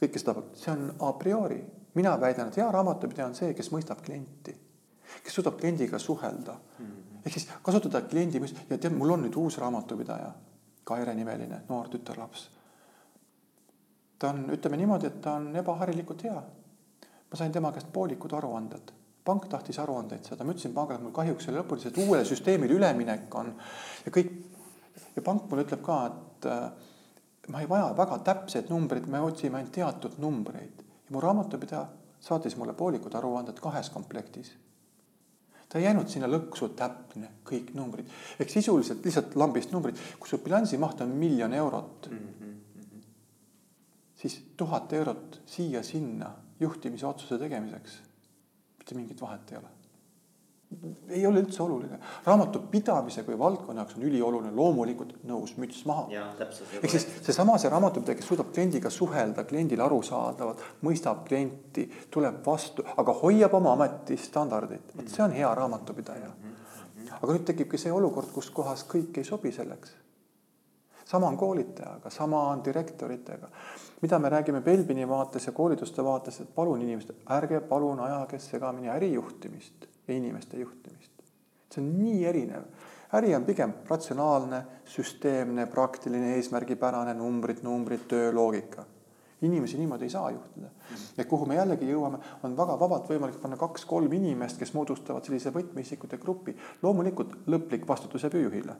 kõike 0.00 0.18
seda, 0.18 0.34
see 0.54 0.72
on 0.72 0.90
a 1.00 1.12
priori. 1.18 1.62
mina 1.94 2.16
väidan, 2.20 2.48
et 2.48 2.56
hea 2.56 2.70
raamatupidaja 2.72 3.28
on 3.28 3.34
see, 3.34 3.54
kes 3.54 3.70
mõistab 3.72 4.02
klienti, 4.04 4.56
kes 5.22 5.34
suudab 5.34 5.60
kliendiga 5.60 5.98
suhelda 5.98 6.52
mm. 6.52 6.86
-hmm. 6.86 7.05
Ehk 7.26 7.34
siis 7.34 7.48
kasutada 7.62 8.06
kliendi 8.06 8.40
ja 8.70 8.78
tead, 8.78 8.92
mul 8.94 9.16
on 9.16 9.26
nüüd 9.26 9.40
uus 9.42 9.58
raamatupidaja, 9.62 10.34
Kaire 10.86 11.14
nimeline 11.18 11.64
noor 11.68 11.88
tütarlaps 11.90 12.44
ta 14.18 14.28
on, 14.28 14.44
ütleme 14.52 14.76
niimoodi, 14.76 15.10
et 15.10 15.20
ta 15.20 15.36
on 15.40 15.50
ebaharilikult 15.56 16.24
hea. 16.24 16.42
ma 17.30 17.36
sain 17.36 17.52
tema 17.52 17.72
käest 17.74 17.88
poolikud 17.92 18.32
aruanded, 18.38 18.92
pank 19.24 19.48
tahtis 19.50 19.78
aruandeid 19.82 20.24
saada, 20.24 20.44
ma 20.44 20.54
ütlesin 20.54 20.74
pangale, 20.74 21.00
et 21.00 21.04
mul 21.04 21.14
kahjuks 21.14 21.48
selle 21.48 21.60
lõpuni, 21.60 21.88
et 21.88 21.98
uuele 21.98 22.24
süsteemile 22.24 22.76
üleminek 22.78 23.34
on 23.34 23.50
ja 24.04 24.12
kõik. 24.14 24.30
ja 25.16 25.22
pank 25.22 25.50
mulle 25.50 25.64
ütleb 25.66 25.82
ka, 25.84 25.96
et 26.06 26.46
äh, 26.46 26.70
ma 27.48 27.60
ei 27.60 27.68
vaja 27.68 27.90
väga 27.98 28.18
täpseid 28.30 28.70
numbreid, 28.70 29.08
me 29.10 29.20
otsime 29.20 29.58
ainult 29.58 29.74
teatud 29.74 30.18
numbreid 30.22 30.84
ja 30.86 31.14
mu 31.14 31.20
raamatupidaja 31.20 31.86
saatis 32.20 32.56
mulle 32.56 32.72
poolikud 32.72 33.14
aruanded 33.14 33.60
kahes 33.60 33.90
komplektis 33.90 34.54
ta 35.68 35.78
ei 35.78 35.84
jäänud 35.84 36.08
sinna 36.08 36.28
lõksu 36.30 36.70
täpne, 36.78 37.32
kõik 37.46 37.72
numbrid 37.74 38.10
ehk 38.38 38.50
sisuliselt 38.50 39.04
lihtsalt 39.04 39.34
lambist 39.36 39.72
numbrid, 39.74 39.98
kui 40.18 40.30
su 40.30 40.38
bilansi 40.44 40.78
maht 40.78 41.00
on 41.02 41.16
miljon 41.18 41.54
eurot 41.54 42.10
mm. 42.10 42.18
-hmm 42.18 42.56
siis 44.16 44.44
tuhat 44.56 44.92
eurot 44.92 45.42
siia-sinna 45.46 46.30
juhtimisotsuse 46.60 47.38
tegemiseks, 47.38 47.98
mitte 48.78 48.94
mingit 48.94 49.20
vahet 49.20 49.52
ei 49.52 49.58
ole. 49.58 49.75
Ei 51.08 51.26
ole 51.26 51.40
üldse 51.40 51.62
oluline, 51.62 51.98
raamatupidamise 52.26 53.22
kui 53.26 53.38
valdkonna 53.38 53.82
jaoks 53.82 53.96
on 53.96 54.06
ülioluline, 54.08 54.50
loomulikult 54.54 55.14
nõus, 55.28 55.54
müts 55.62 55.84
maha. 55.86 56.08
ehk 56.82 56.90
siis 56.90 57.06
seesama 57.22 57.56
see 57.62 57.70
raamatupidaja, 57.70 58.18
kes 58.18 58.28
suudab 58.32 58.50
kliendiga 58.54 58.90
suhelda, 58.90 59.44
kliendile 59.46 59.86
arusaadavalt, 59.86 60.64
mõistab 60.82 61.22
klienti, 61.28 61.86
tuleb 62.10 62.42
vastu, 62.46 62.84
aga 62.96 63.14
hoiab 63.22 63.54
oma 63.60 63.76
ametistandardit, 63.78 64.92
vot 64.98 65.14
see 65.14 65.24
on 65.24 65.38
hea 65.38 65.54
raamatupidaja. 65.62 66.34
aga 67.20 67.32
nüüd 67.32 67.46
tekibki 67.46 67.78
see 67.78 67.94
olukord, 67.94 68.34
kus 68.34 68.50
kohas 68.50 68.84
kõik 68.90 69.22
ei 69.22 69.24
sobi 69.24 69.54
selleks 69.54 69.94
sama 71.06 71.28
on 71.30 71.36
koolitajaga, 71.38 72.10
sama 72.10 72.40
on 72.50 72.64
direktoritega. 72.64 73.48
mida 74.02 74.18
me 74.18 74.28
räägime 74.28 74.60
Belbini 74.60 75.08
vaates 75.08 75.46
ja 75.46 75.52
koolituste 75.52 76.04
vaates, 76.04 76.40
et 76.40 76.54
palun 76.54 76.82
inimesed, 76.82 77.14
ärge 77.30 77.60
palun 77.60 78.00
ajage 78.00 78.38
segamini 78.38 78.90
ärijuhtimist 78.90 79.86
ja 80.08 80.14
inimeste 80.14 80.58
juhtimist. 80.60 81.12
see 81.74 81.82
on 81.82 81.98
nii 81.98 82.26
erinev. 82.26 82.62
äri 83.14 83.34
on 83.34 83.44
pigem 83.44 83.72
ratsionaalne, 83.88 84.64
süsteemne, 84.84 85.66
praktiline, 85.66 86.34
eesmärgipärane, 86.36 87.14
numbrid, 87.14 87.62
numbrid, 87.62 88.06
tööloogika 88.08 88.86
inimesi 89.42 89.78
niimoodi 89.78 90.04
ei 90.04 90.10
saa 90.10 90.30
juhtida. 90.30 90.66
ja 91.16 91.24
kuhu 91.24 91.46
me 91.46 91.54
jällegi 91.54 91.90
jõuame, 91.90 92.18
on 92.42 92.56
väga 92.56 92.78
vabalt 92.80 93.08
võimalik 93.10 93.40
panna 93.40 93.56
kaks-kolm 93.56 94.12
inimest, 94.12 94.58
kes 94.58 94.72
moodustavad 94.74 95.24
sellise 95.24 95.52
võtmeisikute 95.52 96.18
grupi. 96.18 96.56
loomulikult 96.82 97.36
lõplik 97.46 97.88
vastutus 97.88 98.22
jääb 98.22 98.34
juhile 98.40 98.76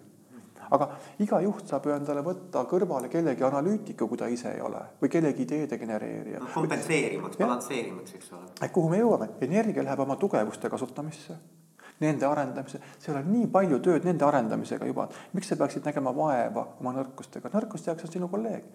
aga 0.70 0.88
iga 1.22 1.40
juht 1.44 1.68
saab 1.70 1.86
ju 1.86 1.94
endale 1.94 2.22
võtta 2.26 2.64
kõrvale 2.70 3.10
kellegi 3.12 3.44
analüütiku, 3.46 4.08
kui 4.08 4.18
ta 4.18 4.28
ise 4.32 4.54
ei 4.54 4.62
ole 4.64 4.82
või 5.02 5.12
kellegi 5.12 5.44
ideede 5.46 5.78
genereerija 5.78 6.40
no,. 6.42 6.48
kompenseerimaks, 6.54 7.38
balansseerimaks, 7.40 8.16
eks 8.18 8.32
ole. 8.32 8.48
et 8.60 8.72
kuhu 8.72 8.90
me 8.92 9.02
jõuame, 9.02 9.30
energia 9.46 9.84
läheb 9.86 10.02
oma 10.06 10.16
tugevuste 10.20 10.70
kasutamisse 10.72 11.36
nende 12.00 12.26
arendamise, 12.28 12.80
seal 13.00 13.16
on 13.22 13.30
nii 13.32 13.46
palju 13.52 13.78
tööd 13.84 14.04
nende 14.04 14.26
arendamisega 14.26 14.88
juba, 14.88 15.06
miks 15.32 15.48
sa 15.48 15.56
peaksid 15.56 15.86
nägema 15.86 16.12
vaeva 16.16 16.66
oma 16.80 16.92
nõrkustega, 16.98 17.48
nõrkuste 17.54 17.90
jaoks 17.90 18.08
on 18.08 18.12
sinu 18.12 18.28
kolleeg. 18.32 18.66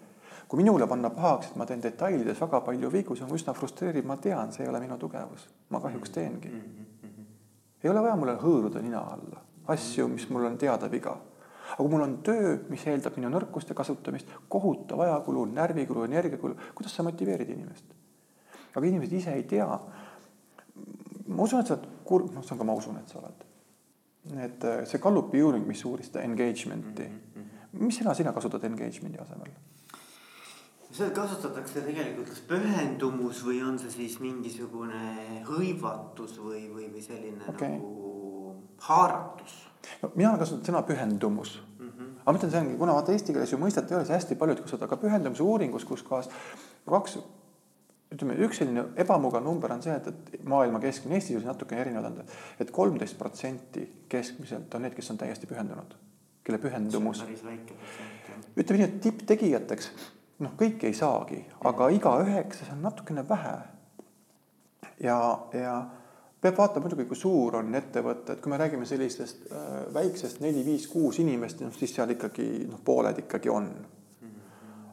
kui 0.48 0.58
minule 0.58 0.86
panna 0.86 1.08
pahaks, 1.10 1.52
et 1.52 1.56
ma 1.56 1.64
teen 1.64 1.80
detailides 1.80 2.40
väga 2.40 2.60
palju 2.66 2.90
vigu, 2.92 3.14
see 3.16 3.24
on 3.24 3.30
üsna 3.32 3.54
frustreeriv, 3.56 4.04
ma 4.04 4.16
tean, 4.20 4.50
see 4.52 4.64
ei 4.66 4.68
ole 4.68 4.80
minu 4.82 4.98
tugevus, 4.98 5.46
ma 5.70 5.80
kahjuks 5.80 6.10
teengi 6.10 6.48
mm. 6.48 6.58
-hmm. 6.58 7.30
ei 7.84 7.90
ole 7.90 8.02
vaja 8.02 8.16
mulle 8.16 8.34
hõõruda 8.42 8.82
nina 8.82 9.00
alla 9.00 9.40
asju, 9.66 10.08
mis 10.08 10.28
mul 10.30 10.44
on 10.44 10.58
teada 10.58 10.90
viga 10.90 11.16
aga 11.72 11.80
kui 11.80 11.90
mul 11.90 12.04
on 12.04 12.18
töö, 12.26 12.56
mis 12.68 12.84
eeldab 12.86 13.16
minu 13.16 13.30
nõrkuste 13.32 13.74
kasutamist, 13.76 14.30
kohutav 14.52 15.00
ajakulu, 15.06 15.46
närvikulu, 15.56 16.04
energiakulu, 16.08 16.56
kuidas 16.76 16.96
sa 16.96 17.06
motiveerid 17.06 17.50
inimest? 17.54 17.96
aga 18.72 18.86
inimesed 18.88 19.12
ise 19.16 19.32
ei 19.36 19.42
tea. 19.48 19.66
ma 21.26 21.42
usun, 21.42 21.60
et 21.60 21.66
sa 21.66 21.76
oled 21.76 21.88
kurb, 22.04 22.30
noh, 22.34 22.44
see 22.44 22.54
on 22.54 22.60
ka, 22.60 22.68
ma 22.68 22.76
usun, 22.76 23.00
et 23.00 23.08
sa 23.08 23.18
oled. 23.20 23.44
et 24.46 24.64
äh, 24.68 24.84
see 24.88 25.00
Gallupi 25.02 25.42
uuring, 25.42 25.66
mis 25.66 25.84
uuris 25.84 26.12
seda 26.12 26.22
engagement'i 26.22 27.08
mm, 27.08 27.20
-hmm. 27.34 27.84
mis 27.86 27.98
sõna 28.00 28.14
sina 28.14 28.32
kasutad 28.32 28.64
engagement'i 28.64 29.20
asemel? 29.20 29.50
seal 30.92 31.10
kasutatakse 31.16 31.80
tegelikult 31.80 32.28
kas 32.28 32.40
pühendumus 32.48 33.40
või 33.46 33.62
on 33.64 33.78
see 33.80 33.90
siis 33.90 34.18
mingisugune 34.20 35.42
hõivatus 35.48 36.36
või, 36.38 36.66
või, 36.68 36.90
või 36.92 37.02
selline 37.02 37.48
okay. 37.48 37.78
nagu 37.78 38.56
haaratus 38.88 39.71
no 40.02 40.10
mina 40.14 40.32
kasutan 40.38 40.64
sõna 40.70 40.82
pühendumus 40.86 41.58
mm. 41.58 41.88
-hmm. 41.88 42.10
aga 42.22 42.32
ma 42.32 42.38
mõtlen, 42.38 42.50
see 42.54 42.64
ongi, 42.64 42.78
kuna 42.80 42.96
vaata 42.96 43.12
eesti 43.12 43.36
keeles 43.36 43.52
ju 43.52 43.60
mõistet 43.60 43.90
ei 43.90 43.98
ole, 43.98 44.04
siis 44.06 44.16
hästi 44.18 44.38
paljud 44.40 44.60
kasutavad, 44.60 44.90
aga 44.90 45.00
pühendumise 45.04 45.42
uuringus, 45.42 45.84
kus 45.88 46.02
kohas 46.06 46.30
kaks, 46.88 47.18
ütleme, 48.12 48.36
üks 48.46 48.60
selline 48.60 48.84
ebamugav 49.00 49.44
number 49.44 49.72
on 49.72 49.82
see, 49.84 49.94
et, 49.96 50.08
et 50.34 50.46
maailma 50.48 50.80
keskmine, 50.82 51.18
Eestis 51.18 51.38
oli 51.38 51.48
natukene 51.48 51.80
erinevad 51.84 52.10
andmed, 52.10 52.32
et 52.60 52.72
kolmteist 52.74 53.18
protsenti 53.18 53.86
keskmiselt 54.12 54.74
on 54.74 54.86
need, 54.86 54.96
kes 54.96 55.10
on 55.14 55.20
täiesti 55.20 55.48
pühendunud, 55.50 55.94
kelle 56.44 56.58
pühendumus. 56.62 57.24
ütleme 58.56 58.82
nii, 58.82 58.88
et 58.88 59.00
tipptegijateks, 59.06 59.90
noh, 60.44 60.54
kõiki 60.58 60.90
ei 60.90 60.98
saagi, 60.98 61.40
aga 61.64 61.88
iga 61.94 62.18
üheksa, 62.24 62.66
see 62.66 62.76
on 62.76 62.84
natukene 62.88 63.24
vähe. 63.28 63.56
ja, 65.00 65.18
ja 65.56 65.76
peab 66.42 66.58
vaatama 66.58 66.88
muidugi, 66.88 67.06
kui 67.06 67.18
suur 67.18 67.56
on 67.60 67.74
ettevõte, 67.78 68.34
et 68.34 68.40
kui 68.42 68.50
me 68.50 68.58
räägime 68.58 68.86
sellistest 68.88 69.44
äh, 69.46 69.68
väiksest 69.94 70.40
neli-viis-kuus 70.42 71.20
inimest, 71.22 71.62
noh 71.62 71.74
siis 71.76 71.94
seal 71.94 72.10
ikkagi 72.16 72.66
noh, 72.66 72.80
pooled 72.84 73.20
ikkagi 73.22 73.52
on. 73.52 73.70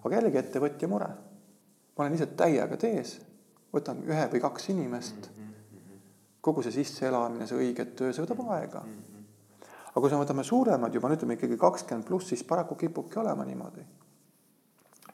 aga 0.03 0.15
jällegi 0.15 0.37
ettevõtja 0.39 0.87
mure. 0.87 1.09
ma 1.09 2.05
olen 2.05 2.13
lihtsalt 2.13 2.37
täiega 2.37 2.77
tees, 2.79 3.17
võtan 3.73 4.03
ühe 4.05 4.27
või 4.31 4.41
kaks 4.45 4.69
inimest. 4.75 5.29
kogu 6.41 6.61
see 6.63 6.71
sisseelamine, 6.71 7.47
see 7.47 7.57
õige 7.57 7.85
töö, 7.97 8.13
see 8.13 8.23
võtab 8.23 8.45
aega. 8.53 8.85
aga 9.89 9.99
kui 9.99 10.11
me 10.11 10.21
võtame 10.21 10.45
suuremad 10.45 10.93
juba, 10.93 11.09
ütleme 11.17 11.33
ikkagi 11.33 11.57
kakskümmend 11.57 12.05
pluss, 12.05 12.29
siis 12.29 12.43
paraku 12.43 12.75
kipubki 12.75 13.19
olema 13.19 13.45
niimoodi. 13.45 13.87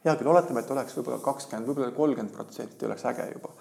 hea 0.04 0.20
küll, 0.20 0.34
oletame, 0.36 0.60
et 0.60 0.72
oleks 0.72 1.00
võib-olla 1.00 1.24
kakskümmend, 1.24 1.72
võib-olla 1.72 1.96
kolmkümmend 1.96 2.36
protsenti 2.36 2.86
oleks 2.86 3.06
äge 3.06 3.32
juba. 3.32 3.56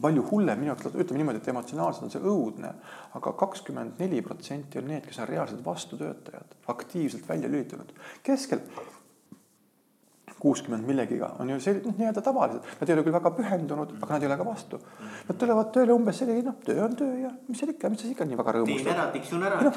Palju 0.00 0.24
hullem 0.30 0.60
minu 0.60 0.72
jaoks, 0.72 0.90
ütleme 0.94 1.22
niimoodi, 1.22 1.42
et 1.42 1.50
emotsionaalselt 1.52 2.06
on 2.06 2.14
see 2.14 2.22
õudne, 2.32 2.72
aga 3.18 3.32
kakskümmend 3.42 4.00
neli 4.02 4.22
protsenti 4.26 4.80
on 4.80 4.88
need, 4.90 5.04
kes 5.06 5.20
on 5.22 5.28
reaalsed 5.30 5.64
vastutöötajad, 5.64 6.56
aktiivselt 6.74 7.28
välja 7.28 7.50
lülitunud. 7.50 7.92
keskel 8.22 8.64
kuuskümmend 10.40 10.86
millegiga 10.88 11.34
on 11.38 11.50
ju 11.52 11.58
selline 11.60 11.90
noh, 11.90 11.96
nii-öelda 11.98 12.22
tavalised, 12.24 12.68
nad 12.80 12.90
ei 12.90 12.96
ole 12.96 13.04
küll 13.06 13.16
väga 13.16 13.32
pühendunud, 13.36 13.92
aga 14.00 14.16
nad 14.16 14.24
ei 14.24 14.30
ole 14.30 14.38
ka 14.40 14.46
vastu. 14.46 14.80
Nad 15.28 15.38
tulevad 15.40 15.68
tööle 15.74 15.92
umbes 15.94 16.20
selline, 16.22 16.44
noh, 16.46 16.56
töö 16.64 16.80
on 16.86 16.96
töö 16.96 17.18
ja 17.24 17.32
mis 17.48 17.60
seal 17.60 17.74
ikka, 17.74 17.90
mis 17.92 18.00
sa 18.04 18.08
ikka 18.08 18.26
nii 18.28 18.38
väga 18.40 18.54
rõõmustad. 18.56 18.88
teen 18.88 18.94
ära, 18.96 19.06
tiksun 19.14 19.44
ära. 19.48 19.60
No, 19.66 19.72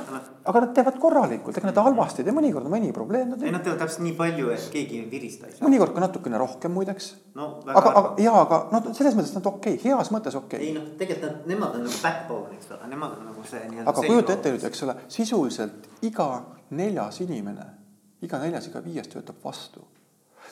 aga 0.52 0.64
nad 0.66 0.74
teevad 0.78 1.00
korralikult, 1.04 1.60
ega 1.60 1.70
nad 1.70 1.82
halvasti 1.84 2.24
ei 2.24 2.30
tee, 2.30 2.36
mõnikord 2.38 2.70
on 2.70 2.76
mõni 2.76 2.94
probleem. 2.96 3.36
ei, 3.42 3.52
nad 3.52 3.66
teevad 3.66 3.84
täpselt 3.84 4.06
nii 4.08 4.16
palju, 4.20 4.50
et 4.56 4.70
keegi 4.74 5.02
ei 5.02 5.10
virista 5.12 5.50
ei 5.50 5.58
saa. 5.58 5.68
mõnikord 5.68 5.96
ka 5.96 6.06
natukene 6.06 6.40
rohkem 6.42 6.76
muideks 6.76 7.12
no 7.36 7.50
aga, 7.68 7.90
aga 7.90 8.04
ja, 8.24 8.34
aga 8.40 8.60
noh, 8.72 8.92
selles 8.98 9.18
mõttes 9.18 9.34
nad 9.36 9.48
okei 9.50 9.78
okay,, 9.78 9.92
heas 9.92 10.12
mõttes 10.16 10.38
okei 10.40 10.60
okay.. 10.60 10.70
ei 10.70 10.76
noh, 10.78 10.86
tegelikult 11.00 11.28
nad, 11.30 11.48
nemad 11.50 11.78
on 11.80 11.88
nagu 11.88 12.02
backbone, 12.04 12.58
eks 12.58 12.72
ole, 12.76 12.92
nemad 12.94 13.18
on 13.18 13.28
nagu 13.32 13.48
see 13.50 13.64
nii-öelda. 13.64 13.90
aga 13.92 14.06
kujuta 14.08 14.38
ette 14.38 14.54
nüüd, 14.54 14.68
eks 14.70 14.86
ole, 14.88 14.96
sisuliselt 15.18 15.90
iga 16.08 16.30
neljas 16.78 17.20
inimene, 17.26 17.68
iga 18.24 18.40
neljas, 18.44 18.70
iga 18.72 18.84
viies 18.86 19.12
töötab 19.12 19.42
vastu 19.44 19.84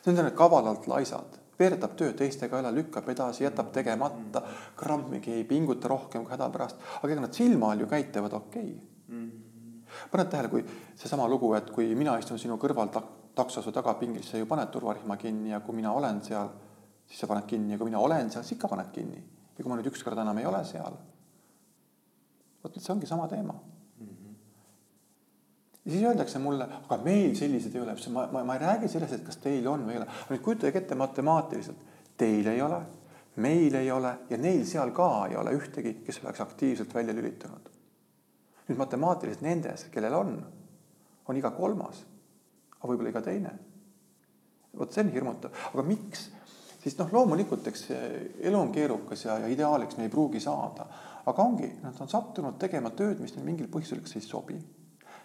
Need 0.06 0.18
on 0.18 0.26
need 0.26 0.36
kavalalt 0.38 0.88
laisad, 0.89 1.38
veeretab 1.60 1.93
töö 1.97 2.14
teiste 2.18 2.49
kallal, 2.49 2.74
lükkab 2.76 3.10
edasi, 3.14 3.43
jätab 3.43 3.70
tegemata, 3.76 4.41
grammigi 4.78 5.36
ei 5.36 5.43
pinguta 5.45 5.91
rohkem 5.91 6.26
kui 6.26 6.34
häda 6.34 6.49
pärast, 6.49 6.82
aga 7.02 7.14
ega 7.14 7.26
nad 7.28 7.38
silma 7.38 7.72
all 7.72 7.84
ju 7.84 7.89
käituvad 7.91 8.34
okei. 8.34 8.72
Okay.. 9.06 9.30
paned 10.12 10.30
tähele, 10.32 10.49
kui 10.49 10.64
seesama 10.95 11.28
lugu, 11.30 11.54
et 11.54 11.70
kui 11.72 11.91
mina 11.95 12.16
istun 12.18 12.39
sinu 12.39 12.58
kõrval 12.58 12.89
tak 12.93 13.10
taksos 13.36 13.68
või 13.68 13.76
tagapingis, 13.76 14.32
sa 14.32 14.39
ju 14.39 14.47
paned 14.47 14.72
turvarihma 14.72 15.18
kinni 15.20 15.52
ja 15.52 15.60
kui 15.64 15.76
mina 15.76 15.93
olen 15.93 16.22
seal, 16.26 16.49
siis 17.08 17.20
sa 17.22 17.30
paned 17.30 17.45
kinni. 17.47 17.76
Ja 17.76 17.80
kui 17.80 17.91
mina 17.91 17.99
olen 17.99 18.32
seal, 18.32 18.43
siis 18.43 18.58
ikka 18.58 18.72
paned 18.72 18.91
kinni. 18.95 19.22
ja 19.58 19.64
kui 19.64 19.70
ma 19.70 19.78
nüüd 19.78 19.91
ükskord 19.91 20.18
enam 20.18 20.38
ei 20.39 20.47
ole 20.47 20.64
seal, 20.66 20.95
vot 22.64 22.80
see 22.80 22.93
ongi 22.93 23.08
sama 23.10 23.28
teema 23.30 23.54
ja 25.86 25.92
siis 25.92 26.04
öeldakse 26.04 26.40
mulle, 26.40 26.68
aga 26.84 26.98
meil 27.04 27.36
sellised 27.36 27.76
ei 27.76 27.82
ole, 27.82 27.96
ma, 28.14 28.28
ma, 28.32 28.44
ma 28.46 28.56
ei 28.56 28.62
räägi 28.62 28.90
sellest, 28.92 29.18
et 29.18 29.26
kas 29.26 29.40
teil 29.42 29.68
on 29.68 29.86
või 29.88 29.96
ei 29.96 30.02
ole, 30.02 30.08
nüüd 30.30 30.42
kujutage 30.46 30.78
ette 30.78 30.98
matemaatiliselt, 30.98 31.86
teil 32.22 32.50
ei 32.52 32.62
ole, 32.62 32.82
meil 33.42 33.78
ei 33.80 33.90
ole 33.92 34.12
ja 34.30 34.38
neil 34.38 34.62
seal 34.70 34.92
ka 34.94 35.10
ei 35.30 35.38
ole 35.40 35.56
ühtegi, 35.58 35.96
kes 36.06 36.22
oleks 36.24 36.44
aktiivselt 36.46 36.94
välja 36.94 37.16
lülitunud. 37.18 37.70
nüüd 38.68 38.78
matemaatiliselt 38.78 39.42
nendes, 39.44 39.88
kellel 39.92 40.14
on, 40.16 40.36
on 41.28 41.40
iga 41.40 41.50
kolmas, 41.56 42.04
aga 42.78 42.92
võib-olla 42.92 43.10
iga 43.10 43.24
teine. 43.26 43.56
vot 44.78 44.94
see 44.94 45.04
on 45.04 45.10
hirmutav, 45.16 45.58
aga 45.74 45.84
miks? 45.88 46.30
siis 46.84 46.98
noh, 46.98 47.10
loomulikult, 47.14 47.66
eks 47.68 47.88
elu 47.90 48.60
on 48.60 48.70
keerukas 48.72 49.26
ja, 49.26 49.40
ja 49.42 49.50
ideaaliks 49.50 49.98
me 49.98 50.06
ei 50.06 50.14
pruugi 50.14 50.40
saada, 50.40 50.86
aga 51.26 51.44
ongi, 51.44 51.72
nad 51.82 51.98
on 52.02 52.10
sattunud 52.10 52.62
tegema 52.62 52.94
tööd, 52.94 53.18
mis 53.22 53.34
neil 53.36 53.50
mingil 53.50 53.70
põhjusel 53.74 54.02
kas 54.06 54.16
ei 54.18 54.26
sobi 54.26 54.60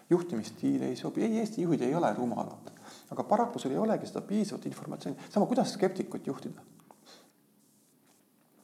juhtimisstiil 0.09 0.81
ei 0.81 0.95
sobi, 0.95 1.23
ei, 1.23 1.39
Eesti 1.39 1.61
juhid 1.61 1.81
ei 1.81 1.95
ole 1.95 2.13
rumalad, 2.13 2.71
aga 3.11 3.23
paraku 3.23 3.59
sul 3.59 3.75
ei 3.75 3.77
olegi 3.77 4.07
seda 4.07 4.21
piisavat 4.21 4.65
informatsiooni, 4.65 5.19
sama, 5.29 5.45
kuidas 5.45 5.73
skeptikut 5.73 6.27
juhtida. 6.27 6.61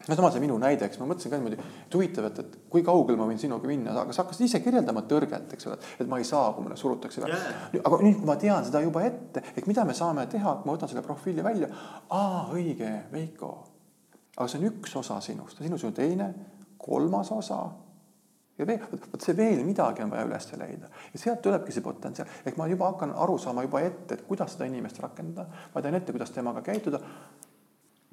no 0.08 0.16
sama 0.16 0.32
see 0.32 0.44
minu 0.44 0.58
näide, 0.60 0.88
eks 0.88 1.00
ma 1.00 1.06
mõtlesin 1.08 1.32
ka 1.32 1.38
niimoodi, 1.40 1.60
et 1.86 1.96
huvitav, 1.96 2.26
et, 2.28 2.40
et 2.44 2.56
kui 2.72 2.84
kaugele 2.84 3.20
ma 3.20 3.28
võin 3.28 3.40
sinuga 3.40 3.68
minna, 3.68 3.94
aga 4.02 4.16
sa 4.16 4.26
hakkasid 4.26 4.50
ise 4.50 4.60
kirjeldama 4.64 5.06
tõrget, 5.08 5.54
eks 5.56 5.70
ole, 5.70 5.78
et 6.00 6.10
ma 6.12 6.20
ei 6.20 6.28
saa, 6.28 6.50
kui 6.56 6.66
mulle 6.66 6.80
surutakse 6.80 7.24
yeah.. 7.24 7.46
aga 7.80 8.00
nüüd, 8.02 8.18
kui 8.20 8.28
ma 8.28 8.36
tean 8.40 8.68
seda 8.68 8.82
juba 8.84 9.06
ette, 9.08 9.46
et 9.56 9.68
mida 9.68 9.86
me 9.88 9.96
saame 9.96 10.26
teha, 10.32 10.58
kui 10.60 10.68
ma 10.68 10.76
võtan 10.76 10.92
selle 10.92 11.06
profiili 11.08 11.44
välja. 11.44 11.72
aa, 12.10 12.50
õige, 12.52 12.92
Veiko. 13.12 13.54
aga 14.36 14.50
see 14.52 14.60
on 14.60 14.68
üks 14.74 15.00
osa 15.00 15.22
sinust, 15.24 15.64
sinus 15.64 15.88
on 15.88 15.96
teine, 15.96 16.34
kolmas 16.84 17.32
osa 17.32 17.64
ja 18.58 18.68
veel, 18.68 18.82
vot 19.12 19.26
see 19.26 19.36
veel 19.38 19.64
midagi 19.66 20.04
on 20.04 20.12
vaja 20.14 20.28
üles 20.28 20.48
leida 20.62 20.90
ja 21.14 21.20
sealt 21.20 21.42
tulebki 21.46 21.74
see 21.74 21.86
potentsiaal, 21.86 22.30
ehk 22.46 22.58
ma 22.60 22.68
juba 22.70 22.92
hakkan 22.92 23.14
aru 23.26 23.38
saama 23.42 23.66
juba 23.66 23.82
ette, 23.82 24.18
et 24.18 24.26
kuidas 24.28 24.54
seda 24.54 24.70
inimest 24.70 25.00
rakendada. 25.02 25.48
ma 25.74 25.82
tean 25.82 25.98
ette, 25.98 26.14
kuidas 26.14 26.32
temaga 26.32 26.62
käituda. 26.66 27.00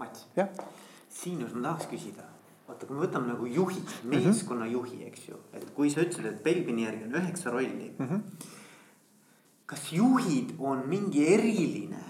Mats, 0.00 0.28
siinus 1.12 1.52
ma 1.52 1.66
tahaks 1.68 1.90
küsida, 1.90 2.24
vaata, 2.68 2.86
kui 2.86 2.96
me 2.96 3.04
võtame 3.04 3.28
nagu 3.34 3.46
juhi, 3.46 3.82
-hmm. 3.82 4.70
juhi, 4.72 5.02
eks 5.10 5.28
ju, 5.28 5.42
et 5.52 5.70
kui 5.76 5.90
sa 5.90 6.00
ütlesid, 6.00 6.26
et 6.26 6.42
Belbini 6.42 6.86
järgi 6.86 7.04
on 7.04 7.20
üheksa 7.20 7.50
rolli 7.50 7.94
mm. 7.98 8.06
-hmm. 8.06 8.46
kas 9.66 9.92
juhid 9.92 10.54
on 10.58 10.88
mingi 10.88 11.26
eriline 11.34 12.04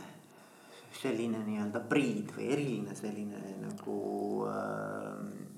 selline 1.02 1.38
nii-öelda 1.46 1.80
priid 1.80 2.30
või 2.36 2.52
eriline 2.52 2.94
selline 2.94 3.40
nagu 3.62 3.98
äh, 4.46 5.50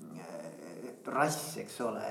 rass, 1.11 1.57
eks 1.61 1.79
ole, 1.83 2.09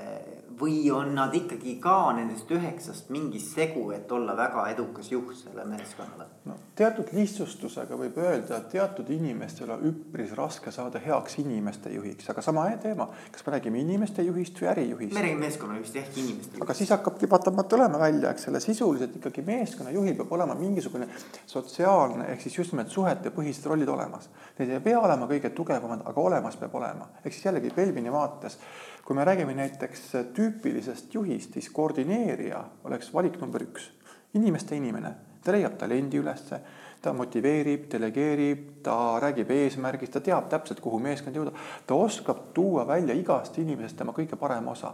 või 0.59 0.91
on 0.91 1.15
nad 1.15 1.33
ikkagi 1.35 1.77
ka 1.81 1.97
nendest 2.17 2.51
üheksast 2.51 3.09
mingi 3.13 3.39
segu, 3.39 3.89
et 3.95 4.11
olla 4.11 4.35
väga 4.37 4.67
edukas 4.73 5.11
juht 5.11 5.35
selle 5.37 5.65
meeskonnale? 5.65 6.29
no 6.45 6.57
teatud 6.75 7.09
lihtsustusega 7.13 7.97
võib 7.97 8.17
öelda, 8.19 8.57
et 8.57 8.69
teatud 8.73 9.09
inimestel 9.13 9.71
on 9.75 9.85
üpris 9.89 10.33
raske 10.37 10.71
saada 10.71 10.99
heaks 10.99 11.37
inimeste 11.43 11.93
juhiks, 11.93 12.29
aga 12.33 12.41
sama 12.41 12.65
teema, 12.83 13.07
kas 13.31 13.45
me 13.45 13.55
räägime 13.55 13.81
inimeste 13.83 14.25
juhist 14.25 14.61
või 14.61 14.69
ärijuhist? 14.73 15.13
me 15.13 15.25
räägime 15.25 15.45
meeskonnajuhist 15.47 15.99
ehk 16.01 16.17
inimeste 16.17 16.51
juhist. 16.51 16.63
aga 16.65 16.77
siis 16.77 16.93
hakkabki 16.95 17.29
vaata 17.29 17.53
tulema 17.63 17.99
välja, 17.99 18.31
eks 18.31 18.47
ole, 18.51 18.59
sisuliselt 18.63 19.15
ikkagi 19.19 19.45
meeskonnajuhil 19.47 20.17
peab 20.21 20.31
olema 20.39 20.57
mingisugune 20.59 21.09
sotsiaalne 21.45 22.31
ehk 22.33 22.41
siis 22.45 22.57
just 22.57 22.73
nimelt 22.73 22.91
suhetepõhised 22.93 23.69
rollid 23.69 23.89
olemas. 23.89 24.29
Need 24.57 24.73
ei 24.73 24.81
pea 24.83 24.99
olema 24.99 25.27
kõige 25.29 25.53
tugevamad, 25.55 26.03
aga 26.09 26.21
olemas 26.21 26.57
peab 26.59 26.75
olema, 26.75 27.09
ehk 27.23 27.33
siis 27.33 27.45
jällegi 27.47 27.73
Belvini 27.75 28.11
vaates 28.11 28.59
kui 29.05 29.15
me 29.15 29.25
räägime 29.25 29.53
näiteks 29.53 30.11
tüüpilisest 30.33 31.13
juhist, 31.13 31.53
siis 31.53 31.69
koordineerija 31.69 32.63
oleks 32.83 33.13
valik 33.13 33.39
number 33.41 33.63
üks. 33.63 33.91
inimeste 34.33 34.75
inimene, 34.75 35.11
ta 35.43 35.51
leiab 35.51 35.75
talendi 35.77 36.17
ülesse, 36.17 36.57
ta 37.01 37.11
motiveerib, 37.13 37.83
delegeerib, 37.91 38.61
ta 38.83 39.19
räägib 39.21 39.51
eesmärgist, 39.51 40.13
ta 40.13 40.21
teab 40.23 40.47
täpselt, 40.49 40.79
kuhu 40.79 40.99
meeskond 40.99 41.35
jõuda. 41.35 41.51
ta 41.85 41.95
oskab 41.95 42.53
tuua 42.53 42.87
välja 42.87 43.13
igast 43.13 43.57
inimesest 43.57 43.97
tema 43.97 44.15
kõige 44.15 44.39
parem 44.39 44.67
osa 44.67 44.93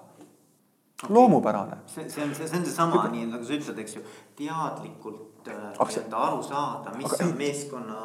okay.. 1.03 1.15
loomupärane. 1.15 1.77
see, 1.85 2.09
see 2.09 2.23
on, 2.23 2.35
see 2.35 2.57
on 2.57 2.65
seesama 2.65 3.07
nii 3.11 3.25
nagu 3.29 3.45
sa 3.45 3.53
ütled, 3.53 3.79
eks 3.83 3.95
ju, 3.95 4.03
teadlikult 4.41 5.47
äh, 5.47 5.61
nii-öelda 5.77 6.23
aru 6.27 6.43
saada, 6.43 6.95
mis 6.97 7.13
aga, 7.13 7.25
on 7.25 7.37
meeskonna. 7.37 7.99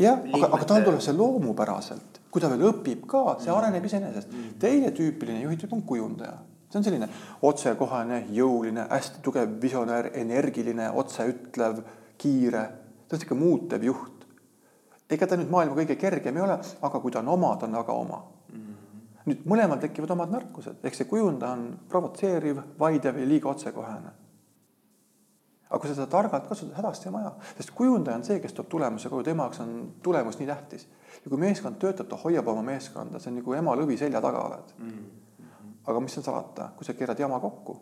Jah, 0.00 0.24
aga, 0.32 0.48
aga 0.56 0.66
tal 0.68 0.84
tuleb 0.86 1.02
see 1.04 1.14
loomupäraselt, 1.16 2.20
kui 2.32 2.42
ta 2.42 2.50
veel 2.52 2.66
õpib 2.70 3.04
ka, 3.10 3.36
see 3.40 3.50
mm. 3.50 3.58
areneb 3.58 3.86
iseenesest. 3.88 4.32
Mm.. 4.32 4.56
teine 4.62 4.90
tüüpiline 4.96 5.44
juhitüüp 5.44 5.74
on 5.76 5.84
kujundaja, 5.86 6.38
see 6.70 6.80
on 6.80 6.86
selline 6.86 7.08
otsekohane, 7.46 8.24
jõuline, 8.34 8.88
hästi 8.90 9.22
tugev 9.24 9.58
visionäär, 9.62 10.10
energiline, 10.20 10.90
otseütlev, 11.02 11.82
kiire, 12.18 12.64
ta 13.06 13.16
on 13.16 13.22
sihuke 13.22 13.38
muutev 13.38 13.86
juht. 13.86 14.26
ega 15.14 15.26
ta 15.28 15.36
nüüd 15.38 15.50
maailma 15.52 15.76
kõige 15.76 15.94
kergem 16.00 16.38
ei 16.40 16.42
ole, 16.42 16.56
aga 16.88 17.00
kui 17.00 17.12
ta 17.12 17.20
on 17.20 17.28
oma, 17.36 17.54
ta 17.60 17.68
on 17.68 17.76
väga 17.78 17.94
oma. 17.94 18.22
Nüüd 19.24 19.46
mõlemal 19.48 19.78
tekivad 19.80 20.10
omad 20.12 20.32
nõrkused, 20.34 20.82
ehk 20.84 20.96
see 20.96 21.06
kujundaja 21.08 21.56
on 21.56 21.62
provotseeriv, 21.88 22.58
vaidev 22.80 23.22
ja 23.22 23.28
liiga 23.28 23.48
otsekohene. 23.54 24.10
Aga 25.74 25.80
kui 25.82 25.90
sa 25.90 25.96
seda 25.96 26.06
targalt 26.06 26.46
kasutad, 26.46 26.76
hädasti 26.78 27.08
on 27.10 27.16
vaja, 27.16 27.32
sest 27.58 27.72
kujundaja 27.74 28.20
on 28.20 28.24
see, 28.26 28.38
kes 28.42 28.54
toob 28.54 28.68
tulemuse 28.70 29.10
koju, 29.10 29.24
tema 29.26 29.48
jaoks 29.48 29.60
on 29.64 29.72
tulemus 30.02 30.38
nii 30.38 30.46
tähtis. 30.46 30.86
ja 31.24 31.32
kui 31.32 31.40
meeskond 31.40 31.80
töötab, 31.82 32.06
ta 32.08 32.18
hoiab 32.20 32.48
oma 32.52 32.62
meeskonda, 32.62 33.18
see 33.18 33.32
on 33.32 33.40
nagu 33.40 33.56
ema 33.58 33.74
lõvi 33.80 33.98
selja 33.98 34.22
taga 34.22 34.44
oled 34.46 34.72
mm. 34.78 34.90
-hmm. 34.90 35.76
aga 35.90 36.00
mis 36.00 36.18
on 36.18 36.24
salata, 36.24 36.70
kui 36.76 36.86
sa 36.86 36.94
keerad 36.94 37.18
jama 37.18 37.40
kokku, 37.40 37.78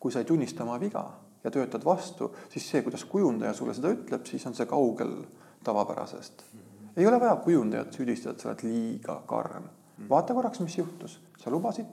kui 0.00 0.12
sa 0.12 0.18
ei 0.18 0.24
tunnista 0.24 0.64
oma 0.64 0.80
viga 0.80 1.04
ja 1.44 1.50
töötad 1.50 1.84
vastu, 1.84 2.34
siis 2.48 2.70
see, 2.70 2.82
kuidas 2.82 3.04
kujundaja 3.04 3.52
sulle 3.52 3.74
seda 3.74 3.92
ütleb, 3.92 4.26
siis 4.26 4.46
on 4.46 4.54
see 4.54 4.66
kaugel 4.66 5.16
tavapärasest 5.64 6.44
mm. 6.52 6.60
-hmm. 6.60 6.92
ei 6.96 7.06
ole 7.06 7.20
vaja 7.20 7.36
kujundajat 7.36 7.92
süüdistada, 7.92 8.32
et 8.32 8.40
sa 8.40 8.48
oled 8.48 8.62
liiga 8.62 9.22
karm 9.26 9.68
Mm. 9.96 10.08
vaata 10.08 10.34
korraks, 10.34 10.60
mis 10.60 10.78
juhtus, 10.78 11.20
sa 11.40 11.50
lubasid, 11.50 11.86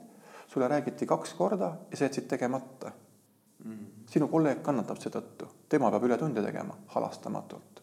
sulle 0.46 0.68
räägiti 0.68 1.06
kaks 1.06 1.34
korda 1.34 1.76
ja 1.90 1.96
sa 1.96 2.04
jätsid 2.04 2.28
tegemata 2.28 2.92
mm.. 3.64 3.86
Sinu 4.14 4.28
kolleeg 4.30 4.62
kannatab 4.64 5.00
seetõttu, 5.02 5.48
tema 5.68 5.90
peab 5.90 6.06
ületunde 6.06 6.42
tegema 6.44 6.76
halastamatult. 6.94 7.82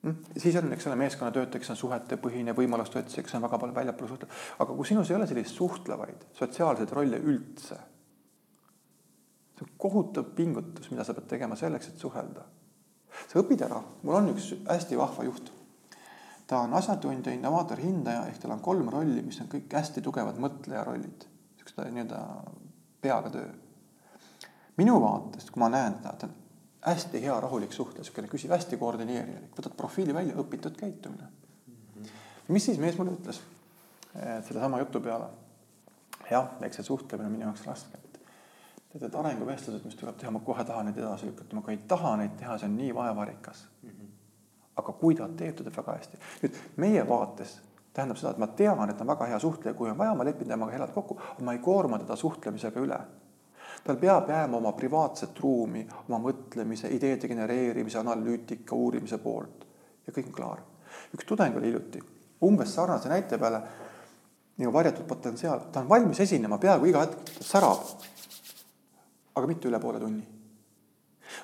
Mm.. 0.00 0.16
siis 0.40 0.56
on, 0.56 0.72
eks 0.72 0.86
ole, 0.88 0.96
meeskonnatöötaja, 0.96 1.60
kes 1.60 1.74
on 1.74 1.76
suhetepõhine 1.76 2.54
võimaluste 2.56 3.02
otsija, 3.02 3.24
kes 3.24 3.36
on 3.36 3.44
väga 3.44 3.58
palju 3.60 3.76
väljapoole 3.76 4.08
suhtlev, 4.08 4.38
aga 4.64 4.76
kui 4.78 4.88
sinus 4.88 5.10
ei 5.10 5.16
ole 5.18 5.26
selliseid 5.28 5.58
suhtlevaid 5.58 6.24
sotsiaalseid 6.38 6.94
rolle 6.96 7.20
üldse, 7.20 7.76
see 9.58 9.66
on 9.66 9.74
kohutav 9.84 10.32
pingutus, 10.38 10.88
mida 10.90 11.04
sa 11.04 11.12
pead 11.16 11.28
tegema 11.34 11.58
selleks, 11.60 11.92
et 11.92 12.00
suhelda. 12.00 12.46
sa 13.28 13.42
õpid 13.42 13.66
ära, 13.66 13.82
mul 14.02 14.16
on 14.16 14.32
üks 14.32 14.54
hästi 14.64 14.96
vahva 14.96 15.26
juht. 15.28 15.52
Ta 16.48 16.64
on 16.64 16.72
asjatundja, 16.74 17.34
innovaator, 17.36 17.78
hindaja 17.78 18.24
ehk 18.30 18.40
tal 18.42 18.56
on 18.56 18.62
kolm 18.64 18.88
rolli, 18.90 19.20
mis 19.22 19.38
on 19.44 19.50
kõik 19.52 19.70
hästi 19.76 20.00
tugevad 20.02 20.40
mõtleja 20.40 20.80
rollid, 20.88 21.26
siukeste 21.60 21.90
nii-öelda 21.92 22.22
peaga 23.04 23.30
töö. 23.36 23.50
Minu 24.80 24.96
vaatest, 25.02 25.52
kui 25.52 25.62
ma 25.62 25.68
näen 25.72 25.98
teda, 26.00 26.14
ta 26.18 26.28
on 26.28 26.36
hästi 26.86 27.22
hea 27.22 27.36
rahulik 27.40 27.72
suhtleja, 27.76 28.04
niisugune 28.04 28.32
küsiv, 28.32 28.54
hästi 28.56 28.78
koordineerilik, 28.80 29.52
võtad 29.56 29.76
profiili 29.76 30.16
välja, 30.16 30.36
õpitud 30.40 30.76
käitumine 30.76 31.26
mm. 31.26 31.74
-hmm. 31.74 32.12
mis 32.48 32.64
siis 32.70 32.78
mees 32.80 32.98
mulle 32.98 33.16
ütles 33.18 33.42
sellesama 34.14 34.78
jutu 34.78 35.00
peale? 35.00 35.28
jah, 36.30 36.48
eks 36.62 36.76
see 36.80 36.86
suhtlemine 36.86 37.26
on 37.26 37.32
minu 37.32 37.44
jaoks 37.48 37.66
raske, 37.66 37.98
et 37.98 38.20
tead, 38.92 39.02
et 39.08 39.14
arenguvestlused, 39.14 39.84
mis 39.84 39.96
tuleb 39.98 40.16
teha, 40.18 40.30
ma 40.30 40.40
kohe 40.46 40.64
tahan 40.64 40.86
neid 40.86 40.98
edasi 40.98 41.26
lükata, 41.26 41.56
ma 41.56 41.62
ka 41.66 41.72
ei 41.74 41.80
taha 41.90 42.16
neid 42.20 42.36
teha, 42.38 42.58
see 42.58 42.68
on 42.70 42.76
nii 42.76 42.94
vaevarikas 42.94 43.64
mm. 43.82 43.90
-hmm. 43.90 44.12
aga 44.76 44.92
kui 44.92 45.14
ta 45.14 45.28
teeb, 45.28 45.56
ta 45.56 45.64
teeb 45.64 45.76
väga 45.76 45.96
hästi. 45.98 46.20
nüüd 46.42 46.60
meie 46.76 47.08
vaates 47.08 47.60
tähendab 47.92 48.16
seda, 48.16 48.30
et 48.30 48.38
ma 48.38 48.46
tean, 48.46 48.90
et 48.90 48.96
ta 48.96 49.04
on 49.04 49.12
väga 49.14 49.26
hea 49.26 49.38
suhtleja, 49.38 49.74
kui 49.74 49.90
on 49.90 49.98
vaja, 49.98 50.14
ma 50.14 50.24
lepin 50.24 50.48
temaga 50.48 50.72
head 50.72 50.94
kokku, 50.94 51.20
ma 51.40 51.52
ei 51.52 51.58
koorma 51.58 51.98
teda 51.98 52.16
suhtlemisega 52.16 52.80
üle 52.80 53.00
tal 53.84 53.96
peab 53.96 54.28
jääma 54.28 54.56
oma 54.56 54.72
privaatset 54.72 55.38
ruumi 55.40 55.86
oma 56.08 56.18
mõtlemise, 56.28 56.90
ideede 56.92 57.28
genereerimise, 57.28 57.98
analüütika, 57.98 58.76
uurimise 58.76 59.18
poolt 59.18 59.66
ja 60.06 60.12
kõik 60.12 60.32
on 60.32 60.32
klaar. 60.32 60.64
üks 61.14 61.26
tudeng 61.26 61.56
oli 61.56 61.70
hiljuti 61.70 62.02
umbes 62.44 62.74
sarnase 62.74 63.08
näite 63.08 63.38
peale 63.38 63.62
nagu 64.60 64.72
varjatud 64.72 65.06
potentsiaal, 65.08 65.60
ta 65.72 65.80
on 65.80 65.88
valmis 65.88 66.20
esinema 66.20 66.58
peaaegu 66.58 66.90
iga 66.90 67.06
hetk, 67.06 67.32
ta 67.38 67.44
särab. 67.44 67.86
aga 69.34 69.46
mitte 69.46 69.68
üle 69.68 69.80
poole 69.80 70.00
tunni. 70.00 70.26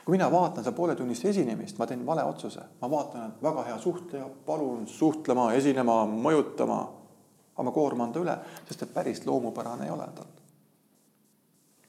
kui 0.04 0.12
mina 0.12 0.30
vaatan 0.32 0.64
seda 0.64 0.76
pooletunnist 0.76 1.24
esinemist, 1.24 1.78
ma 1.78 1.86
teen 1.86 2.06
vale 2.06 2.24
otsuse, 2.24 2.60
ma 2.80 2.90
vaatan, 2.90 3.30
et 3.30 3.42
väga 3.42 3.64
hea 3.64 3.78
suhtleja, 3.78 4.28
palun 4.46 4.86
suhtlema, 4.86 5.52
esinema, 5.52 6.04
mõjutama. 6.06 6.80
aga 7.54 7.64
ma 7.64 7.72
koorman 7.72 8.12
ta 8.12 8.20
üle, 8.20 8.38
sest 8.68 8.82
et 8.82 8.94
päris 8.94 9.24
loomupärane 9.26 9.84
ei 9.84 9.90
ole 9.90 10.08
tal 10.14 10.35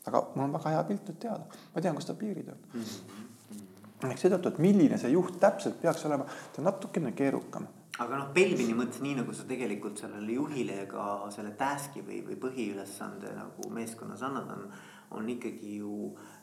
aga 0.07 0.23
mul 0.35 0.45
on 0.47 0.57
väga 0.57 0.75
hea 0.75 0.83
pilt 0.89 1.09
nüüd 1.09 1.19
teada, 1.23 1.63
ma 1.73 1.83
tean, 1.83 1.95
kus 1.97 2.09
ta 2.09 2.17
piirid 2.17 2.51
on 2.53 2.61
mm. 2.73 2.83
-hmm. 2.83 4.11
ehk 4.11 4.21
seetõttu, 4.21 4.53
et 4.53 4.61
milline 4.67 4.97
see 5.01 5.11
juht 5.11 5.39
täpselt 5.39 5.81
peaks 5.81 6.05
olema, 6.09 6.25
ta 6.25 6.61
on 6.61 6.69
natukene 6.71 7.11
keerukam. 7.11 7.67
aga 7.99 8.17
noh, 8.17 8.33
Belvini 8.33 8.73
mõttes 8.77 9.01
nii 9.01 9.15
nagu 9.21 9.33
sa 9.33 9.47
tegelikult 9.49 9.97
sellele 9.97 10.31
juhile 10.31 10.85
ka 10.87 11.29
selle 11.35 11.51
task'i 11.57 12.05
või, 12.05 12.21
või 12.27 12.37
põhiülesande 12.45 13.33
nagu 13.35 13.69
meeskonnas 13.69 14.21
annad, 14.23 14.51
on, 14.57 14.71
on 15.17 15.29
ikkagi 15.29 15.77
ju 15.77 15.93
äh, 16.13 16.36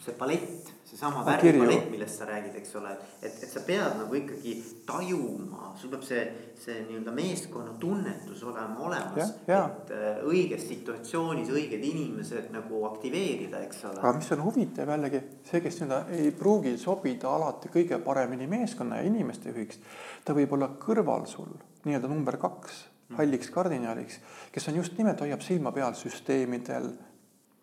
see 0.00 0.12
palett 0.16 0.70
seesama 0.90 1.22
värvipalett, 1.24 1.90
millest 1.90 2.18
sa 2.18 2.26
räägid, 2.26 2.54
eks 2.58 2.72
ole, 2.80 2.90
et, 3.22 3.36
et 3.44 3.50
sa 3.50 3.60
pead 3.62 3.94
nagu 4.00 4.16
ikkagi 4.18 4.54
tajuma, 4.88 5.70
sul 5.78 5.92
peab 5.92 6.02
see, 6.06 6.22
see 6.58 6.80
nii-öelda 6.88 7.12
meeskonna 7.14 7.76
tunnetus 7.80 8.42
olema 8.48 8.80
olemas. 8.88 9.34
et 9.46 9.92
äh, 9.94 10.22
õiges 10.26 10.66
situatsioonis 10.66 11.52
õiged 11.54 11.84
inimesed 11.92 12.50
nagu 12.54 12.82
aktiveerida, 12.88 13.62
eks 13.68 13.84
ole. 13.90 14.00
aga 14.02 14.14
mis 14.18 14.32
on 14.34 14.44
huvitav 14.48 14.90
jällegi 14.96 15.22
see, 15.50 15.62
kes 15.62 15.82
nii-öelda 15.82 16.00
ei 16.18 16.32
pruugi 16.42 16.74
sobida 16.80 17.30
alati 17.36 17.70
kõige 17.72 18.00
paremini 18.04 18.48
meeskonna 18.50 18.98
ja 18.98 19.06
inimeste 19.06 19.54
juhiks. 19.54 19.78
ta 20.24 20.34
võib 20.34 20.56
olla 20.58 20.72
kõrval 20.80 21.28
sul 21.30 21.52
nii-öelda 21.84 22.10
number 22.10 22.40
kaks, 22.40 22.82
halliks 23.14 23.54
kardinaliks, 23.54 24.18
kes 24.50 24.68
on 24.72 24.82
just 24.82 24.98
nimelt 24.98 25.22
hoiab 25.22 25.46
silma 25.46 25.70
peal 25.76 25.94
süsteemidel 25.98 26.90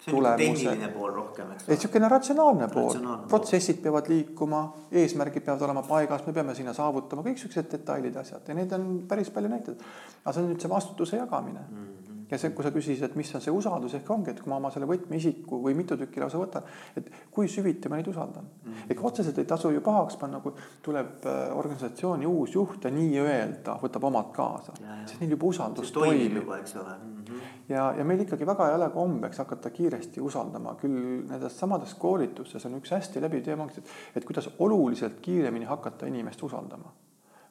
tehniline 0.05 0.87
pool 0.93 1.13
rohkem, 1.13 1.51
eks 1.51 1.67
ole. 1.67 1.75
niisugune 1.75 2.09
ratsionaalne 2.09 2.67
pool, 2.73 2.99
protsessid 3.27 3.81
peavad 3.83 4.09
liikuma, 4.11 4.61
eesmärgid 4.91 5.45
peavad 5.45 5.65
olema 5.67 5.83
paigas, 5.87 6.25
me 6.27 6.33
peame 6.33 6.55
sinna 6.55 6.73
saavutama 6.77 7.25
kõik 7.27 7.41
siuksed 7.41 7.71
detailid, 7.71 8.15
asjad 8.21 8.47
ja 8.47 8.57
neid 8.57 8.75
on 8.77 8.89
päris 9.09 9.33
palju 9.33 9.51
näiteid. 9.51 9.87
aga 10.23 10.33
see 10.33 10.43
on 10.43 10.53
nüüd 10.53 10.61
see 10.61 10.75
vastutuse 10.75 11.23
jagamine 11.23 11.65
mm. 11.69 11.87
-hmm 11.87 12.16
ja 12.31 12.37
see, 12.39 12.51
kui 12.55 12.65
sa 12.65 12.71
küsisid, 12.75 13.03
et 13.07 13.15
mis 13.19 13.29
on 13.35 13.43
see 13.43 13.53
usaldus 13.53 13.95
ehk 13.97 14.09
ongi, 14.11 14.33
et 14.33 14.41
kui 14.43 14.51
ma 14.51 14.59
oma 14.59 14.71
selle 14.73 14.87
võtmeisiku 14.89 15.61
või 15.63 15.75
mitu 15.77 15.95
tükki 15.99 16.21
lausa 16.21 16.39
võtan, 16.41 16.67
et 16.99 17.07
kui 17.31 17.47
süviti 17.51 17.89
ma 17.89 17.99
neid 17.99 18.09
usaldan 18.11 18.43
mm. 18.43 18.71
-hmm. 18.71 18.91
ega 18.91 19.05
otseselt 19.09 19.37
ei 19.39 19.47
tasu 19.47 19.71
ju 19.71 19.81
pahaks 19.85 20.17
panna, 20.19 20.41
kui 20.43 20.51
tuleb 20.83 21.25
äh, 21.25 21.57
organisatsiooni 21.57 22.25
uus 22.25 22.55
juht 22.55 22.83
ja 22.83 22.91
nii-öelda 22.91 23.77
võtab 23.83 24.09
omad 24.11 24.31
kaasa, 24.35 24.75
sest 25.05 25.21
neil 25.21 25.31
juba 25.37 25.47
usaldus 25.47 25.91
toimib. 25.91 26.41
juba, 26.43 26.57
eks 26.57 26.75
ole 26.75 26.95
mm. 26.95 27.23
-hmm. 27.23 27.41
ja, 27.69 27.93
ja 27.97 28.05
meil 28.05 28.19
ikkagi 28.25 28.45
väga 28.45 28.69
ei 28.69 28.75
ole 28.75 28.89
kombeks 28.89 29.37
hakata 29.37 29.69
kiiresti 29.69 30.21
usaldama, 30.21 30.75
küll 30.75 31.23
nendes 31.29 31.59
samades 31.59 31.93
koolitustes 31.93 32.65
on 32.65 32.79
üks 32.81 32.91
hästi 32.91 33.21
läbiv 33.21 33.43
teema, 33.43 33.69
et, 33.77 33.83
et 34.15 34.25
kuidas 34.25 34.49
oluliselt 34.59 35.19
kiiremini 35.21 35.65
hakata 35.65 36.05
inimest 36.05 36.43
usaldama. 36.43 36.93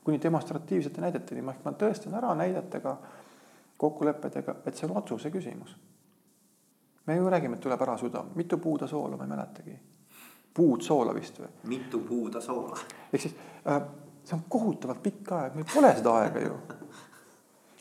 kuni 0.04 0.20
demonstratiivsete 0.22 1.00
näideteni, 1.00 1.42
ma 1.42 1.50
ehk 1.50 1.64
ma 1.64 1.72
tõestan 1.72 2.14
ära 2.14 2.34
näidetega 2.34 2.96
kokkulepetega, 3.76 4.56
et 4.66 4.76
see 4.76 4.88
on 4.88 4.96
otsuse 4.96 5.30
küsimus. 5.30 5.76
me 7.06 7.16
ju 7.16 7.28
räägime, 7.30 7.54
et 7.54 7.60
tuleb 7.60 7.82
ära 7.82 7.96
suda, 7.98 8.24
mitu 8.34 8.58
puuda 8.58 8.86
soola, 8.86 9.16
ma 9.16 9.24
ei 9.24 9.28
mäletagi. 9.28 9.78
puud 10.54 10.82
soola 10.82 11.14
vist 11.14 11.38
või? 11.40 11.48
mitu 11.64 12.00
puuda 12.00 12.40
soola. 12.40 12.78
ehk 13.12 13.22
siis 13.22 13.36
äh, 13.68 13.82
see 14.24 14.36
on 14.36 14.44
kohutavalt 14.48 15.02
pikk 15.02 15.32
aeg, 15.38 15.54
meil 15.54 15.68
pole 15.74 15.92
seda 15.94 16.16
aega 16.22 16.42
ju. 16.42 16.58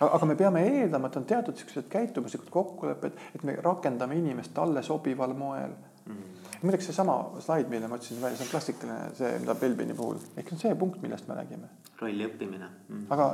aga 0.05 0.25
me 0.25 0.35
peame 0.35 0.61
eeldama, 0.67 1.07
et 1.07 1.17
on 1.17 1.25
teatud 1.25 1.57
siuksed 1.57 1.89
käitumuslikud 1.89 2.49
kokkulepped, 2.53 3.19
et 3.35 3.43
me 3.43 3.55
rakendame 3.55 4.17
inimest 4.19 4.53
talle 4.53 4.83
sobival 4.83 5.33
moel 5.33 5.71
mm. 6.05 6.23
muideks 6.61 6.91
seesama 6.91 7.17
slaid, 7.39 7.69
mille 7.71 7.87
ma 7.87 7.99
ütlesin 7.99 8.21
välja, 8.21 8.37
see 8.37 8.47
on 8.47 8.51
klassikaline, 8.51 9.13
see, 9.17 9.37
mida 9.39 9.55
Belbini 9.55 9.95
puhul, 9.97 10.19
ehk 10.35 10.51
see 10.51 10.57
on 10.57 10.65
see 10.65 10.81
punkt, 10.81 10.99
millest 11.01 11.31
me 11.31 11.39
räägime. 11.39 11.71
rolli 12.01 12.27
õppimine 12.27 12.69
mm.. 12.89 13.07
aga 13.15 13.29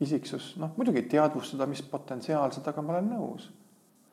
isiksus, 0.00 0.54
noh 0.60 0.76
muidugi 0.78 1.02
teadvustada, 1.12 1.66
mis 1.68 1.82
potentsiaalsed, 1.86 2.66
aga 2.66 2.84
ma 2.84 2.94
olen 2.96 3.10
nõus. 3.14 3.48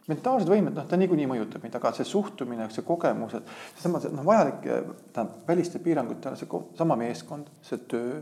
mentaalsed 0.08 0.48
võimed, 0.48 0.76
noh 0.76 0.88
ta 0.88 1.00
niikuinii 1.00 1.28
mõjutab 1.28 1.64
meid, 1.64 1.76
aga 1.76 1.92
see 1.96 2.08
suhtumine, 2.08 2.70
see 2.72 2.84
kogemused, 2.88 3.48
seesama, 3.76 4.00
see 4.04 4.14
noh, 4.16 4.24
vajalik, 4.28 4.62
tähendab 4.64 5.50
väliste 5.50 5.82
piirangutele, 5.84 6.40
see 6.40 6.62
sama 6.80 6.96
meeskond, 7.00 7.50
see 7.62 7.82
töö, 7.92 8.22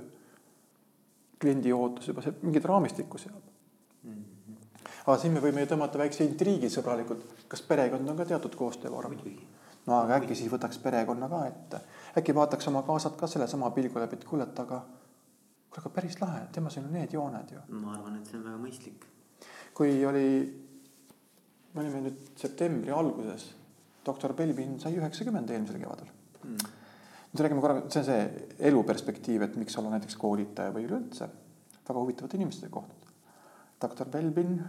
kliendi 1.42 1.74
ootus 1.76 2.10
juba, 2.10 2.24
see 2.26 2.34
mingit 2.42 2.66
raamistikku 2.66 3.22
seab 3.22 3.38
mm. 3.38 4.14
-hmm. 4.14 4.88
aga 5.06 5.18
siin 5.22 5.34
me 5.34 5.44
võime 5.44 5.66
ju 5.66 5.74
tõmmata 5.74 6.02
väikse 6.02 6.26
intriigi 6.26 6.72
sõbralikult, 6.74 7.26
kas 7.48 7.62
perekond 7.62 8.10
on 8.10 8.18
ka 8.18 8.26
teatud 8.26 8.56
koostöövorm? 8.56 9.18
no 9.86 10.00
aga 10.00 10.20
äkki 10.20 10.36
siis 10.36 10.52
võtaks 10.52 10.80
perekonna 10.82 11.30
ka 11.30 11.46
ette, 11.48 11.82
äkki 12.18 12.36
vaataks 12.36 12.68
oma 12.68 12.82
kaasat 12.88 13.18
ka 13.20 13.28
sellesama 13.28 13.70
pilgu 13.72 14.00
läbi, 14.00 14.18
et 14.18 14.26
kuule, 14.26 14.44
et 14.44 14.60
aga 14.60 14.82
kuule, 15.76 15.84
aga 15.84 15.92
päris 15.96 16.20
lahe, 16.22 16.46
temas 16.54 16.78
on 16.78 16.88
ju 16.88 16.94
need 16.94 17.14
jooned 17.14 17.52
ju. 17.52 17.62
ma 17.82 17.94
arvan, 17.94 18.18
et 18.20 18.28
see 18.30 18.38
on 18.38 18.46
väga 18.48 18.62
mõistlik. 18.62 19.06
kui 19.76 20.06
oli, 20.06 20.28
me 21.74 21.82
olime 21.82 22.02
nüüd 22.08 22.32
septembri 22.40 22.92
alguses, 22.92 23.54
doktor 24.06 24.34
Belbin 24.34 24.80
sai 24.80 24.96
üheksakümmend 24.96 25.50
eelmisel 25.50 25.80
kevadel 25.80 26.12
mm.. 26.44 26.76
nüüd 27.32 27.44
räägime 27.44 27.62
korra, 27.62 27.82
see 27.90 28.02
on 28.02 28.06
see 28.06 28.48
eluperspektiiv, 28.70 29.42
et 29.42 29.56
miks 29.60 29.76
olla 29.78 29.96
näiteks 29.96 30.16
koolitaja 30.16 30.74
või 30.76 30.88
üleüldse 30.88 31.30
väga 31.86 32.00
huvitavate 32.00 32.38
inimestega 32.38 32.72
kohtuda. 32.74 33.12
doktor 33.82 34.10
Belbin 34.10 34.60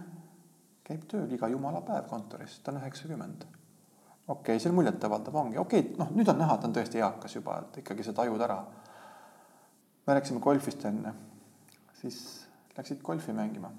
käib 0.86 1.06
tööl 1.10 1.30
iga 1.32 1.48
jumala 1.50 1.82
päev 1.82 2.08
kontoris, 2.10 2.58
ta 2.62 2.72
on 2.72 2.80
üheksakümmend. 2.80 3.46
okei 4.26 4.56
okay,, 4.56 4.58
see 4.58 4.70
on 4.72 4.80
muljetavaldav, 4.80 5.38
ongi 5.44 5.62
okei 5.62 5.86
okay,, 5.86 5.94
noh, 6.00 6.10
nüüd 6.18 6.34
on 6.34 6.42
näha, 6.42 6.56
et 6.56 6.66
ta 6.66 6.70
on 6.70 6.74
tõesti 6.74 7.02
eakas 7.02 7.38
juba, 7.38 7.60
et 7.62 7.80
ikkagi 7.84 8.06
sa 8.06 8.16
tajud 8.16 8.42
ära 8.42 8.58
me 10.06 10.14
läksime 10.14 10.40
golfist 10.40 10.84
enne, 10.86 11.12
siis 12.00 12.18
läksid 12.76 13.02
golfi 13.02 13.32
mängima. 13.32 13.70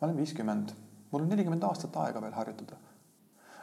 ma 0.00 0.06
olen 0.06 0.16
viiskümmend, 0.16 0.72
mul 1.10 1.22
on 1.22 1.28
nelikümmend 1.28 1.62
aastat 1.62 1.96
aega 1.96 2.22
veel 2.22 2.32
harjutada. 2.32 2.76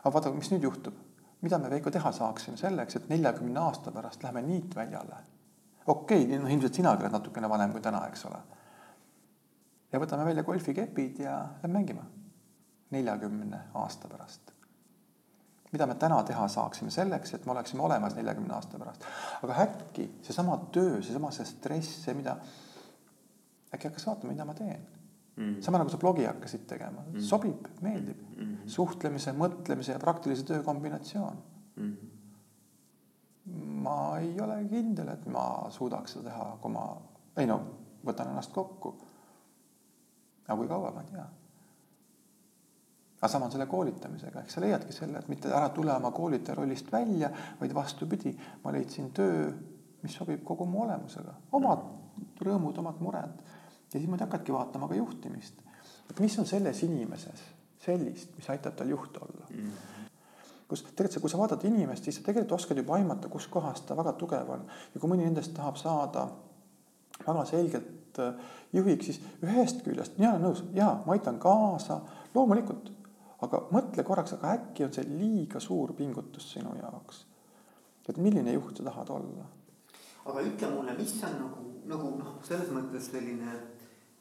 aga 0.04 0.14
vaata, 0.14 0.32
mis 0.36 0.52
nüüd 0.52 0.64
juhtub, 0.64 0.94
mida 1.42 1.58
me 1.58 1.70
Veiko 1.70 1.92
teha 1.92 2.12
saaksime 2.12 2.58
selleks, 2.58 2.96
et 2.96 3.10
neljakümne 3.10 3.60
aasta 3.60 3.92
pärast 3.92 4.24
lähme 4.24 4.42
niitväljale. 4.42 5.24
okei 5.86 6.24
okay,, 6.26 6.40
noh 6.40 6.52
ilmselt 6.52 6.74
sinagi 6.74 7.04
oled 7.04 7.16
natukene 7.16 7.50
vanem 7.50 7.72
kui 7.72 7.82
täna, 7.82 8.06
eks 8.08 8.26
ole. 8.26 8.44
ja 9.92 10.00
võtame 10.00 10.26
välja 10.26 10.44
golfikepid 10.44 11.20
ja 11.20 11.42
lähme 11.64 11.80
mängima 11.80 12.06
neljakümne 12.92 13.68
aasta 13.74 14.08
pärast 14.08 14.49
mida 15.72 15.86
me 15.86 15.96
täna 15.96 16.20
teha 16.26 16.48
saaksime 16.48 16.92
selleks, 16.92 17.34
et 17.34 17.46
me 17.46 17.54
oleksime 17.54 17.84
olemas 17.86 18.16
neljakümne 18.18 18.54
aasta 18.56 18.80
pärast. 18.80 19.06
aga 19.44 19.58
äkki 19.66 20.08
seesama 20.26 20.58
töö, 20.74 21.02
seesama 21.02 21.32
see 21.36 21.46
stress, 21.46 22.04
see, 22.06 22.16
mida, 22.18 22.38
äkki 23.74 23.90
hakkas 23.90 24.08
vaatama, 24.10 24.34
mida 24.34 24.48
ma 24.50 24.56
teen 24.58 24.86
mm.. 25.36 25.62
sama 25.62 25.82
nagu 25.82 25.94
sa 25.94 26.02
blogi 26.02 26.26
hakkasid 26.26 26.66
tegema 26.70 27.04
mm., 27.06 27.20
sobib, 27.26 27.68
meeldib 27.86 28.22
mm. 28.22 28.46
-hmm. 28.46 28.70
suhtlemise, 28.78 29.34
mõtlemise 29.38 29.94
ja 29.94 30.00
praktilise 30.00 30.44
töö 30.44 30.64
kombinatsioon 30.64 31.44
mm. 31.76 31.92
-hmm. 31.92 33.76
ma 33.86 34.18
ei 34.20 34.34
ole 34.42 34.64
kindel, 34.70 35.14
et 35.14 35.26
ma 35.26 35.68
suudaks 35.70 36.18
seda 36.18 36.30
teha, 36.30 36.58
kui 36.62 36.72
ma, 36.72 36.88
ei 37.38 37.46
no, 37.46 37.62
võtan 38.06 38.34
ennast 38.34 38.54
kokku. 38.54 38.96
aga 40.48 40.58
kui 40.58 40.68
kaua, 40.68 40.92
ma 40.92 41.02
ei 41.06 41.14
tea 41.14 41.28
aga 43.20 43.28
sama 43.28 43.46
on 43.46 43.52
selle 43.52 43.68
koolitamisega, 43.68 44.42
eks 44.42 44.54
sa 44.56 44.62
leiadki 44.64 44.96
selle, 44.96 45.20
et 45.20 45.28
mitte 45.28 45.52
ära 45.52 45.70
tule 45.76 45.92
oma 45.94 46.12
koolitaja 46.16 46.56
rollist 46.56 46.92
välja, 46.92 47.30
vaid 47.60 47.74
vastupidi, 47.76 48.32
ma 48.64 48.72
leidsin 48.72 49.12
töö, 49.16 49.50
mis 50.04 50.16
sobib 50.16 50.44
kogu 50.48 50.66
mu 50.66 50.86
olemusega, 50.86 51.34
omad 51.60 51.84
rõõmud, 52.44 52.80
omad 52.80 53.00
mured. 53.04 53.46
ja 53.94 54.00
siis 54.00 54.08
ma 54.10 54.18
hakkadki 54.20 54.54
vaatama 54.54 54.88
ka 54.88 54.96
juhtimist, 54.96 55.64
et 56.10 56.20
mis 56.20 56.40
on 56.40 56.48
selles 56.48 56.84
inimeses 56.84 57.44
sellist, 57.80 58.36
mis 58.36 58.50
aitab 58.50 58.76
tal 58.76 58.90
juht 58.90 59.18
olla 59.18 59.46
mm. 59.50 59.56
-hmm. 59.56 60.10
kus 60.68 60.84
tegelikult 60.84 61.22
kui 61.22 61.30
sa 61.30 61.38
vaatad 61.38 61.64
inimest, 61.64 62.04
siis 62.04 62.16
sa 62.16 62.24
tegelikult 62.24 62.52
oskad 62.52 62.78
juba 62.78 62.96
aimata, 62.96 63.30
kus 63.30 63.48
kohas 63.48 63.82
ta 63.82 63.98
väga 63.98 64.14
tugev 64.14 64.50
on 64.50 64.66
ja 64.94 65.00
kui 65.00 65.10
mõni 65.10 65.24
nendest 65.24 65.54
tahab 65.54 65.76
saada 65.76 66.28
väga 67.28 67.46
selgelt 67.46 68.20
äh, 68.20 68.34
juhiks, 68.74 69.06
siis 69.06 69.22
ühest 69.44 69.84
küljest 69.84 70.18
mina 70.18 70.32
olen 70.32 70.42
nõus, 70.42 70.64
jaa, 70.74 71.04
ma 71.06 71.14
aitan 71.14 71.40
kaasa, 71.40 72.02
loomulikult, 72.36 72.92
aga 73.46 73.64
mõtle 73.72 74.04
korraks, 74.04 74.36
aga 74.36 74.54
äkki 74.58 74.86
on 74.88 74.94
see 74.96 75.08
liiga 75.08 75.62
suur 75.64 75.94
pingutus 75.98 76.52
sinu 76.54 76.76
jaoks. 76.82 77.26
et 78.10 78.18
milline 78.18 78.54
juht 78.54 78.78
sa 78.78 78.84
tahad 78.84 79.10
olla? 79.10 79.46
aga 80.26 80.46
ütle 80.46 80.72
mulle, 80.76 80.96
mis 80.98 81.14
on 81.24 81.36
nagu, 81.44 81.68
nagu 81.90 82.16
noh, 82.20 82.40
selles 82.46 82.72
mõttes 82.76 83.12
selline 83.12 83.58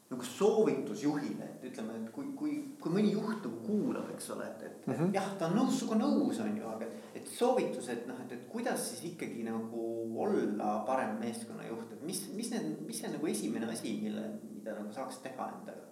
nagu 0.09 0.25
soovitus 0.25 1.03
juhile, 1.03 1.45
et 1.45 1.65
ütleme, 1.69 1.99
et 1.99 2.07
kui, 2.13 2.31
kui, 2.37 2.53
kui 2.81 2.93
mõni 2.93 3.11
juht 3.13 3.43
nagu 3.45 3.59
kuulab, 3.61 4.07
eks 4.15 4.31
ole, 4.33 4.47
et, 4.47 4.63
et 4.65 4.87
mm 4.87 4.93
-hmm. 4.93 5.11
jah, 5.13 5.27
ta 5.37 5.45
on 5.45 5.59
nõus, 5.59 5.75
sinuga 5.77 5.99
nõus 5.99 6.39
on 6.41 6.57
ju, 6.57 6.65
aga 6.65 6.87
et 7.13 7.27
soovitus, 7.27 7.89
et 7.93 8.07
noh, 8.07 8.17
et, 8.23 8.31
et 8.31 8.47
kuidas 8.49 8.89
siis 8.89 9.03
ikkagi 9.11 9.43
nagu 9.45 9.83
olla 10.23 10.79
parem 10.87 11.19
meeskonnajuht, 11.19 11.93
et 11.93 12.01
mis, 12.01 12.23
mis 12.33 12.49
need, 12.51 12.81
mis 12.87 13.01
see 13.01 13.11
nagu 13.11 13.27
esimene 13.27 13.69
asi, 13.69 13.99
mille, 14.01 14.25
mida 14.55 14.73
nagu 14.79 14.93
saaks 14.93 15.21
teha 15.27 15.51
endaga? 15.59 15.88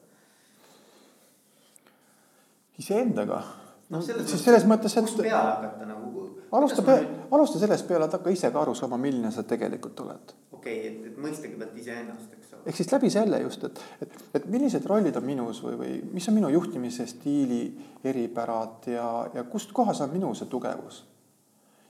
Iseendaga. 2.80 3.41
noh, 3.89 4.03
selles 4.03 4.30
siis 4.30 4.43
selles 4.43 4.65
mõttes, 4.69 4.97
et. 4.97 5.05
kust 5.07 5.21
peale 5.21 5.55
hakata 5.55 5.86
nagu? 5.89 6.07
alusta 6.51 6.82
pea, 6.82 6.99
alusta 7.32 7.59
sellest 7.59 7.88
peale, 7.88 8.07
et 8.07 8.15
hakka 8.17 8.32
ise 8.32 8.51
ka 8.53 8.61
aru 8.61 8.75
saama, 8.78 8.99
milline 9.01 9.32
sa 9.34 9.43
tegelikult 9.47 9.99
oled. 10.05 10.34
okei 10.51 10.78
okay,, 10.80 10.91
et, 10.91 11.05
et 11.11 11.21
mõista 11.21 11.47
kõigepealt 11.47 11.80
iseennast, 11.82 12.34
eks 12.38 12.53
ole. 12.53 12.61
ehk 12.65 12.80
siis 12.80 12.91
läbi 12.93 13.11
selle 13.13 13.41
just, 13.43 13.63
et, 13.67 13.82
et, 14.05 14.19
et 14.39 14.49
millised 14.51 14.86
rollid 14.89 15.17
on 15.19 15.25
minus 15.28 15.61
või, 15.63 15.80
või 15.82 15.95
mis 16.13 16.28
on 16.30 16.38
minu 16.38 16.51
juhtimise 16.53 17.07
stiili 17.09 17.61
eripärad 18.03 18.91
ja, 18.93 19.07
ja 19.34 19.47
kust 19.49 19.73
kohas 19.75 20.01
on 20.05 20.13
minu 20.13 20.34
see 20.38 20.49
tugevus. 20.51 21.01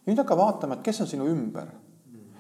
ja 0.06 0.12
nüüd 0.12 0.24
hakka 0.24 0.40
vaatama, 0.40 0.80
et 0.80 0.88
kes 0.88 1.04
on 1.06 1.12
sinu 1.12 1.28
ümber. 1.30 1.70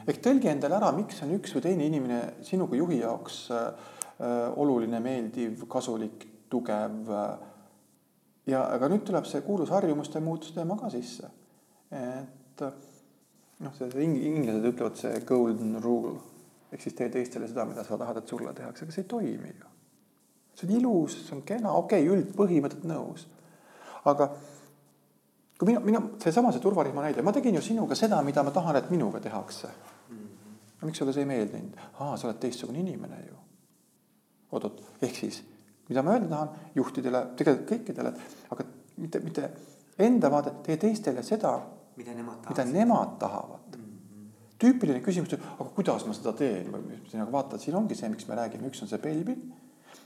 ehk 0.07 0.23
tõlgi 0.23 0.49
endale 0.53 0.79
ära, 0.79 0.91
miks 0.95 1.21
on 1.25 1.35
üks 1.37 1.53
või 1.57 1.67
teine 1.69 1.85
inimene 1.85 2.21
sinu 2.47 2.69
kui 2.71 2.81
juhi 2.81 3.03
jaoks 3.03 3.43
äh, 3.51 3.93
oluline, 4.57 4.99
meeldiv, 5.03 5.67
kasulik, 5.69 6.25
tugev 6.49 7.11
äh, 7.13 7.29
ja 8.47 8.63
aga 8.73 8.89
nüüd 8.91 9.03
tuleb 9.07 9.27
see 9.27 9.43
kuulus 9.45 9.71
harjumuste 9.75 10.19
muutus 10.23 10.55
teema 10.55 10.77
ka 10.79 10.89
sisse. 10.89 11.29
et 11.91 12.63
noh, 13.59 13.73
see, 13.77 13.91
see 13.91 14.03
inglased 14.07 14.65
ütlevad 14.71 14.99
see 14.99 15.21
golden 15.27 15.77
rule 15.83 16.17
ehk 16.71 16.83
siis 16.83 16.95
tee 16.97 17.09
teistele 17.09 17.47
seda, 17.47 17.65
mida 17.65 17.83
sa 17.87 17.97
tahad, 17.99 18.19
et 18.19 18.27
sulle 18.27 18.53
tehakse, 18.53 18.85
aga 18.85 18.95
see 18.95 19.03
ei 19.05 19.09
toimi 19.09 19.53
ju. 19.53 19.73
see 20.57 20.67
on 20.67 20.75
ilus, 20.79 21.17
see 21.27 21.35
on 21.37 21.43
kena, 21.47 21.73
okei 21.79 22.03
okay,, 22.03 22.15
üldpõhimõtted 22.15 22.87
nõus. 22.89 23.27
aga 24.05 24.29
kui 25.57 25.71
mina, 25.71 25.81
mina, 25.85 26.01
seesama 26.21 26.51
see 26.53 26.63
turvarihma 26.63 27.05
näide, 27.07 27.23
ma 27.25 27.33
tegin 27.35 27.55
ju 27.57 27.63
sinuga 27.65 27.95
seda, 27.95 28.21
mida 28.25 28.43
ma 28.43 28.53
tahan, 28.55 28.79
et 28.79 28.89
minuga 28.91 29.21
tehakse. 29.23 29.71
aga 30.77 30.89
miks 30.89 30.99
sulle 31.03 31.15
see 31.15 31.23
ei 31.25 31.31
meeldinud? 31.31 31.77
aa, 31.99 32.17
sa 32.17 32.27
oled 32.27 32.41
teistsugune 32.43 32.83
inimene 32.83 33.23
ju. 33.27 33.37
oot-oot, 34.51 34.83
ehk 35.01 35.15
siis 35.15 35.43
mida 35.89 36.03
ma 36.03 36.13
öelda 36.15 36.29
tahan 36.29 36.49
juhtidele, 36.75 37.23
tegelikult 37.39 37.69
kõikidele, 37.71 38.13
aga 38.53 38.65
mitte, 38.97 39.21
mitte 39.23 39.49
enda 40.07 40.31
vaadet, 40.31 40.61
tee 40.65 40.77
teistele 40.81 41.23
seda, 41.25 41.53
mida 41.97 42.13
nemad 42.13 42.41
tahavad. 42.43 42.57
mida 42.57 42.79
nemad 42.79 43.17
tahavad 43.19 43.77
mm. 43.77 43.83
-hmm. 43.83 44.31
tüüpiline 44.63 45.01
küsimus, 45.01 45.33
aga 45.33 45.69
kuidas 45.75 46.05
ma 46.05 46.13
seda 46.13 46.33
teen 46.33 46.71
või 46.73 47.21
aga 47.21 47.31
vaata, 47.31 47.57
siin 47.57 47.75
ongi 47.75 47.95
see, 47.95 48.09
miks 48.09 48.27
me 48.27 48.35
räägime, 48.35 48.67
üks 48.67 48.81
on 48.81 48.91
see 48.91 49.01
pelvin, 49.01 49.53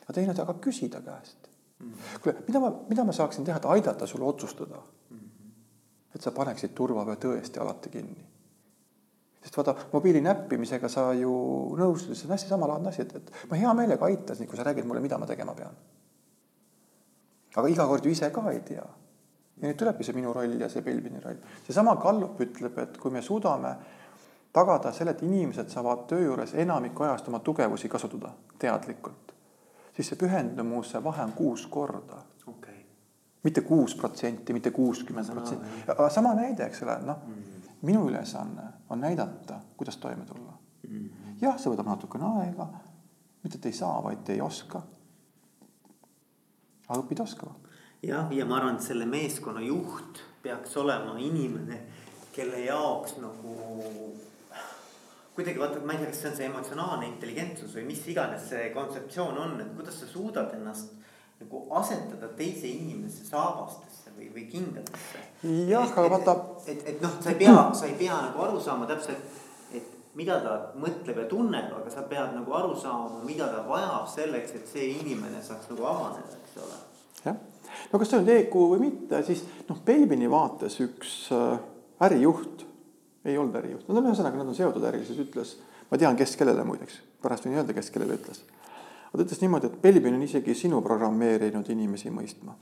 aga 0.04 0.14
teine 0.14 0.30
on 0.30 0.36
see, 0.36 0.44
aga 0.44 0.58
küsida 0.68 1.02
käest 1.02 1.50
mm. 1.80 1.92
-hmm. 1.92 2.20
kuule, 2.24 2.38
mida 2.48 2.60
ma, 2.60 2.74
mida 2.90 3.04
ma 3.04 3.12
saaksin 3.12 3.46
teha, 3.46 3.58
et 3.58 3.66
aidata 3.66 4.08
sul 4.08 4.22
otsustada 4.22 4.76
mm. 5.10 5.18
-hmm. 5.18 6.16
et 6.16 6.22
sa 6.22 6.32
paneksid 6.32 6.76
turvavöö 6.76 7.16
tõesti 7.16 7.60
alati 7.62 7.90
kinni 7.90 8.31
sest 9.42 9.58
vaata, 9.58 9.76
mobiili 9.94 10.22
näppimisega 10.22 10.90
sa 10.90 11.08
ju 11.18 11.32
nõustud, 11.78 12.16
see 12.16 12.28
on 12.28 12.36
hästi 12.36 12.52
samalaadne 12.52 12.92
asi, 12.92 13.06
et, 13.06 13.16
et 13.18 13.32
ma 13.50 13.58
hea 13.58 13.74
meelega 13.78 14.06
aitasin, 14.06 14.48
kui 14.50 14.58
sa 14.58 14.66
räägid 14.68 14.86
mulle, 14.86 15.02
mida 15.02 15.18
ma 15.18 15.30
tegema 15.30 15.56
pean. 15.58 15.78
aga 17.56 17.68
iga 17.68 17.88
kord 17.88 18.06
ju 18.06 18.12
ise 18.12 18.30
ka 18.32 18.44
ei 18.52 18.60
tea. 18.68 18.86
ja 19.62 19.68
nüüd 19.68 19.78
tulebki 19.78 20.06
see 20.06 20.16
minu 20.16 20.34
roll 20.34 20.60
ja 20.62 20.70
see 20.70 20.86
Belvini 20.86 21.20
roll. 21.24 21.42
seesama 21.66 21.96
Gallup 21.96 22.40
ütleb, 22.42 22.78
et 22.78 22.98
kui 22.98 23.12
me 23.12 23.22
suudame 23.22 23.76
tagada 24.54 24.92
selle, 24.94 25.12
et 25.12 25.24
inimesed 25.24 25.70
saavad 25.70 26.06
töö 26.08 26.22
juures 26.26 26.54
enamiku 26.54 27.04
ajast 27.04 27.28
oma 27.28 27.40
tugevusi 27.40 27.90
kasutada 27.90 28.34
teadlikult, 28.60 29.34
siis 29.96 30.14
see 30.14 30.20
pühendumuse 30.22 31.04
vahe 31.04 31.24
on 31.24 31.34
kuus 31.34 31.66
korda 31.68 32.22
okay.. 32.48 32.86
mitte 33.44 33.62
kuus 33.62 33.96
protsenti, 33.96 34.54
mitte 34.54 34.72
kuuskümmend 34.72 35.34
protsenti, 35.34 35.90
sama 36.14 36.36
näide, 36.38 36.70
eks 36.70 36.84
ole, 36.84 37.00
noh 37.02 37.26
mm 37.26 37.34
-hmm 37.34 37.51
minu 37.82 38.08
ülesanne 38.10 38.62
on 38.90 39.02
näidata, 39.02 39.60
kuidas 39.78 39.98
toime 39.98 40.26
tulla. 40.26 40.54
-hmm. 40.88 41.10
jah, 41.42 41.58
see 41.60 41.72
võtab 41.72 41.90
natukene 41.90 42.26
aega, 42.42 42.68
mitte 43.44 43.58
et 43.58 43.66
ei 43.66 43.74
saa, 43.74 44.04
vaid 44.04 44.30
ei 44.30 44.42
oska. 44.42 44.82
aga 46.88 47.00
õpid 47.00 47.22
oskama. 47.24 47.56
jah, 48.04 48.32
ja 48.32 48.46
ma 48.46 48.58
arvan, 48.58 48.76
et 48.76 48.82
selle 48.82 49.06
meeskonna 49.06 49.62
juht 49.62 50.24
peaks 50.42 50.78
olema 50.78 51.18
inimene, 51.18 51.82
kelle 52.32 52.60
jaoks 52.66 53.18
nagu 53.18 53.56
kuidagi 55.36 55.60
vaata, 55.60 55.80
ma 55.86 55.94
ei 55.94 56.00
tea, 56.00 56.08
kas 56.08 56.22
see 56.22 56.30
on 56.30 56.36
see 56.38 56.46
emotsionaalne 56.46 57.08
intelligentsus 57.08 57.76
või 57.76 57.86
mis 57.88 58.02
iganes 58.08 58.50
see 58.50 58.70
kontseptsioon 58.76 59.38
on, 59.38 59.62
et 59.62 59.76
kuidas 59.76 60.00
sa 60.00 60.08
suudad 60.08 60.54
ennast 60.58 60.92
nagu 61.40 61.62
asetada 61.80 62.28
teise 62.38 62.68
inimese 62.68 63.26
saabastesse 63.26 64.01
või, 64.22 64.30
või 64.36 64.48
kingadesse. 64.52 65.24
jah, 65.70 65.88
aga 65.90 66.10
vaata. 66.10 66.36
et, 66.66 66.72
et, 66.74 66.88
et 66.94 67.02
noh, 67.02 67.16
sa 67.22 67.32
ei 67.32 67.40
pea, 67.40 67.56
sa 67.74 67.88
ei 67.88 67.96
pea 68.00 68.18
nagu 68.28 68.44
aru 68.46 68.62
saama 68.62 68.88
täpselt, 68.90 69.40
et 69.74 69.88
mida 70.18 70.40
ta 70.44 70.58
mõtleb 70.80 71.24
ja 71.24 71.28
tunneb, 71.32 71.72
aga 71.80 71.94
sa 71.94 72.06
pead 72.10 72.36
nagu 72.36 72.58
aru 72.58 72.76
saama, 72.80 73.24
mida 73.26 73.50
ta 73.52 73.64
vajab 73.68 74.10
selleks, 74.12 74.56
et 74.60 74.70
see 74.70 74.92
inimene 75.00 75.42
saaks 75.44 75.72
nagu 75.74 75.88
avaneda, 75.90 76.38
eks 76.38 76.62
ole. 76.62 76.80
jah, 77.26 77.42
no 77.92 78.02
kas 78.02 78.14
see 78.14 78.22
on 78.22 78.34
EQ 78.38 78.60
või 78.76 78.84
mitte, 78.86 79.24
siis 79.28 79.46
noh, 79.70 79.82
Belbini 79.86 80.30
vaates 80.32 80.80
üks 80.86 81.16
äh, 81.36 81.58
ärijuht 82.08 82.68
ei 83.26 83.38
olnud 83.38 83.54
ärijuht, 83.60 83.86
on 83.90 84.02
ühesõnaga, 84.02 84.40
nad 84.40 84.50
on 84.50 84.58
seotud 84.58 84.86
ärilises, 84.90 85.20
ütles, 85.22 85.58
ma 85.92 86.00
tean, 86.02 86.16
kes 86.18 86.34
kellele 86.40 86.64
muideks, 86.66 87.04
pärast 87.22 87.46
võin 87.46 87.60
öelda, 87.60 87.76
kes 87.78 87.92
kellele 87.94 88.18
ütles 88.18 88.42
ta 89.12 89.24
ütles 89.26 89.42
niimoodi, 89.44 89.68
et 89.68 89.82
Belbin 89.82 90.16
on 90.16 90.24
isegi 90.24 90.56
sinu 90.56 90.82
programmeerinud 90.84 91.68
inimesi 91.74 92.12
mõistma. 92.14 92.56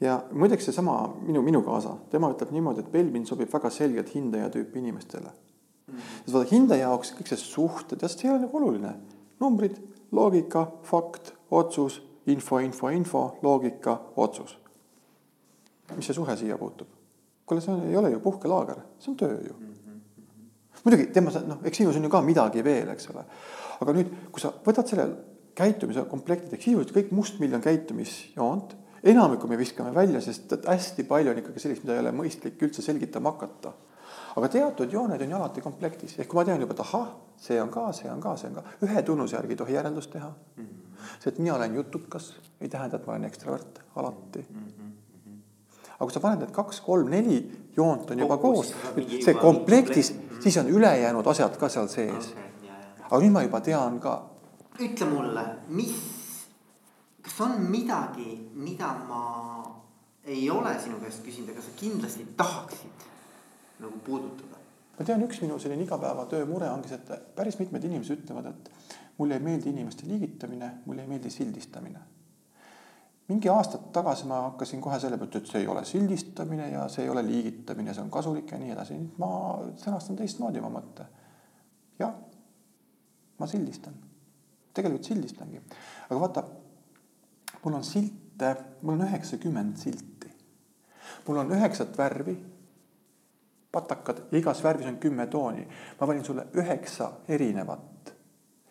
Ja 0.00 0.18
muideks 0.32 0.68
seesama 0.68 0.96
minu, 1.22 1.42
minu 1.42 1.62
kaasa, 1.66 1.96
tema 2.10 2.30
ütleb 2.32 2.52
niimoodi, 2.54 2.84
et 2.84 2.92
Belbin 2.92 3.26
sobib 3.26 3.52
väga 3.52 3.70
selgelt 3.70 4.14
hindaja 4.14 4.50
tüüpi 4.54 4.80
inimestele 4.82 5.30
mm.. 5.30 6.00
sest 6.24 6.34
vaata 6.34 6.50
hindaja 6.50 6.88
jaoks 6.88 7.14
kõik 7.18 7.30
see 7.30 7.40
suhted, 7.40 8.00
tead, 8.00 8.10
see 8.10 8.28
ei 8.28 8.34
ole 8.34 8.44
nagu 8.46 8.60
oluline. 8.60 8.94
numbrid, 9.40 9.78
loogika, 10.14 10.66
fakt, 10.82 11.34
otsus, 11.50 12.00
info, 12.26 12.58
info, 12.58 12.90
info, 12.90 13.24
loogika, 13.42 13.98
otsus. 14.16 14.58
mis 15.96 16.06
see 16.06 16.16
suhe 16.16 16.36
siia 16.36 16.58
puutub? 16.58 16.88
kuule, 17.46 17.60
see 17.60 17.72
on, 17.74 17.86
ei 17.88 17.96
ole 17.96 18.10
ju 18.14 18.20
puhkelaager, 18.24 18.80
see 18.98 19.12
on 19.12 19.16
töö 19.20 19.40
ju 19.40 19.54
mm. 19.58 19.74
-hmm. 19.74 20.80
muidugi 20.84 21.06
tema, 21.12 21.30
noh, 21.46 21.60
eks 21.64 21.76
sinus 21.76 21.96
on 21.96 22.04
ju 22.04 22.10
ka 22.10 22.22
midagi 22.22 22.64
veel, 22.64 22.88
eks 22.88 23.10
ole 23.14 23.24
aga 23.82 23.94
nüüd, 23.96 24.10
kui 24.32 24.42
sa 24.42 24.52
võtad 24.64 24.88
selle 24.90 25.06
käitumise 25.58 26.04
komplektideks, 26.10 26.64
sisuliselt 26.66 26.94
kõik 26.96 27.12
mustmiljon 27.14 27.62
käitumisjoont, 27.64 28.74
enamikku 29.04 29.48
me 29.48 29.58
viskame 29.58 29.94
välja, 29.94 30.20
sest 30.24 30.52
et 30.56 30.68
hästi 30.68 31.04
palju 31.08 31.32
on 31.32 31.40
ikkagi 31.42 31.62
sellist, 31.62 31.84
mida 31.84 31.96
ei 31.96 32.02
ole 32.04 32.12
mõistlik 32.16 32.62
üldse 32.64 32.82
selgitama 32.82 33.34
hakata. 33.34 33.72
aga 34.36 34.48
teatud 34.50 34.92
jooned 34.92 35.22
on 35.22 35.30
ju 35.30 35.36
alati 35.36 35.60
komplektis, 35.62 36.16
ehk 36.18 36.28
kui 36.28 36.40
ma 36.40 36.44
tean 36.44 36.60
juba, 36.60 36.74
et 36.74 36.80
ahah, 36.82 37.10
see 37.38 37.60
on 37.62 37.70
ka, 37.70 37.92
see 37.92 38.10
on 38.10 38.20
ka, 38.20 38.36
see 38.36 38.48
on 38.50 38.56
ka, 38.58 38.64
ühe 38.82 39.02
tunnuse 39.02 39.36
järgi 39.36 39.54
ei 39.54 39.60
tohi 39.62 39.76
järeldust 39.76 40.10
teha 40.10 40.28
mm. 40.28 40.64
-hmm. 40.64 40.96
see, 41.20 41.32
et 41.32 41.38
mina 41.38 41.54
olen 41.54 41.74
jutukas, 41.74 42.34
ei 42.60 42.68
tähenda, 42.68 42.96
et 42.96 43.06
ma 43.06 43.12
olen 43.12 43.24
ekstravert, 43.24 43.80
alati 43.96 44.46
mm. 44.50 44.64
-hmm. 44.64 45.42
aga 45.90 46.04
kui 46.04 46.12
sa 46.12 46.20
paned 46.20 46.38
need 46.38 46.50
kaks, 46.50 46.80
kolm, 46.80 47.10
neli 47.10 47.68
joont 47.76 48.10
on 48.10 48.18
juba 48.18 48.36
koos, 48.36 48.74
see 49.24 49.34
komplektis, 49.34 50.14
siis 50.40 50.56
on 50.56 50.68
ülejäänud 50.68 51.26
asjad 51.26 51.56
ka 51.56 51.68
seal 51.68 51.88
sees 51.88 52.32
okay 52.32 52.44
aga 53.14 53.22
nüüd 53.22 53.34
ma 53.34 53.42
juba 53.44 53.60
tean 53.60 53.98
ka. 54.02 54.14
ütle 54.80 55.06
mulle, 55.06 55.44
mis, 55.70 55.92
kas 57.24 57.40
on 57.40 57.60
midagi, 57.70 58.50
mida 58.54 58.92
ma 59.08 59.22
ei 60.24 60.50
ole 60.50 60.74
sinu 60.80 61.00
käest 61.00 61.24
küsinud, 61.24 61.52
aga 61.52 61.62
sa 61.64 61.72
kindlasti 61.76 62.26
tahaksid 62.36 63.06
nagu 63.80 64.00
puudutada? 64.04 64.60
ma 64.94 65.04
tean, 65.04 65.22
üks 65.26 65.40
minu 65.42 65.58
selline 65.58 65.82
igapäevatöö 65.82 66.46
mure 66.46 66.68
ongi 66.70 66.90
see, 66.90 67.00
et 67.00 67.30
päris 67.36 67.58
mitmed 67.58 67.84
inimesed 67.84 68.20
ütlevad, 68.22 68.50
et 68.52 68.70
mulle 69.18 69.38
ei 69.38 69.42
meeldi 69.42 69.72
inimeste 69.72 70.06
liigitamine, 70.06 70.70
mulle 70.86 71.02
ei 71.02 71.10
meeldi 71.10 71.30
sildistamine. 71.30 72.00
mingi 73.28 73.48
aastad 73.48 73.88
tagasi 73.92 74.26
ma 74.28 74.42
hakkasin 74.50 74.80
kohe 74.84 74.98
selle 75.00 75.18
pealt, 75.18 75.36
et 75.36 75.46
see 75.48 75.62
ei 75.64 75.68
ole 75.72 75.84
sildistamine 75.88 76.68
ja 76.70 76.88
see 76.92 77.04
ei 77.04 77.10
ole 77.10 77.22
liigitamine, 77.26 77.94
see 77.94 78.04
on 78.04 78.10
kasulik 78.10 78.52
ja 78.52 78.58
nii 78.60 78.74
edasi. 78.76 78.98
nüüd 79.00 79.18
ma 79.18 79.30
sõnastan 79.80 80.20
teistmoodi 80.20 80.60
oma 80.62 80.76
mõtte. 80.78 81.08
jah, 81.98 82.14
ma 83.38 83.46
sildistan, 83.50 83.96
tegelikult 84.74 85.10
sildistangi, 85.10 85.62
aga 86.08 86.20
vaata, 86.20 86.44
mul 87.64 87.74
on 87.74 87.84
silte, 87.84 88.56
mul 88.82 88.98
on 88.98 89.06
üheksakümmend 89.08 89.76
silti. 89.76 90.32
mul 91.26 91.36
on 91.36 91.52
üheksat 91.56 91.98
värvi, 91.98 92.36
patakad 93.72 94.22
igas 94.32 94.62
värvis 94.64 94.86
on 94.86 94.98
kümme 94.98 95.26
tooni. 95.26 95.68
ma 96.00 96.06
valin 96.06 96.24
sulle 96.24 96.46
üheksa 96.54 97.12
erinevat 97.28 98.14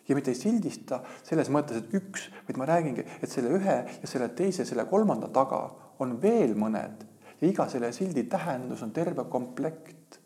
ja 0.08 0.14
mitte 0.14 0.30
ei 0.30 0.38
sildista 0.38 1.00
selles 1.22 1.50
mõttes, 1.50 1.80
et 1.80 1.94
üks, 1.96 2.28
vaid 2.46 2.58
ma 2.60 2.68
räägingi, 2.68 3.06
et 3.22 3.30
selle 3.30 3.54
ühe 3.56 3.76
ja 4.02 4.08
selle 4.08 4.28
teise, 4.36 4.64
selle 4.64 4.84
kolmanda 4.90 5.28
taga 5.32 5.62
on 5.98 6.18
veel 6.22 6.54
mõned 6.58 7.06
ja 7.40 7.48
iga 7.48 7.66
selle 7.68 7.92
sildi 7.92 8.26
tähendus 8.30 8.82
on 8.84 8.92
terve 8.92 9.24
komplekt 9.30 10.20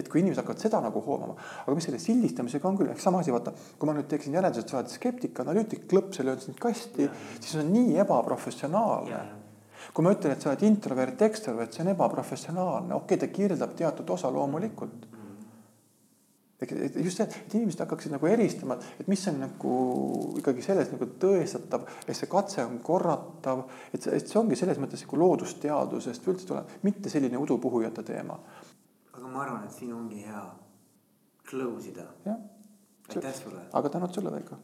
et 0.00 0.08
kui 0.10 0.22
inimesed 0.22 0.42
hakkavad 0.42 0.62
seda 0.62 0.80
nagu 0.84 1.02
hoomama, 1.04 1.36
aga 1.64 1.76
mis 1.76 1.86
selle 1.88 2.00
sildistamisega 2.02 2.68
on 2.70 2.78
küll, 2.80 2.92
ehk 2.92 3.02
sama 3.02 3.20
asi, 3.22 3.34
vaata, 3.34 3.52
kui 3.78 3.88
ma 3.88 3.96
nüüd 3.96 4.08
teeksin 4.10 4.36
järelduse, 4.38 4.64
et 4.64 4.72
sa 4.72 4.80
oled 4.80 4.92
skeptik, 4.92 5.42
analüütik, 5.44 5.86
klõps 5.90 6.20
ja 6.20 6.26
löön 6.28 6.42
sind 6.42 6.58
kasti, 6.60 7.08
siis 7.38 7.54
on 7.60 7.70
nii 7.74 8.00
ebaprofessionaalne. 8.04 9.22
kui 9.94 10.04
ma 10.04 10.12
ütlen, 10.14 10.36
et 10.36 10.42
sa 10.42 10.52
oled 10.52 10.60
introvert, 10.68 11.22
ekstrovert, 11.24 11.72
see 11.74 11.82
on 11.82 11.94
ebaprofessionaalne, 11.94 12.94
okei 12.94 13.16
okay,, 13.16 13.22
ta 13.22 13.34
kirjeldab 13.34 13.72
teatud 13.78 14.10
osa 14.16 14.30
loomulikult. 14.32 15.08
et 16.60 16.96
just 17.00 17.16
see, 17.16 17.24
et 17.24 17.54
inimesed 17.56 17.80
hakkaksid 17.80 18.12
nagu 18.12 18.26
eristama, 18.28 18.76
et 19.00 19.06
mis 19.08 19.22
on 19.30 19.38
nagu 19.40 19.76
ikkagi 20.36 20.62
selles 20.62 20.90
nagu 20.92 21.08
tõestatav, 21.22 21.86
et 22.04 22.16
see 22.16 22.28
katse 22.28 22.60
on 22.68 22.76
korratav, 22.84 23.64
et 23.94 24.02
see, 24.04 24.18
et 24.18 24.28
see 24.28 24.38
ongi 24.38 24.58
selles 24.60 24.78
mõttes 24.78 25.06
nagu 25.06 25.22
loodusteadusest 25.22 26.28
üldse 26.28 26.50
tuleb, 26.50 26.74
mitte 26.84 27.08
selline 27.08 27.40
udupuhujate 27.40 28.04
teema 28.04 28.36
aga 29.30 29.38
ma 29.38 29.44
arvan, 29.44 29.64
et 29.64 29.72
siin 29.72 29.92
ongi 29.94 30.24
hea 30.26 30.42
close 31.50 31.88
ida. 31.88 32.06
aitäh 33.08 33.34
sulle. 33.34 33.62
aga 33.72 33.88
tänud 33.88 34.14
sulle, 34.14 34.32
Veiko 34.32 34.56